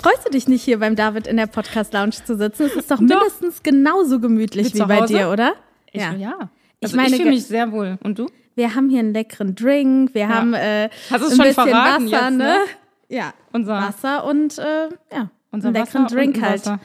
Freust 0.00 0.26
du 0.26 0.30
dich 0.30 0.46
nicht 0.46 0.62
hier 0.62 0.78
beim 0.78 0.94
David 0.94 1.26
in 1.26 1.36
der 1.36 1.46
Podcast 1.46 1.92
Lounge 1.92 2.12
zu 2.24 2.36
sitzen? 2.36 2.66
Es 2.66 2.76
ist 2.76 2.90
doch 2.90 3.00
mindestens 3.00 3.62
genauso 3.62 4.20
gemütlich 4.20 4.74
wie, 4.74 4.80
wie 4.80 4.84
bei 4.84 5.06
dir, 5.06 5.30
oder? 5.30 5.54
Ich, 5.92 6.00
ja. 6.00 6.12
ja. 6.14 6.50
Also 6.80 6.94
ich 6.94 6.94
meine, 6.94 7.08
ich 7.10 7.16
fühle 7.16 7.30
mich 7.30 7.44
sehr 7.44 7.72
wohl. 7.72 7.98
Und 8.04 8.18
du? 8.18 8.28
Wir 8.54 8.74
haben 8.74 8.88
hier 8.90 9.00
einen 9.00 9.12
leckeren 9.12 9.54
Drink. 9.54 10.14
Wir 10.14 10.22
ja. 10.22 10.28
haben 10.28 10.54
äh, 10.54 10.88
Hast 11.10 11.22
ein 11.24 11.38
bisschen 11.38 11.56
Wasser, 11.72 12.04
jetzt, 12.04 12.30
ne? 12.36 12.56
Ja, 13.08 13.32
unser 13.52 13.74
Wasser 13.74 14.24
und 14.24 14.58
äh, 14.58 14.88
ja, 15.12 15.30
unser 15.50 15.68
einen 15.68 15.76
leckeren 15.76 16.04
Wasser 16.04 16.14
Drink 16.14 16.42
halt. 16.42 16.60
Wasser. 16.60 16.80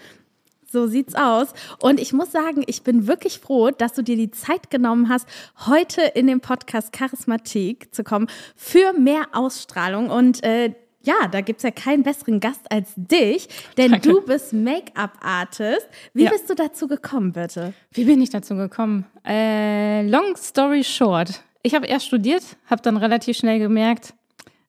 So 0.71 0.87
sieht's 0.87 1.13
aus. 1.13 1.53
Und 1.79 1.99
ich 1.99 2.13
muss 2.13 2.31
sagen, 2.31 2.63
ich 2.65 2.81
bin 2.81 3.05
wirklich 3.05 3.39
froh, 3.39 3.69
dass 3.69 3.93
du 3.93 4.01
dir 4.01 4.15
die 4.15 4.31
Zeit 4.31 4.71
genommen 4.71 5.07
hast, 5.07 5.27
heute 5.67 6.01
in 6.01 6.25
den 6.25 6.39
Podcast 6.39 6.91
Charismatik 6.93 7.93
zu 7.93 8.03
kommen 8.03 8.27
für 8.55 8.93
mehr 8.93 9.27
Ausstrahlung. 9.33 10.09
Und 10.09 10.43
äh, 10.43 10.73
ja, 11.03 11.27
da 11.29 11.41
gibt's 11.41 11.63
ja 11.63 11.71
keinen 11.71 12.03
besseren 12.03 12.39
Gast 12.39 12.71
als 12.71 12.93
dich, 12.95 13.47
denn 13.77 13.91
Danke. 13.91 14.09
du 14.09 14.21
bist 14.21 14.53
Make-up-Artist. 14.53 15.87
Wie 16.13 16.23
ja. 16.23 16.31
bist 16.31 16.49
du 16.49 16.55
dazu 16.55 16.87
gekommen, 16.87 17.33
bitte? 17.33 17.73
Wie 17.91 18.05
bin 18.05 18.21
ich 18.21 18.29
dazu 18.29 18.55
gekommen? 18.55 19.05
Äh, 19.25 20.07
long 20.07 20.35
story 20.37 20.83
short. 20.83 21.43
Ich 21.61 21.75
habe 21.75 21.87
erst 21.87 22.07
studiert, 22.07 22.43
habe 22.69 22.81
dann 22.81 22.97
relativ 22.97 23.37
schnell 23.37 23.59
gemerkt, 23.59 24.13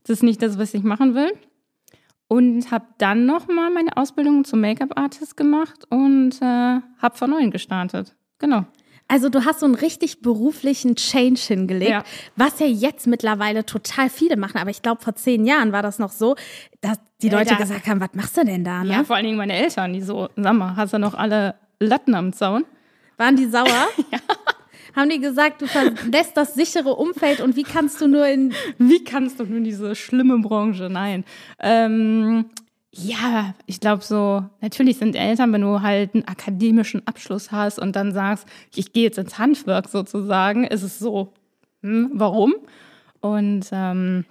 das 0.05 0.19
ist 0.19 0.23
nicht 0.23 0.43
das, 0.43 0.59
was 0.59 0.75
ich 0.75 0.83
machen 0.83 1.15
will. 1.15 1.33
Und 2.27 2.71
habe 2.71 2.87
dann 2.99 3.27
nochmal 3.27 3.71
meine 3.71 3.97
Ausbildung 3.97 4.45
zum 4.45 4.61
Make-up-Artist 4.61 5.37
gemacht 5.37 5.85
und 5.91 6.41
äh, 6.41 6.81
habe 6.99 7.17
von 7.17 7.31
neuem 7.31 7.51
gestartet. 7.51 8.17
Genau. 8.39 8.65
Also 9.07 9.29
du 9.29 9.45
hast 9.45 9.61
so 9.61 9.67
einen 9.67 9.75
richtig 9.75 10.23
beruflichen 10.23 10.97
Change 10.97 11.41
hingelegt, 11.41 11.91
ja. 11.91 12.05
was 12.37 12.59
ja 12.59 12.67
jetzt 12.67 13.07
mittlerweile 13.07 13.67
total 13.67 14.09
viele 14.09 14.37
machen. 14.37 14.59
Aber 14.59 14.71
ich 14.71 14.83
glaube, 14.83 15.03
vor 15.03 15.15
zehn 15.15 15.45
Jahren 15.45 15.73
war 15.73 15.83
das 15.83 15.99
noch 15.99 16.11
so, 16.11 16.37
dass 16.81 16.99
die 17.21 17.29
Leute 17.29 17.51
ja, 17.53 17.59
gesagt 17.59 17.87
haben, 17.87 18.01
was 18.01 18.15
machst 18.15 18.37
du 18.37 18.45
denn 18.45 18.65
da? 18.65 18.83
Ne? 18.83 18.93
Ja, 18.93 19.05
vor 19.05 19.17
allen 19.17 19.27
Dingen 19.27 19.37
meine 19.37 19.53
Eltern, 19.55 19.93
die 19.93 20.01
so, 20.01 20.29
sag 20.37 20.55
mal, 20.55 20.75
hast 20.77 20.95
du 20.95 20.99
noch 20.99 21.15
alle 21.15 21.55
Latten 21.81 22.15
am 22.15 22.33
Zaun? 22.33 22.65
Waren 23.19 23.37
die 23.37 23.47
sauer? 23.47 23.67
ja. 24.11 24.19
Haben 24.97 25.11
die 25.11 25.21
gesagt, 25.21 25.61
du 25.61 25.67
verlässt 25.67 26.37
das 26.37 26.55
sichere 26.55 26.95
Umfeld 26.95 27.41
und 27.41 27.57
wie 27.57 27.65
kannst 27.65 28.01
du 28.01 28.07
nur 28.07 28.27
in... 28.27 28.55
Wie 28.79 29.03
kannst 29.03 29.41
du 29.41 29.45
nur 29.45 29.59
in 29.59 29.65
diese 29.65 29.95
schlimme 29.97 30.39
Branche? 30.39 30.89
Nein. 30.89 31.25
Ähm, 31.59 32.47
ja, 32.97 33.55
ich 33.67 33.81
glaube 33.81 34.05
so, 34.05 34.45
natürlich 34.61 34.99
sind 34.99 35.17
Eltern, 35.17 35.53
wenn 35.53 35.63
du 35.63 35.83
halt 35.83 36.15
einen 36.15 36.29
akademischen 36.29 37.07
Abschluss 37.07 37.51
hast 37.51 37.79
und 37.79 37.97
dann 37.97 38.13
sagst, 38.13 38.47
ich 38.75 38.93
gehe 38.93 39.05
jetzt 39.05 39.19
ins 39.19 39.39
Handwerk 39.39 39.89
sozusagen, 39.89 40.65
ist 40.65 40.83
es 40.83 41.01
so, 41.01 41.33
hm, 41.83 42.11
warum? 42.15 42.55
Und 43.21 43.67
ähm, 43.73 44.25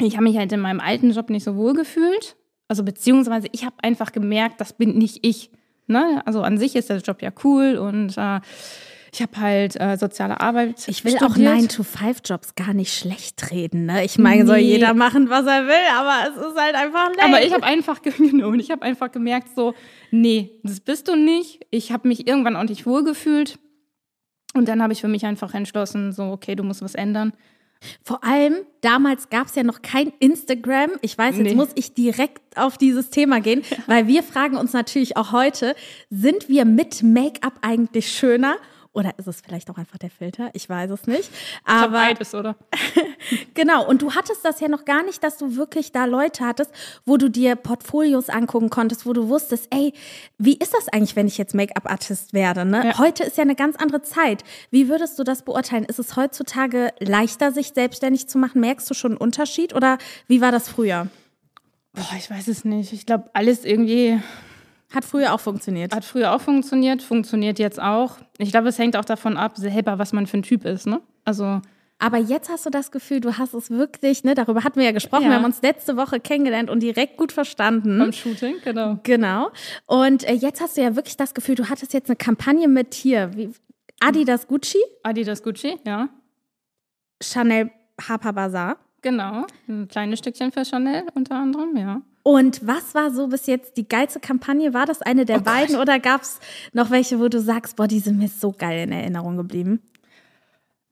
ich 0.00 0.14
habe 0.14 0.24
mich 0.24 0.38
halt 0.38 0.50
in 0.52 0.60
meinem 0.60 0.80
alten 0.80 1.10
Job 1.10 1.28
nicht 1.28 1.44
so 1.44 1.56
wohl 1.56 1.74
gefühlt. 1.74 2.36
Also 2.68 2.84
beziehungsweise 2.84 3.48
ich 3.52 3.64
habe 3.64 3.76
einfach 3.82 4.12
gemerkt, 4.12 4.60
das 4.60 4.72
bin 4.72 4.96
nicht 4.96 5.18
ich. 5.26 5.50
Ne? 5.86 6.22
Also 6.24 6.42
an 6.42 6.56
sich 6.56 6.76
ist 6.76 6.88
der 6.88 6.98
Job 6.98 7.20
ja 7.20 7.30
cool 7.44 7.76
und 7.76 8.16
äh, 8.16 8.40
ich 9.12 9.22
habe 9.22 9.36
halt 9.38 9.80
äh, 9.80 9.96
soziale 9.96 10.40
Arbeit. 10.40 10.86
Ich 10.86 11.04
will 11.04 11.16
studiert. 11.16 11.30
auch 11.30 11.36
9-to-5-Jobs 11.36 12.54
gar 12.54 12.74
nicht 12.74 12.96
schlecht 12.96 13.50
reden. 13.50 13.86
Ne? 13.86 14.04
Ich 14.04 14.18
meine, 14.18 14.42
nee. 14.42 14.46
soll 14.46 14.58
jeder 14.58 14.94
machen, 14.94 15.28
was 15.28 15.46
er 15.46 15.66
will, 15.66 15.74
aber 15.96 16.30
es 16.30 16.36
ist 16.36 16.60
halt 16.60 16.74
einfach 16.76 17.08
lame. 17.16 17.36
Aber 17.36 17.44
ich 17.44 17.52
habe 17.52 17.64
einfach 17.64 18.02
genommen. 18.02 18.60
Ich 18.60 18.70
habe 18.70 18.82
einfach 18.82 19.10
gemerkt, 19.10 19.48
so, 19.56 19.74
nee, 20.10 20.60
das 20.62 20.80
bist 20.80 21.08
du 21.08 21.16
nicht. 21.16 21.66
Ich 21.70 21.90
habe 21.92 22.06
mich 22.06 22.26
irgendwann 22.28 22.56
auch 22.56 22.64
nicht 22.64 22.86
wohlgefühlt. 22.86 23.58
Und 24.54 24.68
dann 24.68 24.82
habe 24.82 24.92
ich 24.92 25.00
für 25.00 25.08
mich 25.08 25.24
einfach 25.26 25.54
entschlossen, 25.54 26.12
so, 26.12 26.24
okay, 26.24 26.54
du 26.54 26.62
musst 26.62 26.82
was 26.82 26.94
ändern. 26.94 27.32
Vor 28.02 28.22
allem, 28.24 28.56
damals 28.82 29.30
gab 29.30 29.46
es 29.46 29.54
ja 29.54 29.62
noch 29.62 29.80
kein 29.80 30.12
Instagram. 30.18 30.90
Ich 31.00 31.16
weiß, 31.16 31.36
jetzt 31.36 31.50
nee. 31.50 31.54
muss 31.54 31.70
ich 31.74 31.94
direkt 31.94 32.56
auf 32.56 32.76
dieses 32.76 33.10
Thema 33.10 33.40
gehen, 33.40 33.62
ja. 33.70 33.78
weil 33.86 34.06
wir 34.06 34.22
fragen 34.22 34.56
uns 34.56 34.72
natürlich 34.72 35.16
auch 35.16 35.32
heute, 35.32 35.74
sind 36.10 36.48
wir 36.48 36.64
mit 36.64 37.02
Make-up 37.02 37.54
eigentlich 37.62 38.12
schöner? 38.12 38.56
Oder 38.92 39.16
ist 39.18 39.28
es 39.28 39.40
vielleicht 39.40 39.70
auch 39.70 39.78
einfach 39.78 39.98
der 39.98 40.10
Filter? 40.10 40.50
Ich 40.52 40.68
weiß 40.68 40.90
es 40.90 41.06
nicht. 41.06 41.30
Aber 41.64 41.92
beides, 41.92 42.34
oder? 42.34 42.56
genau. 43.54 43.86
Und 43.86 44.02
du 44.02 44.14
hattest 44.14 44.44
das 44.44 44.58
ja 44.58 44.66
noch 44.66 44.84
gar 44.84 45.04
nicht, 45.04 45.22
dass 45.22 45.38
du 45.38 45.54
wirklich 45.54 45.92
da 45.92 46.06
Leute 46.06 46.44
hattest, 46.44 46.72
wo 47.06 47.16
du 47.16 47.30
dir 47.30 47.54
Portfolios 47.54 48.28
angucken 48.28 48.68
konntest, 48.68 49.06
wo 49.06 49.12
du 49.12 49.28
wusstest, 49.28 49.68
ey, 49.70 49.92
wie 50.38 50.56
ist 50.56 50.74
das 50.74 50.88
eigentlich, 50.88 51.14
wenn 51.14 51.28
ich 51.28 51.38
jetzt 51.38 51.54
Make-up-Artist 51.54 52.32
werde? 52.32 52.64
Ne? 52.64 52.84
Ja. 52.84 52.98
Heute 52.98 53.22
ist 53.22 53.36
ja 53.36 53.42
eine 53.42 53.54
ganz 53.54 53.76
andere 53.76 54.02
Zeit. 54.02 54.42
Wie 54.72 54.88
würdest 54.88 55.16
du 55.20 55.22
das 55.22 55.42
beurteilen? 55.42 55.84
Ist 55.84 56.00
es 56.00 56.16
heutzutage 56.16 56.92
leichter, 56.98 57.52
sich 57.52 57.68
selbstständig 57.68 58.28
zu 58.28 58.38
machen? 58.38 58.60
Merkst 58.60 58.90
du 58.90 58.94
schon 58.94 59.12
einen 59.12 59.18
Unterschied? 59.18 59.72
Oder 59.72 59.98
wie 60.26 60.40
war 60.40 60.50
das 60.50 60.68
früher? 60.68 61.06
Boah, 61.92 62.16
ich 62.18 62.28
weiß 62.28 62.48
es 62.48 62.64
nicht. 62.64 62.92
Ich 62.92 63.06
glaube, 63.06 63.30
alles 63.34 63.64
irgendwie 63.64 64.20
hat 64.92 65.04
früher 65.04 65.34
auch 65.34 65.40
funktioniert. 65.40 65.94
Hat 65.94 66.04
früher 66.04 66.34
auch 66.34 66.40
funktioniert, 66.40 67.02
funktioniert 67.02 67.58
jetzt 67.58 67.80
auch. 67.80 68.16
Ich 68.38 68.50
glaube, 68.50 68.68
es 68.68 68.78
hängt 68.78 68.96
auch 68.96 69.04
davon 69.04 69.36
ab, 69.36 69.56
selber, 69.56 69.98
was 69.98 70.12
man 70.12 70.26
für 70.26 70.38
ein 70.38 70.42
Typ 70.42 70.64
ist, 70.64 70.86
ne? 70.86 71.00
Also. 71.24 71.60
Aber 71.98 72.16
jetzt 72.16 72.48
hast 72.48 72.64
du 72.64 72.70
das 72.70 72.90
Gefühl, 72.90 73.20
du 73.20 73.36
hast 73.36 73.52
es 73.52 73.70
wirklich, 73.70 74.24
ne, 74.24 74.34
darüber 74.34 74.64
hatten 74.64 74.78
wir 74.78 74.86
ja 74.86 74.92
gesprochen, 74.92 75.24
ja. 75.24 75.28
wir 75.30 75.36
haben 75.36 75.44
uns 75.44 75.60
letzte 75.60 75.98
Woche 75.98 76.18
kennengelernt 76.18 76.70
und 76.70 76.82
direkt 76.82 77.18
gut 77.18 77.30
verstanden. 77.30 77.98
Beim 77.98 78.12
Shooting, 78.12 78.56
genau. 78.64 78.98
Genau. 79.02 79.50
Und 79.84 80.26
äh, 80.26 80.32
jetzt 80.32 80.62
hast 80.62 80.78
du 80.78 80.80
ja 80.80 80.96
wirklich 80.96 81.18
das 81.18 81.34
Gefühl, 81.34 81.56
du 81.56 81.68
hattest 81.68 81.92
jetzt 81.92 82.08
eine 82.08 82.16
Kampagne 82.16 82.68
mit 82.68 82.94
hier, 82.94 83.30
wie, 83.36 83.50
Adidas 84.00 84.46
Gucci. 84.48 84.78
Adidas 85.02 85.42
Gucci, 85.42 85.76
ja. 85.86 86.08
Chanel 87.22 87.70
Harper 88.00 88.32
Bazaar. 88.32 88.78
Genau, 89.02 89.46
ein 89.68 89.88
kleines 89.88 90.18
Stückchen 90.18 90.52
für 90.52 90.64
Chanel 90.64 91.04
unter 91.14 91.36
anderem, 91.36 91.76
ja. 91.76 92.02
Und 92.22 92.66
was 92.66 92.94
war 92.94 93.10
so 93.10 93.28
bis 93.28 93.46
jetzt 93.46 93.76
die 93.76 93.88
geilste 93.88 94.20
Kampagne? 94.20 94.74
War 94.74 94.84
das 94.84 95.00
eine 95.00 95.24
der 95.24 95.38
oh 95.38 95.42
beiden 95.42 95.76
Gott. 95.76 95.82
oder 95.82 95.98
gab 95.98 96.22
es 96.22 96.38
noch 96.72 96.90
welche, 96.90 97.18
wo 97.18 97.28
du 97.28 97.40
sagst, 97.40 97.76
boah, 97.76 97.88
die 97.88 98.00
sind 98.00 98.18
mir 98.18 98.28
so 98.28 98.52
geil 98.52 98.84
in 98.84 98.92
Erinnerung 98.92 99.36
geblieben? 99.38 99.80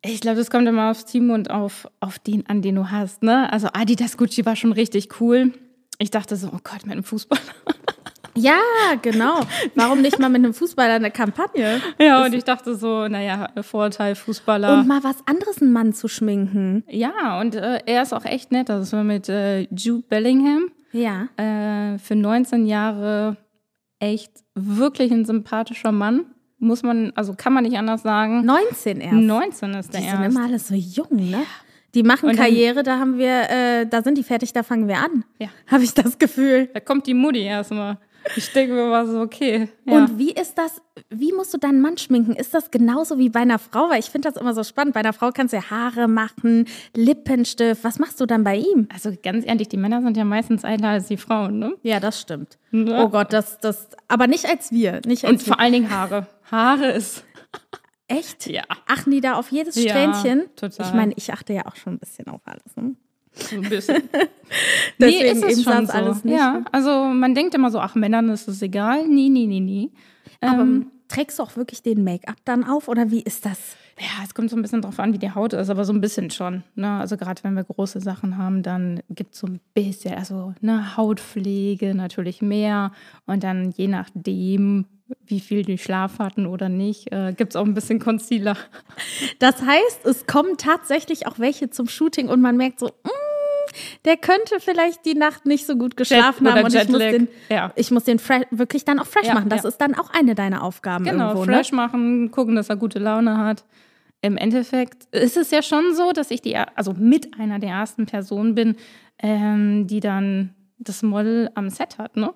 Ich 0.00 0.20
glaube, 0.20 0.38
das 0.38 0.50
kommt 0.50 0.66
immer 0.66 0.90
aufs 0.90 1.04
Team 1.04 1.30
und 1.30 1.50
auf, 1.50 1.86
auf 2.00 2.18
den 2.18 2.46
an, 2.46 2.62
den 2.62 2.76
du 2.76 2.90
hast. 2.90 3.22
Ne? 3.22 3.52
Also 3.52 3.68
Adidas 3.72 4.16
Gucci 4.16 4.46
war 4.46 4.56
schon 4.56 4.72
richtig 4.72 5.20
cool. 5.20 5.52
Ich 5.98 6.10
dachte 6.10 6.36
so, 6.36 6.48
oh 6.48 6.60
Gott, 6.62 6.84
mit 6.84 6.92
einem 6.92 7.04
Fußballer. 7.04 7.42
Ja, 8.36 8.60
genau. 9.02 9.40
Warum 9.74 10.00
nicht 10.00 10.18
mal 10.18 10.28
mit 10.28 10.44
einem 10.44 10.54
Fußballer 10.54 10.94
eine 10.94 11.10
Kampagne? 11.10 11.80
Ja, 12.00 12.24
und 12.24 12.34
ich 12.34 12.44
dachte 12.44 12.74
so, 12.76 13.08
naja, 13.08 13.48
Vorteil 13.62 14.14
Fußballer. 14.14 14.74
Und 14.74 14.88
mal 14.88 15.02
was 15.02 15.16
anderes 15.26 15.60
einen 15.60 15.72
Mann 15.72 15.92
zu 15.92 16.08
schminken. 16.08 16.84
Ja, 16.88 17.40
und 17.40 17.54
äh, 17.54 17.80
er 17.86 18.02
ist 18.02 18.12
auch 18.12 18.24
echt 18.24 18.52
nett. 18.52 18.68
Das 18.68 18.92
war 18.92 19.04
mit 19.04 19.28
äh, 19.28 19.62
Jude 19.70 20.04
Bellingham. 20.08 20.70
Ja. 20.92 21.28
Äh, 21.36 21.98
für 21.98 22.14
19 22.14 22.66
Jahre 22.66 23.36
echt 23.98 24.32
wirklich 24.54 25.10
ein 25.12 25.24
sympathischer 25.24 25.92
Mann. 25.92 26.26
Muss 26.58 26.82
man, 26.82 27.12
also 27.14 27.34
kann 27.34 27.52
man 27.52 27.64
nicht 27.64 27.76
anders 27.76 28.02
sagen. 28.02 28.44
19 28.44 29.00
erst. 29.00 29.14
19 29.14 29.74
ist 29.74 29.94
der 29.94 30.00
erst. 30.00 30.12
Die 30.12 30.22
sind 30.22 30.32
immer 30.32 30.44
alle 30.44 30.58
so 30.58 30.74
jung, 30.74 31.30
ne? 31.30 31.42
Die 31.94 32.02
machen 32.02 32.28
dann, 32.28 32.36
Karriere, 32.36 32.82
da 32.82 32.98
haben 32.98 33.16
wir, 33.16 33.48
äh, 33.50 33.86
da 33.86 34.02
sind 34.02 34.18
die 34.18 34.22
fertig, 34.22 34.52
da 34.52 34.62
fangen 34.62 34.88
wir 34.88 34.98
an. 34.98 35.24
Ja. 35.38 35.48
Habe 35.68 35.84
ich 35.84 35.94
das 35.94 36.18
Gefühl. 36.18 36.68
Da 36.74 36.80
kommt 36.80 37.06
die 37.06 37.14
Mutti 37.14 37.42
erstmal. 37.42 37.98
Ich 38.36 38.52
denke 38.52 38.74
mir 38.74 38.86
mal 38.86 39.06
so, 39.06 39.20
okay. 39.20 39.68
Ja. 39.84 39.96
Und 39.98 40.18
wie 40.18 40.32
ist 40.32 40.56
das, 40.58 40.80
wie 41.10 41.32
musst 41.32 41.52
du 41.54 41.58
deinen 41.58 41.80
Mann 41.80 41.98
schminken? 41.98 42.34
Ist 42.34 42.54
das 42.54 42.70
genauso 42.70 43.18
wie 43.18 43.28
bei 43.28 43.40
einer 43.40 43.58
Frau? 43.58 43.88
Weil 43.88 44.00
ich 44.00 44.10
finde 44.10 44.28
das 44.28 44.40
immer 44.40 44.54
so 44.54 44.62
spannend. 44.64 44.94
Bei 44.94 45.00
einer 45.00 45.12
Frau 45.12 45.30
kannst 45.30 45.52
du 45.52 45.58
ja 45.58 45.70
Haare 45.70 46.08
machen, 46.08 46.66
Lippenstift. 46.94 47.84
Was 47.84 47.98
machst 47.98 48.20
du 48.20 48.26
dann 48.26 48.44
bei 48.44 48.56
ihm? 48.56 48.88
Also 48.92 49.12
ganz 49.22 49.46
ehrlich, 49.46 49.68
die 49.68 49.76
Männer 49.76 50.02
sind 50.02 50.16
ja 50.16 50.24
meistens 50.24 50.64
älter 50.64 50.88
als 50.88 51.06
die 51.06 51.16
Frauen, 51.16 51.58
ne? 51.58 51.74
Ja, 51.82 52.00
das 52.00 52.20
stimmt. 52.20 52.58
Ja. 52.72 53.04
Oh 53.04 53.08
Gott, 53.08 53.32
das, 53.32 53.58
das, 53.58 53.88
aber 54.08 54.26
nicht 54.26 54.46
als 54.46 54.72
wir. 54.72 55.00
Nicht 55.06 55.24
als 55.24 55.32
Und 55.32 55.42
vor 55.42 55.60
allen 55.60 55.72
Dingen 55.72 55.90
Haare. 55.90 56.26
Haare 56.50 56.92
ist. 56.92 57.24
Echt? 58.08 58.46
Ja. 58.46 58.62
Achten 58.86 59.10
die 59.10 59.20
da 59.20 59.34
auf 59.34 59.52
jedes 59.52 59.80
Strähnchen? 59.80 60.40
Ja, 60.40 60.46
total. 60.56 60.86
Ich 60.86 60.94
meine, 60.94 61.12
ich 61.16 61.32
achte 61.32 61.52
ja 61.52 61.66
auch 61.66 61.76
schon 61.76 61.94
ein 61.94 61.98
bisschen 61.98 62.26
auf 62.28 62.40
alles. 62.44 62.74
Ne? 62.76 62.94
So 63.38 63.56
ein 63.56 63.68
bisschen. 63.68 64.02
Deswegen 64.98 65.40
nee, 65.40 65.48
ist 65.48 65.58
es 65.58 65.64
schon 65.64 65.86
so. 65.86 65.92
alles 65.92 66.24
nicht. 66.24 66.36
Ja, 66.36 66.64
also 66.72 67.04
man 67.04 67.34
denkt 67.34 67.54
immer 67.54 67.70
so, 67.70 67.78
ach, 67.78 67.94
Männern 67.94 68.28
ist 68.30 68.48
es 68.48 68.62
egal. 68.62 69.06
Nee, 69.06 69.28
nee, 69.28 69.46
nee, 69.46 69.60
nee. 69.60 69.90
Aber 70.40 70.62
ähm, 70.62 70.90
trägst 71.08 71.38
du 71.38 71.42
auch 71.42 71.56
wirklich 71.56 71.82
den 71.82 72.04
Make-up 72.04 72.36
dann 72.44 72.64
auf 72.64 72.88
oder 72.88 73.10
wie 73.10 73.20
ist 73.22 73.44
das? 73.44 73.76
Ja, 73.98 74.24
es 74.24 74.34
kommt 74.34 74.50
so 74.50 74.56
ein 74.56 74.62
bisschen 74.62 74.82
drauf 74.82 75.00
an, 75.00 75.12
wie 75.12 75.18
die 75.18 75.34
Haut 75.34 75.52
ist, 75.52 75.70
aber 75.70 75.84
so 75.84 75.92
ein 75.92 76.00
bisschen 76.00 76.30
schon. 76.30 76.62
Ne? 76.76 76.88
Also 76.88 77.16
gerade 77.16 77.42
wenn 77.42 77.54
wir 77.54 77.64
große 77.64 78.00
Sachen 78.00 78.38
haben, 78.38 78.62
dann 78.62 79.02
gibt 79.10 79.34
es 79.34 79.40
so 79.40 79.48
ein 79.48 79.60
bisschen, 79.74 80.14
also 80.14 80.54
eine 80.62 80.96
Hautpflege 80.96 81.94
natürlich 81.94 82.40
mehr 82.40 82.92
und 83.26 83.42
dann 83.42 83.72
je 83.72 83.88
nachdem, 83.88 84.86
wie 85.26 85.40
viel 85.40 85.62
die 85.62 85.78
Schlaf 85.78 86.20
hatten 86.20 86.46
oder 86.46 86.68
nicht, 86.68 87.10
äh, 87.12 87.32
gibt 87.36 87.52
es 87.52 87.56
auch 87.56 87.64
ein 87.64 87.74
bisschen 87.74 87.98
Concealer. 87.98 88.56
Das 89.40 89.62
heißt, 89.62 90.04
es 90.04 90.26
kommen 90.26 90.58
tatsächlich 90.58 91.26
auch 91.26 91.38
welche 91.38 91.70
zum 91.70 91.88
Shooting 91.88 92.28
und 92.28 92.40
man 92.40 92.56
merkt 92.56 92.78
so, 92.78 92.86
mm, 92.86 93.27
der 94.04 94.16
könnte 94.16 94.60
vielleicht 94.60 95.04
die 95.04 95.14
Nacht 95.14 95.46
nicht 95.46 95.66
so 95.66 95.76
gut 95.76 95.96
geschlafen 95.96 96.46
Jet 96.46 96.54
haben 96.54 96.64
und 96.64 96.74
ich 96.74 96.88
muss 96.88 96.98
den, 96.98 97.28
Ja. 97.48 97.72
ich 97.76 97.90
muss 97.90 98.04
den 98.04 98.20
wirklich 98.50 98.84
dann 98.84 98.98
auch 98.98 99.06
fresh 99.06 99.26
Ja, 99.26 99.34
machen. 99.34 99.48
Das 99.48 99.62
ja. 99.62 99.68
ist 99.68 99.78
dann 99.78 99.94
auch 99.94 100.10
eine 100.12 100.34
deiner 100.34 100.62
Aufgaben 100.62 101.04
Genau, 101.04 101.28
irgendwo, 101.30 101.44
fresh 101.44 101.72
ne? 101.72 101.76
machen, 101.76 102.30
gucken, 102.30 102.54
dass 102.56 102.68
er 102.68 102.76
gute 102.76 102.98
Laune 102.98 103.38
hat. 103.38 103.64
Im 104.20 104.36
Endeffekt 104.36 105.04
ist 105.14 105.36
es 105.36 105.50
ja 105.50 105.62
schon 105.62 105.94
so, 105.94 106.12
dass 106.12 106.30
ich 106.30 106.42
die, 106.42 106.56
also 106.56 106.92
mit 106.92 107.38
einer 107.38 107.58
der 107.58 107.70
ersten 107.70 108.06
Personen 108.06 108.54
bin, 108.54 108.76
ähm, 109.20 109.86
die 109.86 110.00
dann 110.00 110.54
das 110.78 111.02
Model 111.02 111.50
am 111.54 111.70
Set 111.70 111.98
hat, 111.98 112.16
ne? 112.16 112.32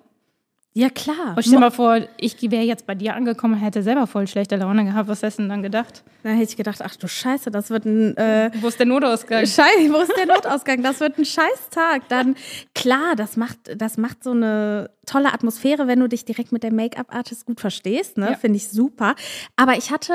Ja, 0.75 0.89
klar. 0.89 1.35
Und 1.35 1.43
stell 1.43 1.53
dir 1.53 1.59
mal 1.59 1.69
vor, 1.69 1.99
ich 2.17 2.41
wäre 2.41 2.63
jetzt 2.63 2.87
bei 2.87 2.95
dir 2.95 3.13
angekommen, 3.13 3.55
hätte 3.55 3.83
selber 3.83 4.07
voll 4.07 4.25
schlechte 4.25 4.55
Laune 4.55 4.85
gehabt. 4.85 5.07
Was 5.07 5.21
hast 5.21 5.37
du 5.37 5.43
denn 5.43 5.49
dann 5.49 5.61
gedacht? 5.61 6.03
Da 6.23 6.29
hätte 6.29 6.49
ich 6.49 6.57
gedacht, 6.57 6.81
ach 6.83 6.95
du 6.95 7.07
Scheiße, 7.07 7.51
das 7.51 7.69
wird 7.69 7.85
ein 7.85 8.17
äh, 8.17 8.49
Wo 8.59 8.69
ist 8.69 8.79
der 8.79 8.87
Notausgang? 8.87 9.45
Scheiße, 9.45 9.93
wo 9.93 9.97
ist 9.97 10.17
der 10.17 10.25
Notausgang? 10.25 10.81
Das 10.81 10.99
wird 10.99 11.19
ein 11.19 11.25
Scheißtag. 11.25 12.09
Dann, 12.09 12.35
klar, 12.73 13.15
das 13.15 13.37
macht, 13.37 13.57
das 13.75 13.97
macht 13.97 14.23
so 14.23 14.31
eine 14.31 14.89
tolle 15.05 15.31
Atmosphäre, 15.31 15.85
wenn 15.85 15.99
du 15.99 16.09
dich 16.09 16.25
direkt 16.25 16.51
mit 16.51 16.63
der 16.63 16.73
Make-up-Artist 16.73 17.45
gut 17.45 17.59
verstehst. 17.59 18.17
Ne? 18.17 18.31
Ja. 18.31 18.35
Finde 18.35 18.57
ich 18.57 18.67
super. 18.69 19.15
Aber 19.55 19.77
ich 19.77 19.91
hatte 19.91 20.13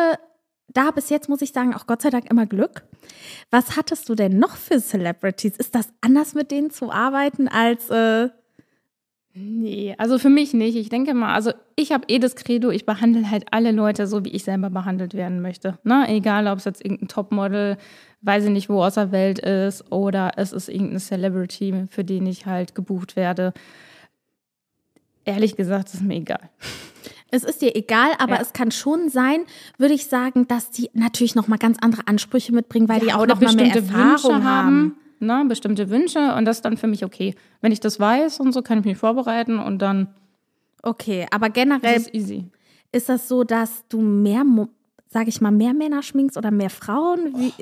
da 0.66 0.90
bis 0.90 1.08
jetzt, 1.08 1.28
muss 1.28 1.40
ich 1.40 1.52
sagen, 1.52 1.72
auch 1.72 1.86
Gott 1.86 2.02
sei 2.02 2.10
Dank 2.10 2.28
immer 2.28 2.46
Glück. 2.46 2.82
Was 3.52 3.76
hattest 3.76 4.08
du 4.08 4.16
denn 4.16 4.40
noch 4.40 4.56
für 4.56 4.80
Celebrities? 4.80 5.56
Ist 5.56 5.76
das 5.76 5.90
anders 6.00 6.34
mit 6.34 6.50
denen 6.50 6.70
zu 6.70 6.90
arbeiten 6.90 7.46
als. 7.46 7.90
Äh, 7.90 8.30
Nee, 9.40 9.94
also 9.98 10.18
für 10.18 10.30
mich 10.30 10.52
nicht. 10.52 10.76
Ich 10.76 10.88
denke 10.88 11.14
mal, 11.14 11.32
also 11.34 11.52
ich 11.76 11.92
habe 11.92 12.04
eh 12.08 12.18
das 12.18 12.34
Credo, 12.34 12.70
ich 12.70 12.86
behandle 12.86 13.30
halt 13.30 13.46
alle 13.52 13.70
Leute 13.70 14.06
so, 14.06 14.24
wie 14.24 14.30
ich 14.30 14.42
selber 14.42 14.68
behandelt 14.68 15.14
werden 15.14 15.40
möchte. 15.40 15.78
Ne? 15.84 16.06
Egal, 16.08 16.48
ob 16.48 16.58
es 16.58 16.64
jetzt 16.64 16.84
irgendein 16.84 17.08
Topmodel, 17.08 17.76
weiß 18.22 18.44
ich 18.44 18.50
nicht, 18.50 18.68
wo 18.68 18.82
aus 18.82 18.94
der 18.94 19.12
Welt 19.12 19.38
ist, 19.38 19.92
oder 19.92 20.32
es 20.36 20.52
ist 20.52 20.68
irgendein 20.68 20.98
Celebrity, 20.98 21.84
für 21.88 22.02
den 22.04 22.26
ich 22.26 22.46
halt 22.46 22.74
gebucht 22.74 23.14
werde. 23.14 23.52
Ehrlich 25.24 25.54
gesagt, 25.56 25.94
ist 25.94 26.02
mir 26.02 26.16
egal. 26.16 26.50
Es 27.30 27.44
ist 27.44 27.60
dir 27.60 27.76
egal, 27.76 28.10
aber 28.18 28.36
Ja. 28.36 28.40
es 28.40 28.52
kann 28.52 28.70
schon 28.70 29.08
sein, 29.10 29.40
würde 29.76 29.94
ich 29.94 30.06
sagen, 30.06 30.48
dass 30.48 30.70
die 30.70 30.90
natürlich 30.94 31.34
noch 31.34 31.46
mal 31.46 31.58
ganz 31.58 31.78
andere 31.80 32.06
Ansprüche 32.06 32.52
mitbringen, 32.54 32.88
weil 32.88 33.00
die 33.00 33.12
auch 33.12 33.26
noch 33.26 33.40
mal 33.40 33.54
mehr 33.54 33.74
Erfahrung 33.74 34.34
Wünsche 34.36 34.44
haben. 34.44 34.96
Ne? 35.20 35.44
bestimmte 35.48 35.90
Wünsche 35.90 36.34
und 36.34 36.44
das 36.44 36.58
ist 36.58 36.64
dann 36.64 36.76
für 36.76 36.86
mich 36.86 37.04
okay. 37.04 37.34
Wenn 37.60 37.72
ich 37.72 37.80
das 37.80 37.98
weiß 38.00 38.40
und 38.40 38.52
so, 38.52 38.62
kann 38.62 38.78
ich 38.80 38.84
mich 38.84 38.98
vorbereiten 38.98 39.58
und 39.58 39.80
dann 39.80 40.08
Okay, 40.82 41.26
aber 41.30 41.48
ist 41.48 41.54
generell 41.54 41.96
es 41.96 42.12
easy. 42.14 42.46
ist 42.92 43.08
das 43.08 43.28
so, 43.28 43.44
dass 43.44 43.84
du 43.88 44.00
mehr, 44.00 44.44
sag 45.08 45.28
ich 45.28 45.40
mal, 45.40 45.50
mehr 45.50 45.74
Männer 45.74 46.02
schminkst 46.02 46.36
oder 46.36 46.50
mehr 46.50 46.70
Frauen? 46.70 47.34
Wie, 47.36 47.52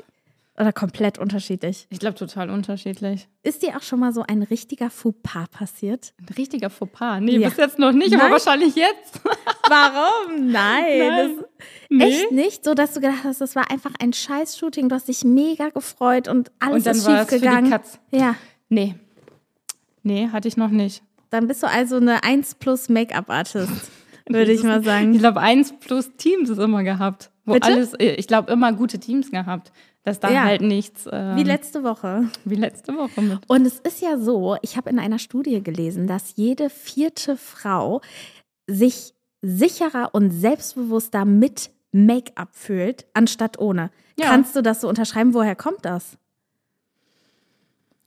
oder 0.59 0.73
komplett 0.73 1.19
unterschiedlich? 1.19 1.85
Ich 1.89 1.99
glaube, 1.99 2.15
total 2.15 2.49
unterschiedlich. 2.49 3.27
Ist 3.43 3.61
dir 3.63 3.77
auch 3.77 3.81
schon 3.83 3.99
mal 3.99 4.11
so 4.11 4.23
ein 4.27 4.41
richtiger 4.41 4.89
Fauxpas 4.89 5.47
passiert? 5.49 6.13
Ein 6.19 6.33
richtiger 6.37 6.69
Fauxpas. 6.69 7.19
Nee, 7.21 7.37
Ja. 7.37 7.49
bis 7.49 7.57
jetzt 7.57 7.77
noch 7.79 7.91
nicht, 7.91 8.11
Nein? 8.11 8.21
aber 8.21 8.31
wahrscheinlich 8.31 8.75
jetzt. 8.75 9.21
Warum? 9.69 10.51
Nein. 10.51 10.99
Nein. 10.99 11.09
Das, 11.37 11.45
Nee. 11.89 12.03
Echt 12.05 12.31
nicht? 12.31 12.65
So, 12.65 12.73
dass 12.73 12.93
du 12.93 12.99
gedacht 13.01 13.23
hast, 13.23 13.39
das 13.41 13.55
war 13.55 13.69
einfach 13.71 13.91
ein 14.01 14.11
Scheiß-Shooting, 14.13 14.89
du 14.89 14.95
hast 14.95 15.07
dich 15.07 15.23
mega 15.23 15.69
gefreut 15.69 16.27
und 16.27 16.51
alles 16.59 16.75
Und 16.77 16.85
dann 16.87 16.95
ist 16.97 17.05
war 17.07 17.19
schief 17.19 17.31
es 17.33 17.41
für 17.43 17.61
die. 17.63 17.69
Katz. 17.69 17.99
Ja. 18.11 18.35
Nee. 18.69 18.95
Nee, 20.03 20.29
hatte 20.31 20.47
ich 20.47 20.57
noch 20.57 20.69
nicht. 20.69 21.03
Dann 21.29 21.47
bist 21.47 21.63
du 21.63 21.67
also 21.67 21.97
eine 21.97 22.23
1 22.23 22.55
plus 22.55 22.89
Make-up-Artist, 22.89 23.71
würde 24.29 24.51
ich 24.51 24.63
mal 24.63 24.79
Ich 24.79 24.85
sagen. 24.85 25.17
glaube, 25.17 25.39
eins 25.41 25.73
plus 25.79 26.11
Teams 26.17 26.49
ist 26.49 26.57
immer 26.59 26.83
gehabt. 26.83 27.31
Wo 27.45 27.53
Bitte? 27.53 27.67
alles, 27.67 27.93
ich 27.99 28.27
glaube, 28.27 28.51
immer 28.51 28.73
gute 28.73 28.99
Teams 28.99 29.31
gehabt. 29.31 29.71
Dass 30.07 30.21
da 30.21 30.31
Ja. 30.31 30.43
halt 30.43 30.61
nichts. 30.61 31.05
Ähm, 31.11 31.35
Wie 31.35 31.43
letzte 31.43 31.83
Woche. 31.83 32.29
wie 32.45 32.55
letzte 32.55 32.95
Woche 32.95 33.21
mit. 33.21 33.39
Und 33.47 33.65
es 33.65 33.79
ist 33.79 34.01
ja 34.01 34.17
so, 34.17 34.55
ich 34.61 34.77
habe 34.77 34.89
in 34.89 34.99
einer 34.99 35.19
Studie 35.19 35.61
gelesen, 35.61 36.07
dass 36.07 36.37
jede 36.37 36.69
vierte 36.69 37.35
Frau 37.35 37.99
sich 38.67 39.13
sicherer 39.41 40.11
und 40.13 40.31
selbstbewusster 40.31 41.25
mit 41.25 41.71
Make-up 41.91 42.49
fühlt, 42.53 43.05
anstatt 43.13 43.59
ohne. 43.59 43.89
Ja. 44.17 44.27
Kannst 44.27 44.55
du 44.55 44.61
das 44.61 44.79
so 44.79 44.87
unterschreiben? 44.87 45.33
Woher 45.33 45.57
kommt 45.57 45.83
das? 45.83 46.17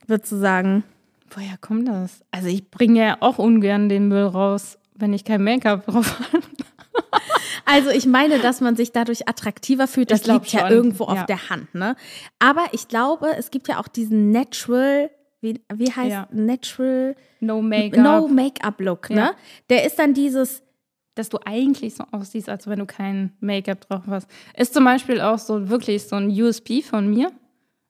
Würdest 0.07 0.33
du 0.33 0.37
sagen? 0.39 0.83
Woher 1.29 1.59
kommt 1.59 1.87
das? 1.87 2.23
Also, 2.31 2.49
ich 2.49 2.71
bringe 2.71 3.01
ja 3.01 3.17
auch 3.21 3.37
ungern 3.39 3.91
den 3.91 4.09
Müll 4.09 4.25
raus, 4.25 4.79
wenn 4.95 5.13
ich 5.13 5.25
kein 5.25 5.45
Make-up 5.45 5.85
drauf 5.85 6.19
habe. 6.33 6.43
Also 7.67 7.91
ich 7.91 8.07
meine, 8.07 8.39
dass 8.39 8.61
man 8.61 8.75
sich 8.75 8.91
dadurch 8.91 9.29
attraktiver 9.29 9.87
fühlt, 9.87 10.11
das 10.11 10.27
liegt 10.27 10.53
ja 10.53 10.61
schon, 10.61 10.71
irgendwo 10.71 11.05
auf 11.05 11.17
ja. 11.17 11.25
der 11.25 11.51
Hand. 11.51 11.73
Ne? 11.75 11.95
Aber 12.39 12.65
ich 12.73 12.89
glaube, 12.89 13.29
es 13.39 13.51
gibt 13.51 13.69
ja 13.69 13.79
auch 13.79 13.87
diesen 13.87 14.31
Natural, 14.33 15.11
wie, 15.41 15.61
wie 15.73 15.93
heißt 15.93 16.11
Ja. 16.11 16.29
Natural 16.33 17.15
No 17.41 17.63
Make-up. 17.63 18.03
No 18.03 18.29
Make-up-Look. 18.29 19.11
Ne? 19.11 19.17
Ja. 19.17 19.31
Der 19.69 19.85
ist 19.85 19.99
dann 19.99 20.15
dieses 20.15 20.63
dass 21.17 21.29
du 21.29 21.39
eigentlich 21.45 21.95
so 21.95 22.05
aussiehst, 22.13 22.49
als 22.49 22.67
wenn 22.67 22.79
du 22.79 22.87
kein 22.87 23.33
Make-up 23.41 23.87
drauf 23.87 24.03
hast. 24.07 24.29
Ist 24.57 24.73
zum 24.73 24.85
Beispiel 24.85 25.21
auch 25.21 25.39
so 25.39 25.69
wirklich 25.69 26.05
so 26.05 26.17
ein 26.17 26.31
USP 26.31 26.83
von 26.83 27.11
mir. 27.11 27.31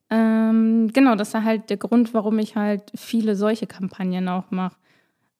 Ähm, 0.09 0.91
genau, 0.93 1.15
das 1.15 1.29
ist 1.29 1.35
ja 1.35 1.45
halt 1.45 1.71
der 1.71 1.77
Grund, 1.77 2.13
warum 2.13 2.39
ich 2.39 2.57
halt 2.57 2.91
viele 2.97 3.37
solche 3.37 3.69
Kampagnen 3.69 4.29
auch 4.29 4.51
mache. 4.51 4.77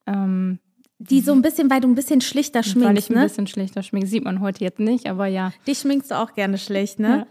Ähm, 0.07 0.61
Die 1.03 1.23
so 1.23 1.33
ein 1.33 1.41
bisschen, 1.41 1.71
weil 1.71 1.81
du 1.81 1.89
ein 1.89 1.95
bisschen 1.95 2.21
schlichter 2.21 2.61
weil 2.61 2.67
ich 2.67 2.73
schminkst, 2.73 3.11
ein 3.11 3.15
ne? 3.15 3.23
bisschen 3.23 3.47
schlechter 3.47 3.83
schminke. 3.83 4.07
Sieht 4.07 4.23
man 4.23 4.41
heute 4.43 4.63
jetzt 4.63 4.79
nicht, 4.81 5.07
aber 5.07 5.27
ja. 5.27 5.51
Dich 5.67 5.79
schminkst 5.79 6.11
du 6.11 6.19
auch 6.19 6.35
gerne 6.35 6.59
schlecht, 6.59 6.99
ne? 6.99 7.27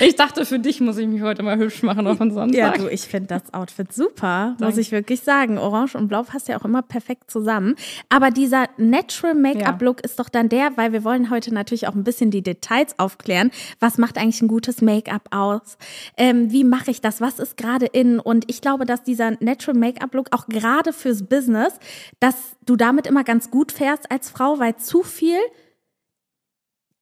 Ich 0.00 0.16
dachte, 0.16 0.46
für 0.46 0.58
dich 0.58 0.80
muss 0.80 0.96
ich 0.96 1.06
mich 1.06 1.20
heute 1.20 1.42
mal 1.42 1.58
hübsch 1.58 1.82
machen 1.82 2.06
auf 2.06 2.18
den 2.18 2.28
Ja, 2.28 2.34
Sonntag. 2.34 2.78
du, 2.78 2.88
ich 2.88 3.02
finde 3.02 3.26
das 3.28 3.52
Outfit 3.52 3.92
super, 3.92 4.56
muss 4.60 4.78
ich 4.78 4.92
wirklich 4.92 5.20
sagen. 5.20 5.58
Orange 5.58 5.96
und 5.96 6.08
Blau 6.08 6.22
passt 6.22 6.48
ja 6.48 6.58
auch 6.58 6.64
immer 6.64 6.80
perfekt 6.82 7.30
zusammen. 7.30 7.74
Aber 8.08 8.30
dieser 8.30 8.66
Natural 8.78 9.34
Make-up-Look 9.34 10.00
ist 10.02 10.18
doch 10.18 10.30
dann 10.30 10.48
der, 10.48 10.76
weil 10.76 10.92
wir 10.92 11.04
wollen 11.04 11.28
heute 11.30 11.52
natürlich 11.52 11.86
auch 11.86 11.94
ein 11.94 12.04
bisschen 12.04 12.30
die 12.30 12.42
Details 12.42 12.98
aufklären. 12.98 13.50
Was 13.80 13.98
macht 13.98 14.16
eigentlich 14.16 14.40
ein 14.40 14.48
gutes 14.48 14.80
Make-up 14.80 15.28
aus? 15.32 15.76
Ähm, 16.16 16.50
wie 16.50 16.64
mache 16.64 16.90
ich 16.90 17.00
das? 17.02 17.20
Was 17.20 17.38
ist 17.40 17.56
gerade 17.58 17.86
in? 17.86 18.20
Und 18.20 18.48
ich 18.48 18.62
glaube, 18.62 18.86
dass 18.86 19.02
dieser 19.02 19.32
Natural 19.40 19.78
Make-up-Look 19.78 20.28
auch 20.30 20.46
gerade 20.46 20.92
fürs 20.94 21.24
Business, 21.24 21.74
dass 22.20 22.37
du 22.64 22.76
damit 22.76 23.06
immer 23.06 23.24
ganz 23.24 23.50
gut 23.50 23.72
fährst 23.72 24.10
als 24.10 24.30
Frau, 24.30 24.58
weil 24.58 24.76
zu 24.76 25.02
viel 25.02 25.38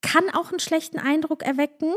kann 0.03 0.31
auch 0.33 0.51
einen 0.51 0.61
schlechten 0.61 0.99
Eindruck 0.99 1.43
erwecken. 1.43 1.95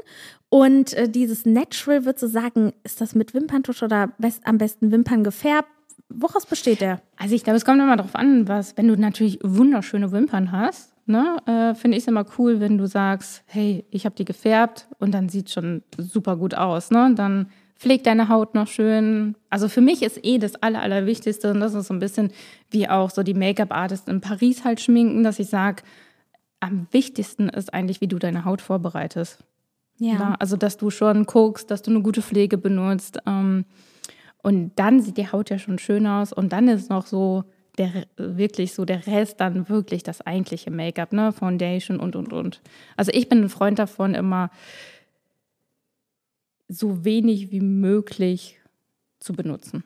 Und 0.50 0.94
äh, 0.94 1.08
dieses 1.10 1.46
Natural, 1.46 2.06
würdest 2.06 2.24
du 2.24 2.28
sagen, 2.28 2.74
ist 2.84 3.02
das 3.02 3.14
mit 3.14 3.34
Wimperntusch 3.34 3.84
oder 3.84 4.08
best, 4.18 4.46
am 4.46 4.58
besten 4.58 4.92
Wimpern 4.92 5.24
gefärbt? 5.24 5.70
Woraus 6.10 6.46
besteht 6.48 6.82
der? 6.82 7.02
Also 7.18 7.36
ich 7.36 7.44
glaube, 7.44 7.58
es 7.58 7.66
kommt 7.66 7.80
immer 7.80 7.96
darauf 7.96 8.16
an, 8.16 8.48
was, 8.48 8.76
wenn 8.78 8.88
du 8.88 8.98
natürlich 8.98 9.40
wunderschöne 9.44 10.12
Wimpern 10.12 10.52
hast, 10.52 10.92
ne, 11.06 11.38
äh, 11.46 11.76
finde 11.76 11.98
ich 11.98 12.04
es 12.04 12.08
immer 12.08 12.26
cool, 12.38 12.60
wenn 12.60 12.80
du 12.80 12.88
sagst, 12.88 13.44
hey, 13.46 13.86
ich 13.92 14.06
habe 14.06 14.16
die 14.16 14.26
gefärbt 14.26 14.88
und 14.98 15.14
dann 15.14 15.30
sieht 15.30 15.52
schon 15.52 15.84
super 15.98 16.36
gut 16.36 16.56
aus, 16.56 16.90
ne? 16.90 17.14
Dann 17.16 17.52
pfleg 17.80 18.04
deine 18.04 18.28
Haut 18.28 18.54
noch 18.54 18.68
schön. 18.68 19.36
Also 19.50 19.70
für 19.70 19.82
mich 19.82 20.04
ist 20.04 20.24
eh 20.24 20.38
das 20.38 20.56
Aller, 20.56 20.82
Allerwichtigste 20.82 21.52
und 21.52 21.62
das 21.62 21.74
ist 21.74 21.88
so 21.88 21.94
ein 21.94 22.00
bisschen 22.00 22.32
wie 22.70 22.90
auch 22.90 23.10
so 23.10 23.24
die 23.24 23.34
Make-up-Artists 23.34 24.08
in 24.08 24.22
Paris 24.22 24.66
halt 24.66 24.82
schminken, 24.82 25.24
dass 25.24 25.40
ich 25.40 25.48
sage, 25.48 25.84
am 26.60 26.88
wichtigsten 26.92 27.48
ist 27.48 27.74
eigentlich, 27.74 28.02
wie 28.02 28.08
du 28.08 28.20
deine 28.20 28.44
Haut 28.44 28.62
vorbereitest. 28.62 29.40
Ja, 29.98 30.36
also, 30.40 30.56
dass 30.56 30.78
du 30.78 30.90
schon 30.90 31.26
guckst, 31.26 31.72
dass 31.72 31.82
du 31.82 31.92
eine 31.92 32.02
gute 32.02 32.22
Pflege 32.22 32.58
benutzt. 32.58 33.20
Ähm, 33.26 33.66
und 34.42 34.72
dann 34.78 35.02
sieht 35.02 35.18
die 35.18 35.30
Haut 35.30 35.50
ja 35.50 35.60
schon 35.60 35.78
schön 35.78 36.08
aus. 36.08 36.32
Und 36.32 36.54
dann 36.54 36.70
ist 36.70 36.90
noch 36.90 37.06
so 37.06 37.44
der 37.78 38.06
wirklich 38.18 38.74
so 38.74 38.86
der 38.86 39.08
Rest 39.08 39.40
dann 39.40 39.70
wirklich 39.70 40.04
das 40.04 40.22
eigentliche 40.22 40.72
Make-up, 40.72 41.14
ne? 41.14 41.32
Foundation 41.32 42.00
und 42.00 42.16
und 42.16 42.34
und. 42.34 42.62
Also 42.98 43.12
ich 43.14 43.30
bin 43.30 43.42
ein 43.42 43.50
Freund 43.50 43.80
davon, 43.80 44.16
immer 44.16 44.52
so 46.70 47.04
wenig 47.04 47.52
wie 47.52 47.62
möglich 47.62 48.60
zu 49.20 49.34
benutzen. 49.34 49.84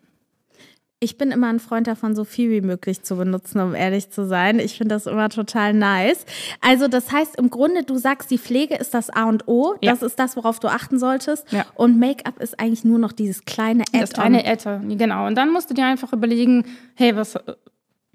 Ich 1.00 1.18
bin 1.18 1.32
immer 1.32 1.48
ein 1.48 1.60
Freund 1.60 1.88
davon, 1.88 2.16
so 2.16 2.24
viel 2.24 2.50
wie 2.50 2.62
möglich 2.62 3.04
zu 3.04 3.18
benutzen, 3.18 3.60
um 3.60 3.76
ehrlich 3.76 4.10
zu 4.10 4.26
sein. 4.26 4.60
Ich 4.60 4.78
finde 4.78 4.96
das 4.96 5.06
immer 5.06 5.28
total 5.28 5.74
nice. 5.74 6.26
Also 6.62 6.88
das 6.88 7.12
heißt 7.12 7.36
im 7.38 7.50
Grunde, 7.50 7.84
du 7.84 7.98
sagst, 7.98 8.32
die 8.32 8.38
Pflege 8.38 8.76
ist 8.76 8.94
das 8.94 9.10
A 9.10 9.26
und 9.26 9.48
O. 9.50 9.76
Ja. 9.82 9.92
Das 9.92 10.02
ist 10.02 10.18
das, 10.18 10.38
worauf 10.38 10.62
du 10.62 10.70
achten 10.70 11.00
solltest. 11.00 11.52
Ja. 11.52 11.66
Und 11.76 12.00
Make-up 12.00 12.40
ist 12.40 12.58
eigentlich 12.58 12.86
nur 12.86 13.00
noch 13.00 13.12
dieses 13.12 13.44
kleine 13.44 13.84
Add-on. 13.92 14.00
Das 14.00 14.14
kleine 14.14 14.46
Add-on, 14.46 14.98
genau. 14.98 15.28
Und 15.28 15.36
dann 15.36 15.52
musst 15.52 15.70
du 15.70 15.74
dir 15.74 15.86
einfach 15.86 16.14
überlegen, 16.14 16.66
hey, 16.96 17.18
was, 17.18 17.38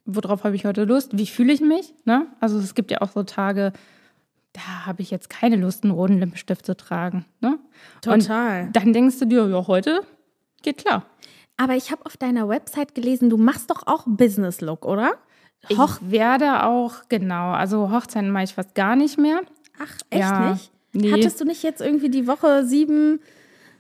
worauf 0.07 0.45
habe 0.45 0.57
ich 0.57 0.65
heute 0.65 0.85
Lust? 0.85 1.11
Wie 1.19 1.27
fühle 1.27 1.53
ich 1.53 1.61
mich? 1.61 1.93
Ne? 2.07 2.27
Also 2.41 2.59
es 2.59 2.75
gibt 2.75 2.91
ja 2.91 3.03
auch 3.03 3.13
so 3.13 3.23
Tage, 3.23 3.75
da 4.53 4.87
habe 4.87 5.03
ich 5.03 5.11
jetzt 5.11 5.31
keine 5.31 5.57
Lust, 5.57 5.85
einen 5.85 5.93
roten 5.93 6.19
Lippenstift 6.19 6.67
zu 6.67 6.77
tragen. 6.77 7.25
Ne? 7.41 7.59
Total. 8.01 8.67
Und 8.67 8.77
dann 8.77 8.93
denkst 8.93 9.19
du 9.19 9.27
dir, 9.27 9.47
ja, 9.49 9.67
heute 9.67 10.03
geht 10.63 10.79
klar. 10.79 11.05
Aber 11.57 11.75
ich 11.75 11.91
habe 11.91 12.07
auf 12.07 12.17
deiner 12.17 12.49
Website 12.49 12.95
gelesen, 12.95 13.31
du 13.31 13.37
machst 13.37 13.71
doch 13.71 13.87
auch 13.87 14.05
Business 14.07 14.61
Look, 14.61 14.85
oder? 14.85 15.15
Hoch 15.77 15.99
ich 16.01 16.11
werde 16.11 16.65
auch, 16.65 17.09
genau, 17.09 17.51
also 17.51 17.91
Hochzeiten 17.91 18.31
mache 18.31 18.45
ich 18.45 18.55
fast 18.55 18.75
gar 18.75 18.95
nicht 18.95 19.19
mehr. 19.19 19.41
Ach, 19.79 19.95
echt 20.11 20.21
ja, 20.21 20.53
nicht? 20.53 20.71
Nee. 20.93 21.13
Hattest 21.13 21.41
du 21.41 21.45
nicht 21.45 21.63
jetzt 21.63 21.81
irgendwie 21.81 22.11
die 22.11 22.27
Woche 22.27 22.65
sieben? 22.65 23.21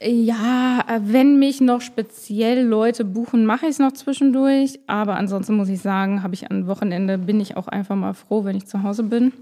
Ja, 0.00 0.84
wenn 1.00 1.38
mich 1.38 1.60
noch 1.60 1.80
speziell 1.80 2.64
Leute 2.64 3.04
buchen, 3.04 3.46
mache 3.46 3.66
ich 3.66 3.72
es 3.72 3.78
noch 3.78 3.92
zwischendurch. 3.92 4.78
Aber 4.86 5.16
ansonsten 5.16 5.54
muss 5.54 5.68
ich 5.68 5.80
sagen, 5.80 6.22
habe 6.22 6.34
ich 6.34 6.50
am 6.50 6.66
Wochenende, 6.66 7.18
bin 7.18 7.40
ich 7.40 7.56
auch 7.56 7.66
einfach 7.66 7.96
mal 7.96 8.14
froh, 8.14 8.44
wenn 8.44 8.56
ich 8.56 8.66
zu 8.66 8.82
Hause 8.82 9.04
bin. 9.04 9.32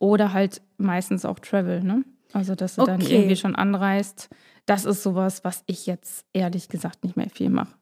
Oder 0.00 0.32
halt 0.32 0.60
meistens 0.78 1.24
auch 1.24 1.38
Travel, 1.38 1.84
ne? 1.84 2.04
Also, 2.32 2.56
dass 2.56 2.74
du 2.76 2.82
okay. 2.82 2.90
dann 2.90 3.00
irgendwie 3.02 3.36
schon 3.36 3.54
anreist. 3.54 4.28
Das 4.66 4.84
ist 4.84 5.02
sowas, 5.02 5.44
was 5.44 5.62
ich 5.66 5.86
jetzt 5.86 6.24
ehrlich 6.32 6.68
gesagt 6.68 7.04
nicht 7.04 7.16
mehr 7.16 7.28
viel 7.30 7.50
mache. 7.50 7.74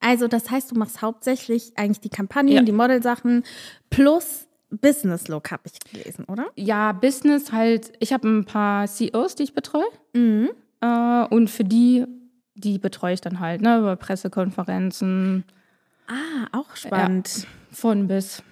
Also, 0.00 0.28
das 0.28 0.50
heißt, 0.50 0.70
du 0.70 0.76
machst 0.76 1.02
hauptsächlich 1.02 1.72
eigentlich 1.76 2.00
die 2.00 2.10
Kampagnen, 2.10 2.54
ja. 2.54 2.62
die 2.62 2.72
Modelsachen 2.72 3.42
plus 3.90 4.46
Business 4.70 5.28
Look, 5.28 5.50
habe 5.50 5.62
ich 5.66 5.78
gelesen, 5.90 6.24
oder? 6.26 6.46
Ja, 6.54 6.92
Business 6.92 7.52
halt. 7.52 7.92
Ich 7.98 8.12
habe 8.12 8.28
ein 8.28 8.44
paar 8.44 8.86
CEOs, 8.86 9.34
die 9.34 9.44
ich 9.44 9.54
betreue. 9.54 9.84
Mhm. 10.14 10.50
Äh, 10.80 11.24
und 11.26 11.50
für 11.50 11.64
die, 11.64 12.06
die 12.54 12.78
betreue 12.78 13.14
ich 13.14 13.20
dann 13.20 13.40
halt, 13.40 13.62
ne, 13.62 13.78
über 13.78 13.96
Pressekonferenzen. 13.96 15.44
Ah, 16.06 16.58
auch 16.58 16.76
spannend. 16.76 17.38
Ja, 17.38 17.48
von 17.70 18.06
bis. 18.06 18.42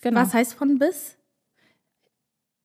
Genau. 0.00 0.20
Was 0.20 0.34
heißt 0.34 0.54
von 0.54 0.78
bis? 0.78 1.16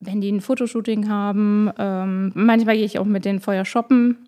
Wenn 0.01 0.19
die 0.19 0.31
ein 0.31 0.41
Fotoshooting 0.41 1.07
haben, 1.07 1.71
ähm, 1.77 2.31
manchmal 2.35 2.75
gehe 2.75 2.85
ich 2.85 2.99
auch 2.99 3.05
mit 3.05 3.23
denen 3.23 3.39
vorher 3.39 3.65
shoppen. 3.65 4.27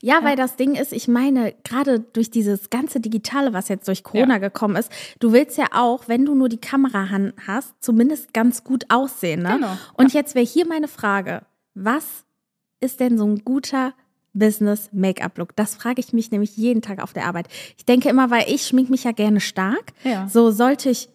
Ja, 0.00 0.18
ja, 0.18 0.24
weil 0.24 0.36
das 0.36 0.56
Ding 0.56 0.74
ist, 0.74 0.92
ich 0.92 1.06
meine, 1.06 1.54
gerade 1.64 2.00
durch 2.00 2.30
dieses 2.30 2.70
ganze 2.70 3.00
Digitale, 3.00 3.52
was 3.52 3.68
jetzt 3.68 3.86
durch 3.86 4.02
Corona 4.02 4.34
ja. 4.34 4.38
gekommen 4.38 4.76
ist, 4.76 4.90
du 5.20 5.32
willst 5.32 5.58
ja 5.58 5.66
auch, 5.72 6.08
wenn 6.08 6.24
du 6.24 6.34
nur 6.34 6.48
die 6.48 6.60
Kamera 6.60 7.08
hast, 7.46 7.74
zumindest 7.80 8.32
ganz 8.32 8.64
gut 8.64 8.86
aussehen. 8.88 9.42
Ne? 9.42 9.54
Genau. 9.54 9.76
Und 9.94 10.12
ja. 10.12 10.20
jetzt 10.20 10.34
wäre 10.34 10.44
hier 10.44 10.66
meine 10.66 10.88
Frage: 10.88 11.42
Was 11.74 12.24
ist 12.80 13.00
denn 13.00 13.18
so 13.18 13.26
ein 13.26 13.44
guter 13.44 13.92
Business-Make-up-Look? 14.32 15.54
Das 15.56 15.76
frage 15.76 16.00
ich 16.00 16.12
mich 16.12 16.30
nämlich 16.30 16.56
jeden 16.56 16.82
Tag 16.82 17.02
auf 17.02 17.12
der 17.12 17.26
Arbeit. 17.26 17.46
Ich 17.76 17.84
denke 17.84 18.08
immer, 18.08 18.30
weil 18.30 18.44
ich 18.48 18.66
schmink 18.66 18.90
mich 18.90 19.04
ja 19.04 19.12
gerne 19.12 19.40
stark. 19.40 19.92
Ja. 20.02 20.28
So 20.28 20.50
sollte 20.50 20.90
ich 20.90 21.08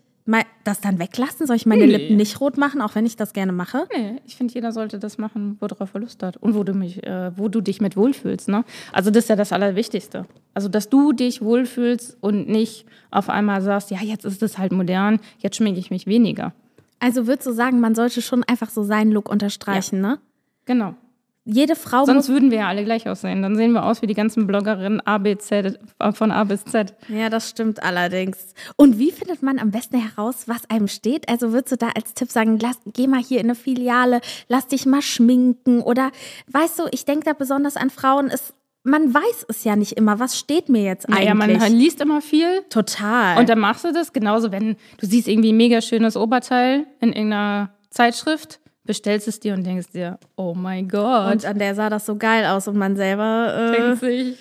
das 0.63 0.82
dann 0.82 1.00
weglassen? 1.00 1.46
Soll 1.48 1.55
ich 1.55 1.65
meine 1.65 1.86
nee. 1.86 1.96
Lippen 1.96 2.17
nicht 2.17 2.41
rot 2.41 2.58
machen, 2.58 2.82
auch 2.82 2.96
wenn 2.96 3.05
ich 3.05 3.15
das 3.15 3.34
gerne 3.34 3.51
mache? 3.51 3.88
Nee, 3.96 4.22
ich 4.25 4.36
finde, 4.36 4.53
jeder 4.53 4.72
sollte 4.72 5.00
das 5.00 5.17
machen, 5.17 5.58
worauf 5.60 5.94
er 5.94 6.00
Lust 6.00 6.24
hat. 6.24 6.38
Und 6.38 6.55
wo 6.55 6.63
du, 6.63 6.74
mich, 6.74 7.05
äh, 7.05 7.38
wo 7.38 7.48
du 7.48 7.62
dich 7.62 7.82
mit 7.82 7.96
wohlfühlst. 7.96 8.50
Ne? 8.50 8.65
Also 8.91 9.12
das 9.12 9.25
ist 9.25 9.29
ja 9.29 9.36
das 9.36 9.51
Allerwichtigste. 9.51 10.25
Also, 10.53 10.70
dass 10.70 10.89
du 10.89 11.12
dich 11.12 11.41
wohlfühlst 11.41 12.17
und 12.22 12.48
nicht 12.48 12.86
auf 13.12 13.29
einmal 13.29 13.62
sagst, 13.62 13.91
ja, 13.91 14.00
jetzt 14.01 14.25
ist 14.25 14.41
es 14.41 14.58
halt 14.58 14.72
modern, 14.72 15.20
jetzt 15.39 15.58
schminke 15.58 15.79
ich 15.79 15.91
mich 15.91 16.08
weniger. 16.08 16.53
Also 17.00 17.27
würdest 17.27 17.48
du 17.48 17.51
sagen, 17.51 17.79
man 17.79 17.94
sollte 17.94 18.22
schon 18.22 18.44
einfach 18.44 18.70
so 18.70 18.84
seinen 18.84 19.12
Look 19.12 19.29
unterstreichen, 19.29 20.01
ja. 20.01 20.12
ne? 20.12 20.20
Genau 20.65 20.96
jede 21.45 21.75
Frau 21.75 22.05
Sonst 22.05 22.27
würden 22.27 22.49
wir 22.49 22.57
ja 22.59 22.67
alle 22.67 22.83
gleich 22.83 23.07
aussehen. 23.07 23.43
Dann 23.43 23.55
sehen 23.55 23.71
wir 23.73 23.85
aus 23.85 24.01
wie 24.01 24.07
die 24.07 24.15
ganzen 24.15 24.47
Bloggerinnen 24.47 24.99
A, 25.05 25.19
B, 25.19 25.37
Z, 25.37 25.79
von 26.13 26.31
A 26.31 26.43
bis 26.43 26.65
Z. 26.65 26.95
Ja, 27.07 27.29
das 27.29 27.51
stimmt 27.51 27.83
allerdings. 27.83 28.55
Und 28.75 28.97
wie 28.97 29.11
findet 29.11 29.43
man 29.43 29.59
am 29.59 29.69
besten 29.69 29.99
heraus, 29.99 30.47
was 30.47 30.67
einem 30.71 30.87
steht? 30.87 31.29
Also 31.29 31.53
würdest 31.53 31.73
du 31.73 31.77
da 31.77 31.89
als 31.95 32.15
Tipp 32.15 32.31
sagen, 32.31 32.57
lass, 32.59 32.79
geh 32.93 33.05
mal 33.05 33.21
hier 33.21 33.39
in 33.39 33.45
eine 33.45 33.55
Filiale, 33.55 34.21
lass 34.47 34.67
dich 34.67 34.87
mal 34.87 35.03
schminken 35.03 35.81
oder 35.81 36.11
weißt 36.51 36.79
du, 36.79 36.83
ich 36.91 37.05
denke 37.05 37.25
da 37.25 37.33
besonders 37.33 37.77
an 37.77 37.91
Frauen, 37.91 38.29
es 38.29 38.53
man 38.87 39.11
weiß 39.11 39.47
es 39.49 39.63
ja 39.63 39.75
nicht 39.75 39.93
immer, 39.93 40.19
was 40.19 40.37
steht 40.37 40.69
mir 40.69 40.83
jetzt 40.83 41.09
eigentlich. 41.09 41.25
Ja, 41.25 41.33
man 41.33 41.73
liest 41.73 42.01
immer 42.01 42.21
viel. 42.21 42.61
Total. 42.69 43.39
Und 43.39 43.49
dann 43.49 43.57
machst 43.57 43.83
du 43.83 43.91
das 43.91 44.13
genauso, 44.13 44.51
wenn 44.51 44.75
du 44.99 45.07
siehst 45.07 45.27
irgendwie 45.27 45.51
ein 45.51 45.57
mega 45.57 45.81
schönes 45.81 46.15
Oberteil 46.15 46.85
in 46.99 47.09
irgendeiner 47.09 47.71
Zeitschrift 47.89 48.59
bestellst 48.85 49.27
es 49.27 49.39
dir 49.39 49.53
und 49.53 49.65
denkst 49.65 49.91
dir, 49.93 50.19
oh 50.35 50.53
mein 50.53 50.87
Gott. 50.87 51.31
Und 51.31 51.45
an 51.45 51.59
der 51.59 51.75
sah 51.75 51.89
das 51.89 52.05
so 52.05 52.15
geil 52.15 52.45
aus 52.45 52.67
und 52.67 52.77
man 52.77 52.95
selber 52.95 53.71
äh, 53.73 53.77
denkt 53.77 53.99
sich. 53.99 54.37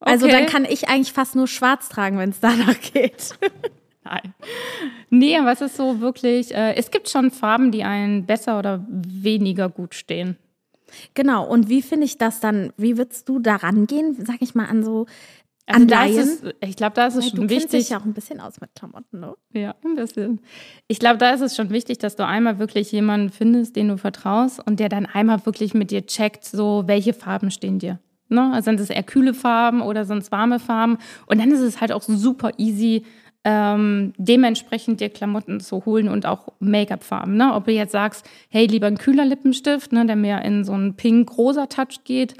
Okay. 0.00 0.10
Also 0.10 0.26
dann 0.26 0.46
kann 0.46 0.64
ich 0.64 0.88
eigentlich 0.88 1.12
fast 1.12 1.36
nur 1.36 1.46
schwarz 1.46 1.88
tragen, 1.88 2.18
wenn 2.18 2.30
es 2.30 2.40
danach 2.40 2.80
geht. 2.80 3.38
Nein. 4.04 4.34
Nee, 5.10 5.38
aber 5.38 5.52
es 5.52 5.60
ist 5.60 5.76
so 5.76 6.00
wirklich, 6.00 6.52
äh, 6.54 6.74
es 6.74 6.90
gibt 6.90 7.08
schon 7.08 7.30
Farben, 7.30 7.70
die 7.70 7.84
einen 7.84 8.26
besser 8.26 8.58
oder 8.58 8.84
weniger 8.88 9.68
gut 9.68 9.94
stehen. 9.94 10.36
Genau, 11.14 11.46
und 11.46 11.68
wie 11.68 11.82
finde 11.82 12.04
ich 12.04 12.18
das 12.18 12.40
dann, 12.40 12.72
wie 12.76 12.98
würdest 12.98 13.28
du 13.28 13.38
da 13.38 13.56
rangehen, 13.56 14.16
sag 14.24 14.42
ich 14.42 14.54
mal, 14.54 14.66
an 14.66 14.82
so 14.82 15.06
also 15.66 16.18
ist 16.18 16.54
ich 16.60 16.76
glaube, 16.76 16.94
da 16.94 17.06
ist 17.06 17.16
es 17.16 17.30
schon 17.30 17.42
du 17.42 17.48
wichtig. 17.48 17.70
Du 17.70 17.76
dich 17.76 17.88
ja 17.90 18.00
auch 18.00 18.04
ein 18.04 18.14
bisschen 18.14 18.40
aus 18.40 18.60
mit 18.60 18.74
Klamotten, 18.74 19.20
ne? 19.20 19.34
Ja, 19.52 19.74
ein 19.84 19.94
bisschen. 19.94 20.40
Ich 20.88 20.98
glaube, 20.98 21.18
da 21.18 21.30
ist 21.30 21.40
es 21.40 21.54
schon 21.54 21.70
wichtig, 21.70 21.98
dass 21.98 22.16
du 22.16 22.26
einmal 22.26 22.58
wirklich 22.58 22.90
jemanden 22.90 23.30
findest, 23.30 23.76
den 23.76 23.88
du 23.88 23.96
vertraust 23.96 24.64
und 24.66 24.80
der 24.80 24.88
dann 24.88 25.06
einmal 25.06 25.44
wirklich 25.46 25.74
mit 25.74 25.90
dir 25.90 26.04
checkt, 26.06 26.44
so 26.44 26.84
welche 26.86 27.14
Farben 27.14 27.50
stehen 27.50 27.78
dir. 27.78 28.00
Ne? 28.28 28.50
Also 28.52 28.64
sind 28.64 28.80
es 28.80 28.90
eher 28.90 29.02
kühle 29.02 29.34
Farben 29.34 29.82
oder 29.82 30.04
sind 30.04 30.18
es 30.18 30.32
warme 30.32 30.58
Farben? 30.58 30.98
Und 31.26 31.40
dann 31.40 31.52
ist 31.52 31.60
es 31.60 31.80
halt 31.80 31.92
auch 31.92 32.02
super 32.02 32.52
easy, 32.56 33.04
ähm, 33.44 34.12
dementsprechend 34.18 35.00
dir 35.00 35.10
Klamotten 35.10 35.60
zu 35.60 35.84
holen 35.84 36.08
und 36.08 36.26
auch 36.26 36.48
Make-up-Farben. 36.60 37.36
Ne? 37.36 37.52
Ob 37.54 37.64
du 37.64 37.72
jetzt 37.72 37.92
sagst, 37.92 38.28
hey, 38.48 38.66
lieber 38.66 38.86
ein 38.86 38.98
kühler 38.98 39.24
Lippenstift, 39.24 39.92
ne, 39.92 40.06
der 40.06 40.16
mehr 40.16 40.44
in 40.44 40.64
so 40.64 40.72
einen 40.72 40.94
pink-rosa 40.94 41.66
Touch 41.66 42.04
geht 42.04 42.34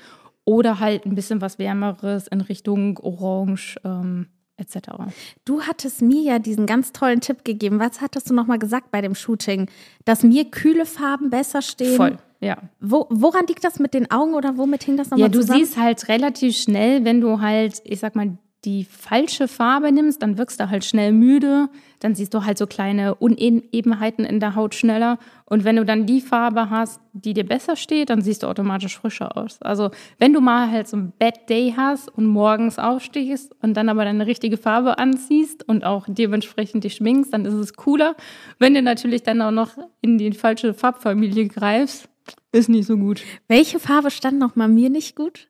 oder 0.45 0.81
halt 0.81 1.07
ein 1.07 1.15
bisschen 1.15 1.41
was 1.41 1.59
Wärmeres 1.59 2.27
in 2.27 2.41
Richtung 2.41 2.99
Orange. 2.99 3.77
Ähm, 3.85 4.27
etc. 4.57 4.89
Du 5.45 5.63
hattest 5.63 6.03
mir 6.03 6.23
ja 6.23 6.39
diesen 6.39 6.67
ganz 6.67 6.93
tollen 6.93 7.21
Tipp 7.21 7.45
gegeben. 7.45 7.81
Was 7.81 8.01
hattest 8.01 8.31
du 8.31 8.35
nochmal 8.35 8.59
gesagt 8.59 8.91
bei 8.91 9.01
dem 9.01 9.15
Shooting? 9.15 9.69
Dass 10.05 10.23
mir 10.23 10.45
kühle 10.45 10.87
Farben 10.87 11.31
besser 11.31 11.63
stehen? 11.63 11.97
Voll, 11.97 12.19
ja. 12.41 12.59
Wo, 12.81 13.07
woran 13.11 13.47
liegt 13.47 13.65
das 13.65 13.79
mit 13.79 13.95
den 13.95 14.11
Augen 14.11 14.35
oder 14.35 14.57
womit 14.59 14.85
hing 14.85 14.97
das 14.97 15.11
nochmal 15.11 15.29
ja, 15.29 15.33
zusammen? 15.33 15.49
Ja, 15.49 15.59
du 15.59 15.65
siehst 15.65 15.79
halt 15.79 16.09
relativ 16.09 16.57
schnell, 16.57 17.05
wenn 17.05 17.21
du 17.21 17.41
halt, 17.41 17.83
ich 17.85 17.99
sag 17.99 18.15
mal, 18.15 18.37
die 18.65 18.85
falsche 18.85 19.49
Farbe 19.49 19.91
nimmst, 19.91 20.23
dann 20.23 20.39
wirkst 20.39 20.61
du 20.61 20.71
halt 20.71 20.85
schnell 20.85 21.13
müde, 21.13 21.69
dann 21.99 22.15
siehst 22.15 22.33
du 22.33 22.45
halt 22.45 22.59
so 22.59 22.67
kleine 22.67 23.17
Unebenheiten 23.17 24.25
in 24.25 24.39
der 24.39 24.55
Haut 24.55 24.75
schneller. 24.75 25.19
Und 25.47 25.65
wenn 25.65 25.77
du 25.77 25.85
dann 25.85 26.07
die 26.07 26.21
Farbe 26.21 26.71
hast, 26.71 27.01
die 27.13 27.35
dir 27.35 27.45
besser 27.45 27.75
steht, 27.75 28.11
dann 28.11 28.23
siehst 28.23 28.45
du 28.45 28.47
automatisch 28.47 28.97
frischer 28.97 29.37
aus. 29.37 29.61
Also 29.63 29.91
wenn 30.19 30.33
du 30.33 30.41
mal 30.41 30.71
halt 30.71 30.87
so 30.87 30.97
ein 30.97 31.13
Bad 31.19 31.49
Day 31.49 31.75
hast 31.77 32.09
und 32.09 32.27
morgens 32.27 32.79
aufstehst 32.79 33.53
und 33.63 33.75
dann 33.77 33.89
aber 33.89 34.05
deine 34.05 34.27
richtige 34.27 34.57
Farbe 34.57 34.99
anziehst 34.99 35.69
und 35.69 35.85
auch 35.85 36.07
dementsprechend 36.09 36.85
dich 36.85 36.95
schminkst, 36.95 37.33
dann 37.33 37.45
ist 37.45 37.55
es 37.55 37.75
cooler. 37.75 38.15
Wenn 38.61 38.75
du 38.75 38.83
natürlich 38.83 39.25
dann 39.25 39.43
auch 39.43 39.51
noch 39.51 39.71
in 40.01 40.19
die 40.19 40.33
falsche 40.33 40.73
Farbfamilie 40.73 41.49
greifst, 41.49 42.09
ist 42.53 42.69
nicht 42.69 42.87
so 42.87 42.97
gut. 42.97 43.23
Welche 43.49 43.81
Farbe 43.81 44.11
stand 44.11 44.39
noch 44.39 44.55
mal 44.55 44.69
mir 44.69 44.89
nicht 44.89 45.17
gut? 45.17 45.49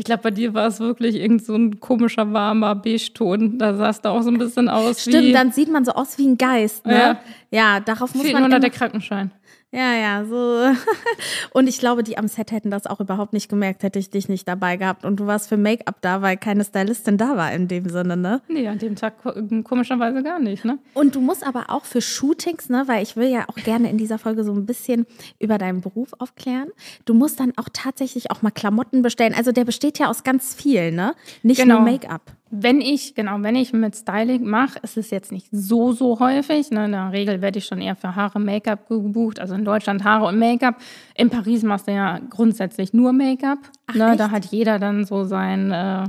Ich 0.00 0.04
glaube, 0.04 0.22
bei 0.22 0.30
dir 0.30 0.54
war 0.54 0.66
es 0.66 0.80
wirklich 0.80 1.14
irgend 1.16 1.44
so 1.44 1.54
ein 1.54 1.78
komischer, 1.78 2.32
warmer 2.32 2.74
Beige-Ton. 2.74 3.58
Da 3.58 3.74
sah 3.74 3.90
es 3.90 4.00
da 4.00 4.08
auch 4.08 4.22
so 4.22 4.30
ein 4.30 4.38
bisschen 4.38 4.70
aus 4.70 5.02
Stimmt, 5.02 5.14
wie... 5.14 5.18
Stimmt, 5.18 5.34
dann 5.34 5.52
sieht 5.52 5.70
man 5.70 5.84
so 5.84 5.92
aus 5.92 6.16
wie 6.16 6.26
ein 6.26 6.38
Geist. 6.38 6.86
Ne? 6.86 6.94
Ja. 6.94 7.20
ja, 7.50 7.80
darauf 7.80 8.14
muss 8.14 8.22
Fehlt 8.22 8.32
man. 8.32 8.44
Nur 8.44 8.48
noch 8.48 8.60
der 8.60 8.70
Krankenschein. 8.70 9.30
Ja, 9.72 9.94
ja, 9.94 10.24
so. 10.24 10.74
Und 11.52 11.68
ich 11.68 11.78
glaube, 11.78 12.02
die 12.02 12.18
am 12.18 12.26
Set 12.26 12.50
hätten 12.50 12.72
das 12.72 12.86
auch 12.86 12.98
überhaupt 12.98 13.32
nicht 13.32 13.48
gemerkt, 13.48 13.84
hätte 13.84 14.00
ich 14.00 14.10
dich 14.10 14.28
nicht 14.28 14.48
dabei 14.48 14.76
gehabt. 14.76 15.04
Und 15.04 15.20
du 15.20 15.26
warst 15.26 15.48
für 15.48 15.56
Make-up 15.56 16.00
da, 16.00 16.22
weil 16.22 16.36
keine 16.36 16.64
Stylistin 16.64 17.18
da 17.18 17.36
war 17.36 17.52
in 17.52 17.68
dem 17.68 17.88
Sinne, 17.88 18.16
ne? 18.16 18.42
Nee, 18.48 18.66
an 18.66 18.78
dem 18.78 18.96
Tag 18.96 19.14
komischerweise 19.62 20.24
gar 20.24 20.40
nicht, 20.40 20.64
ne? 20.64 20.78
Und 20.94 21.14
du 21.14 21.20
musst 21.20 21.46
aber 21.46 21.66
auch 21.68 21.84
für 21.84 22.00
Shootings, 22.00 22.68
ne, 22.68 22.82
weil 22.86 23.02
ich 23.02 23.16
will 23.16 23.28
ja 23.28 23.44
auch 23.48 23.54
gerne 23.54 23.88
in 23.90 23.96
dieser 23.96 24.18
Folge 24.18 24.42
so 24.42 24.52
ein 24.52 24.66
bisschen 24.66 25.06
über 25.38 25.56
deinen 25.56 25.80
Beruf 25.80 26.08
aufklären. 26.18 26.70
Du 27.04 27.14
musst 27.14 27.38
dann 27.38 27.52
auch 27.56 27.68
tatsächlich 27.72 28.32
auch 28.32 28.42
mal 28.42 28.50
Klamotten 28.50 29.02
bestellen. 29.02 29.34
Also 29.34 29.52
der 29.52 29.64
besteht 29.64 30.00
ja 30.00 30.08
aus 30.08 30.24
ganz 30.24 30.52
viel, 30.52 30.90
ne? 30.90 31.14
Nicht 31.44 31.60
genau. 31.60 31.76
nur 31.76 31.84
Make-up. 31.84 32.22
Wenn 32.52 32.80
ich, 32.80 33.14
genau, 33.14 33.36
wenn 33.42 33.54
ich 33.54 33.72
mit 33.72 33.94
Styling 33.94 34.44
mache, 34.44 34.80
ist 34.82 34.96
es 34.96 35.10
jetzt 35.10 35.30
nicht 35.30 35.46
so, 35.52 35.92
so 35.92 36.18
häufig. 36.18 36.70
Ne? 36.72 36.86
In 36.86 36.92
der 36.92 37.12
Regel 37.12 37.40
werde 37.42 37.58
ich 37.58 37.66
schon 37.66 37.80
eher 37.80 37.94
für 37.94 38.16
Haare, 38.16 38.40
Make-up 38.40 38.88
gebucht. 38.88 39.38
Also 39.38 39.54
in 39.54 39.64
Deutschland 39.64 40.02
Haare 40.02 40.26
und 40.26 40.38
Make-up. 40.38 40.76
In 41.14 41.30
Paris 41.30 41.62
machst 41.62 41.86
du 41.86 41.92
ja 41.92 42.18
grundsätzlich 42.28 42.92
nur 42.92 43.12
Make-up. 43.12 43.58
Ne? 43.94 44.16
Da 44.16 44.32
hat 44.32 44.46
jeder 44.46 44.80
dann 44.80 45.04
so 45.04 45.22
sein, 45.22 45.70
äh, 45.70 46.06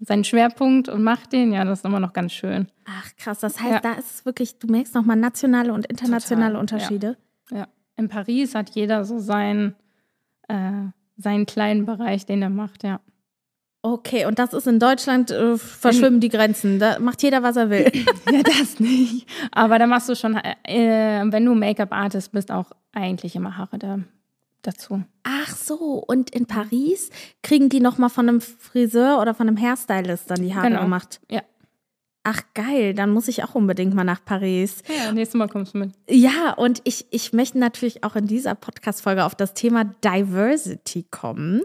seinen 0.00 0.24
Schwerpunkt 0.24 0.88
und 0.88 1.02
macht 1.02 1.32
den. 1.32 1.52
Ja, 1.52 1.64
das 1.64 1.80
ist 1.80 1.84
immer 1.84 2.00
noch 2.00 2.14
ganz 2.14 2.32
schön. 2.32 2.68
Ach 2.86 3.10
krass, 3.16 3.40
das 3.40 3.60
heißt, 3.60 3.72
ja. 3.72 3.80
da 3.80 3.92
ist 3.92 4.14
es 4.14 4.24
wirklich, 4.24 4.58
du 4.58 4.68
merkst 4.68 4.94
nochmal 4.94 5.16
nationale 5.16 5.74
und 5.74 5.86
internationale 5.86 6.54
Total, 6.54 6.60
Unterschiede. 6.60 7.16
Ja. 7.50 7.58
ja. 7.58 7.68
in 7.96 8.08
Paris 8.08 8.54
hat 8.54 8.70
jeder 8.70 9.04
so 9.04 9.18
seinen, 9.18 9.74
äh, 10.48 10.88
seinen 11.18 11.46
kleinen 11.46 11.84
Bereich, 11.84 12.26
den 12.26 12.40
er 12.40 12.50
macht, 12.50 12.82
ja. 12.82 13.00
Okay, 13.84 14.26
und 14.26 14.38
das 14.38 14.52
ist 14.52 14.68
in 14.68 14.78
Deutschland, 14.78 15.32
äh, 15.32 15.58
verschwimmen 15.58 16.20
die 16.20 16.28
Grenzen. 16.28 16.78
Da 16.78 17.00
macht 17.00 17.20
jeder, 17.22 17.42
was 17.42 17.56
er 17.56 17.68
will. 17.68 17.90
ja, 18.32 18.42
das 18.44 18.78
nicht. 18.78 19.26
Aber 19.50 19.78
da 19.80 19.88
machst 19.88 20.08
du 20.08 20.14
schon, 20.14 20.36
äh, 20.36 21.24
wenn 21.26 21.44
du 21.44 21.54
Make-up-Artist 21.54 22.30
bist, 22.30 22.52
auch 22.52 22.66
eigentlich 22.92 23.34
immer 23.34 23.56
Haare 23.56 23.78
da, 23.78 23.98
dazu. 24.62 25.02
Ach 25.24 25.48
so, 25.56 25.76
und 26.06 26.30
in 26.30 26.46
Paris 26.46 27.10
kriegen 27.42 27.68
die 27.70 27.80
nochmal 27.80 28.10
von 28.10 28.28
einem 28.28 28.40
Friseur 28.40 29.20
oder 29.20 29.34
von 29.34 29.48
einem 29.48 29.56
Hairstylist 29.60 30.30
dann 30.30 30.42
die 30.42 30.54
Haare 30.54 30.68
Genau. 30.68 30.82
gemacht. 30.82 31.20
Ja. 31.28 31.42
Ach 32.24 32.40
geil, 32.54 32.94
dann 32.94 33.10
muss 33.10 33.26
ich 33.26 33.42
auch 33.42 33.56
unbedingt 33.56 33.94
mal 33.94 34.04
nach 34.04 34.24
Paris. 34.24 34.84
Ja, 34.86 35.10
nächstes 35.10 35.36
Mal 35.36 35.48
kommst 35.48 35.74
du 35.74 35.78
mit. 35.78 35.90
Ja, 36.08 36.52
und 36.52 36.80
ich, 36.84 37.06
ich 37.10 37.32
möchte 37.32 37.58
natürlich 37.58 38.04
auch 38.04 38.14
in 38.14 38.28
dieser 38.28 38.54
Podcast-Folge 38.54 39.24
auf 39.24 39.34
das 39.34 39.54
Thema 39.54 39.84
Diversity 40.04 41.04
kommen. 41.10 41.62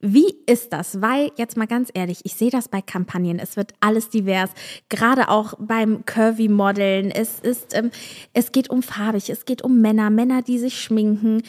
Wie 0.00 0.36
ist 0.46 0.74
das? 0.74 1.00
Weil, 1.00 1.30
jetzt 1.36 1.56
mal 1.56 1.66
ganz 1.66 1.88
ehrlich, 1.94 2.20
ich 2.24 2.34
sehe 2.34 2.50
das 2.50 2.68
bei 2.68 2.82
Kampagnen. 2.82 3.38
Es 3.38 3.56
wird 3.56 3.72
alles 3.80 4.10
divers. 4.10 4.50
Gerade 4.90 5.30
auch 5.30 5.54
beim 5.58 6.04
Curvy-Modeln. 6.04 7.10
Es 7.10 7.40
ist, 7.40 7.74
ähm, 7.74 7.90
es 8.34 8.52
geht 8.52 8.68
um 8.68 8.82
farbig, 8.82 9.30
es 9.30 9.46
geht 9.46 9.62
um 9.62 9.80
Männer, 9.80 10.10
Männer, 10.10 10.42
die 10.42 10.58
sich 10.58 10.78
schminken. 10.78 11.42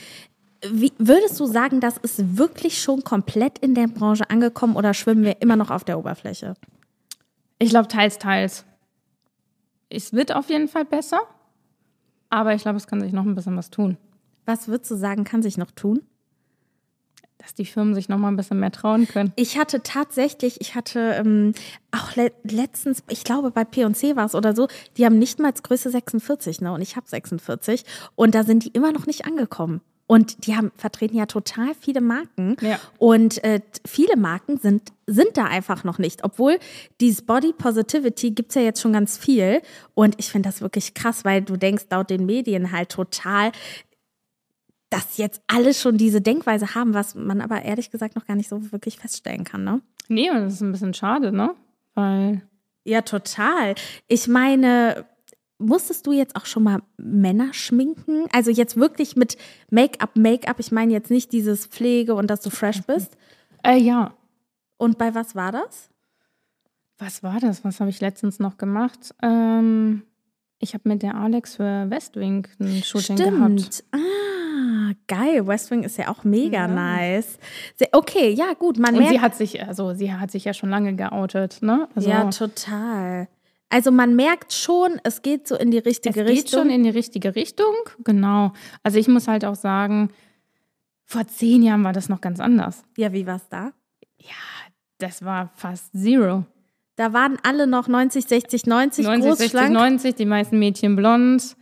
Wie, 0.71 0.93
würdest 0.97 1.37
du 1.41 1.45
sagen, 1.45 1.81
das 1.81 1.97
ist 1.97 2.37
wirklich 2.37 2.81
schon 2.81 3.03
komplett 3.03 3.59
in 3.59 3.75
der 3.75 3.87
Branche 3.87 4.29
angekommen 4.29 4.77
oder 4.77 4.93
schwimmen 4.93 5.25
wir 5.25 5.41
immer 5.41 5.57
noch 5.57 5.71
auf 5.71 5.83
der 5.83 5.99
Oberfläche? 5.99 6.53
Ich 7.59 7.69
glaube, 7.69 7.87
teils, 7.87 8.19
teils. 8.19 8.65
Es 9.89 10.13
wird 10.13 10.35
auf 10.35 10.49
jeden 10.49 10.67
Fall 10.67 10.85
besser, 10.85 11.21
aber 12.29 12.53
ich 12.53 12.63
glaube, 12.63 12.77
es 12.77 12.87
kann 12.87 13.01
sich 13.01 13.13
noch 13.13 13.23
ein 13.23 13.35
bisschen 13.35 13.55
was 13.55 13.69
tun. 13.69 13.97
Was 14.45 14.67
würdest 14.67 14.91
du 14.91 14.95
sagen, 14.95 15.23
kann 15.23 15.41
sich 15.41 15.57
noch 15.57 15.71
tun? 15.71 16.01
Dass 17.37 17.53
die 17.53 17.65
Firmen 17.65 17.93
sich 17.93 18.09
noch 18.09 18.17
mal 18.17 18.29
ein 18.29 18.35
bisschen 18.35 18.59
mehr 18.59 18.71
trauen 18.71 19.07
können. 19.07 19.31
Ich 19.35 19.57
hatte 19.57 19.83
tatsächlich, 19.83 20.59
ich 20.61 20.75
hatte 20.75 21.15
ähm, 21.19 21.53
auch 21.91 22.15
le 22.15 22.31
letztens, 22.43 23.03
ich 23.09 23.23
glaube 23.23 23.51
bei 23.51 23.63
P&C 23.63 24.15
war 24.15 24.25
es 24.25 24.35
oder 24.35 24.55
so, 24.55 24.67
die 24.97 25.05
haben 25.05 25.19
nicht 25.19 25.39
mal 25.39 25.53
Größe 25.53 25.89
46, 25.89 26.61
ne? 26.61 26.73
Und 26.73 26.81
ich 26.81 26.95
habe 26.95 27.07
46 27.07 27.85
und 28.15 28.35
da 28.35 28.43
sind 28.43 28.65
die 28.65 28.69
immer 28.69 28.91
noch 28.91 29.05
nicht 29.05 29.25
angekommen. 29.25 29.81
Und 30.07 30.45
die 30.45 30.55
haben 30.55 30.71
vertreten 30.75 31.17
ja 31.17 31.25
total 31.25 31.73
viele 31.79 31.99
Marken. 31.99 32.57
Ja. 32.61 32.79
Und 32.99 33.43
äh, 33.43 33.61
viele 33.85 34.17
Marken 34.17 34.57
sind, 34.57 34.93
sind 35.07 35.35
da 35.35 35.45
einfach 35.45 35.83
noch 35.83 35.97
nicht. 35.97 36.23
Obwohl 36.23 36.59
dieses 37.01 37.23
Body 37.23 37.53
Positivity 37.53 38.31
gibt's 38.31 38.55
ja 38.55 38.61
jetzt 38.61 38.81
schon 38.81 38.93
ganz 38.93 39.17
viel. 39.17 39.61
Und 39.95 40.15
ich 40.19 40.29
finde 40.29 40.49
das 40.49 40.61
wirklich 40.61 40.93
krass, 40.93 41.25
weil 41.25 41.41
du 41.41 41.57
denkst 41.57 41.85
laut 41.89 42.11
den 42.11 42.25
Medien 42.25 42.71
halt 42.71 42.89
total, 42.89 43.51
dass 44.91 45.17
jetzt 45.17 45.41
alle 45.47 45.73
schon 45.73 45.97
diese 45.97 46.21
Denkweise 46.21 46.75
haben, 46.75 46.93
was 46.93 47.15
man 47.15 47.41
aber 47.41 47.63
ehrlich 47.63 47.89
gesagt 47.89 48.15
noch 48.15 48.27
gar 48.27 48.35
nicht 48.35 48.49
so 48.49 48.71
wirklich 48.71 48.97
feststellen 48.97 49.43
kann, 49.43 49.63
ne? 49.63 49.81
Nee, 50.07 50.29
und 50.29 50.41
das 50.41 50.53
ist 50.53 50.61
ein 50.61 50.71
bisschen 50.71 50.93
schade, 50.93 51.31
ne? 51.31 51.55
Weil 51.95 52.43
Ja, 52.83 53.01
total. 53.01 53.73
Ich 54.07 54.27
meine, 54.27 55.05
musstest 55.57 56.05
du 56.07 56.11
jetzt 56.11 56.35
auch 56.35 56.45
schon 56.45 56.63
mal 56.63 56.81
Männer 56.97 57.53
schminken? 57.53 58.25
Also 58.31 58.51
jetzt 58.51 58.75
wirklich 58.77 59.15
mit 59.15 59.37
Make-up, 59.69 60.15
Make-up. 60.15 60.59
Ich 60.59 60.71
meine 60.71 60.91
jetzt 60.93 61.09
nicht 61.11 61.31
dieses 61.31 61.65
Pflege 61.67 62.15
und 62.15 62.27
dass 62.27 62.41
du 62.41 62.49
fresh 62.49 62.81
bist. 62.83 63.15
Äh, 63.63 63.77
ja. 63.77 64.13
Und 64.77 64.97
bei 64.97 65.15
was 65.15 65.35
war 65.35 65.51
das? 65.51 65.89
Was 66.97 67.23
war 67.23 67.39
das? 67.39 67.63
Was 67.63 67.79
habe 67.79 67.89
ich 67.89 68.01
letztens 68.01 68.39
noch 68.39 68.57
gemacht? 68.57 69.13
Ähm, 69.21 70.03
ich 70.59 70.73
habe 70.73 70.87
mit 70.89 71.03
der 71.03 71.15
Alex 71.15 71.55
für 71.55 71.89
Westwing 71.89 72.47
ein 72.59 72.83
Shooting 72.83 73.15
gehabt. 73.17 73.83
Ah, 73.91 74.93
geil. 75.07 75.45
West 75.47 75.71
Wing 75.71 75.83
ist 75.83 75.97
ja 75.97 76.07
auch 76.09 76.23
mega 76.23 76.59
Ja. 76.59 76.67
nice. 76.67 77.37
Okay, 77.91 78.31
ja, 78.31 78.53
gut. 78.53 78.77
Man 78.79 78.93
Und 78.95 78.99
merkt. 79.01 79.13
sie 79.13 79.21
hat 79.21 79.35
sich, 79.35 79.65
also 79.67 79.93
sie 79.93 80.13
hat 80.13 80.31
sich 80.31 80.45
ja 80.45 80.53
schon 80.53 80.69
lange 80.69 80.95
geoutet, 80.95 81.61
ne? 81.61 81.87
Also, 81.95 82.09
ja, 82.09 82.29
total. 82.29 83.27
Also 83.75 83.91
man 83.91 84.15
merkt 84.15 84.53
schon, 84.53 85.01
es 85.03 85.21
geht 85.21 85.49
so 85.49 85.57
in 85.57 85.69
die 85.69 85.79
es 85.79 85.85
richtige 85.85 86.23
geht 86.23 86.29
Richtung. 86.29 86.61
schon 86.61 86.69
in 86.69 86.83
die 86.83 86.91
richtige 86.91 87.35
Richtung, 87.35 87.73
genau. 88.05 88.53
Also 88.83 88.99
ich 88.99 89.09
muss 89.09 89.27
halt 89.27 89.43
auch 89.43 89.55
sagen, 89.55 90.11
vor 91.03 91.27
zehn 91.27 91.61
Jahren 91.61 91.83
war 91.83 91.91
das 91.91 92.07
noch 92.07 92.21
ganz 92.21 92.39
anders. 92.39 92.85
ja, 92.95 93.11
wie 93.11 93.27
war's 93.27 93.49
da? 93.49 93.73
Das 94.97 95.25
war 95.25 95.51
fast 95.55 95.91
zero. 95.91 96.45
Da 96.95 97.11
waren 97.11 97.37
alle 97.43 97.67
noch 97.67 97.89
90, 97.89 98.25
60, 98.25 98.65
90, 98.65 99.05
90, 99.07 99.25
groß, 99.25 99.37
60, 99.39 99.51
schlank. 99.51 99.73
90, 99.73 100.15
die 100.15 100.25
meisten 100.25 100.57
Mädchen 100.57 100.95
blond, 100.95 101.57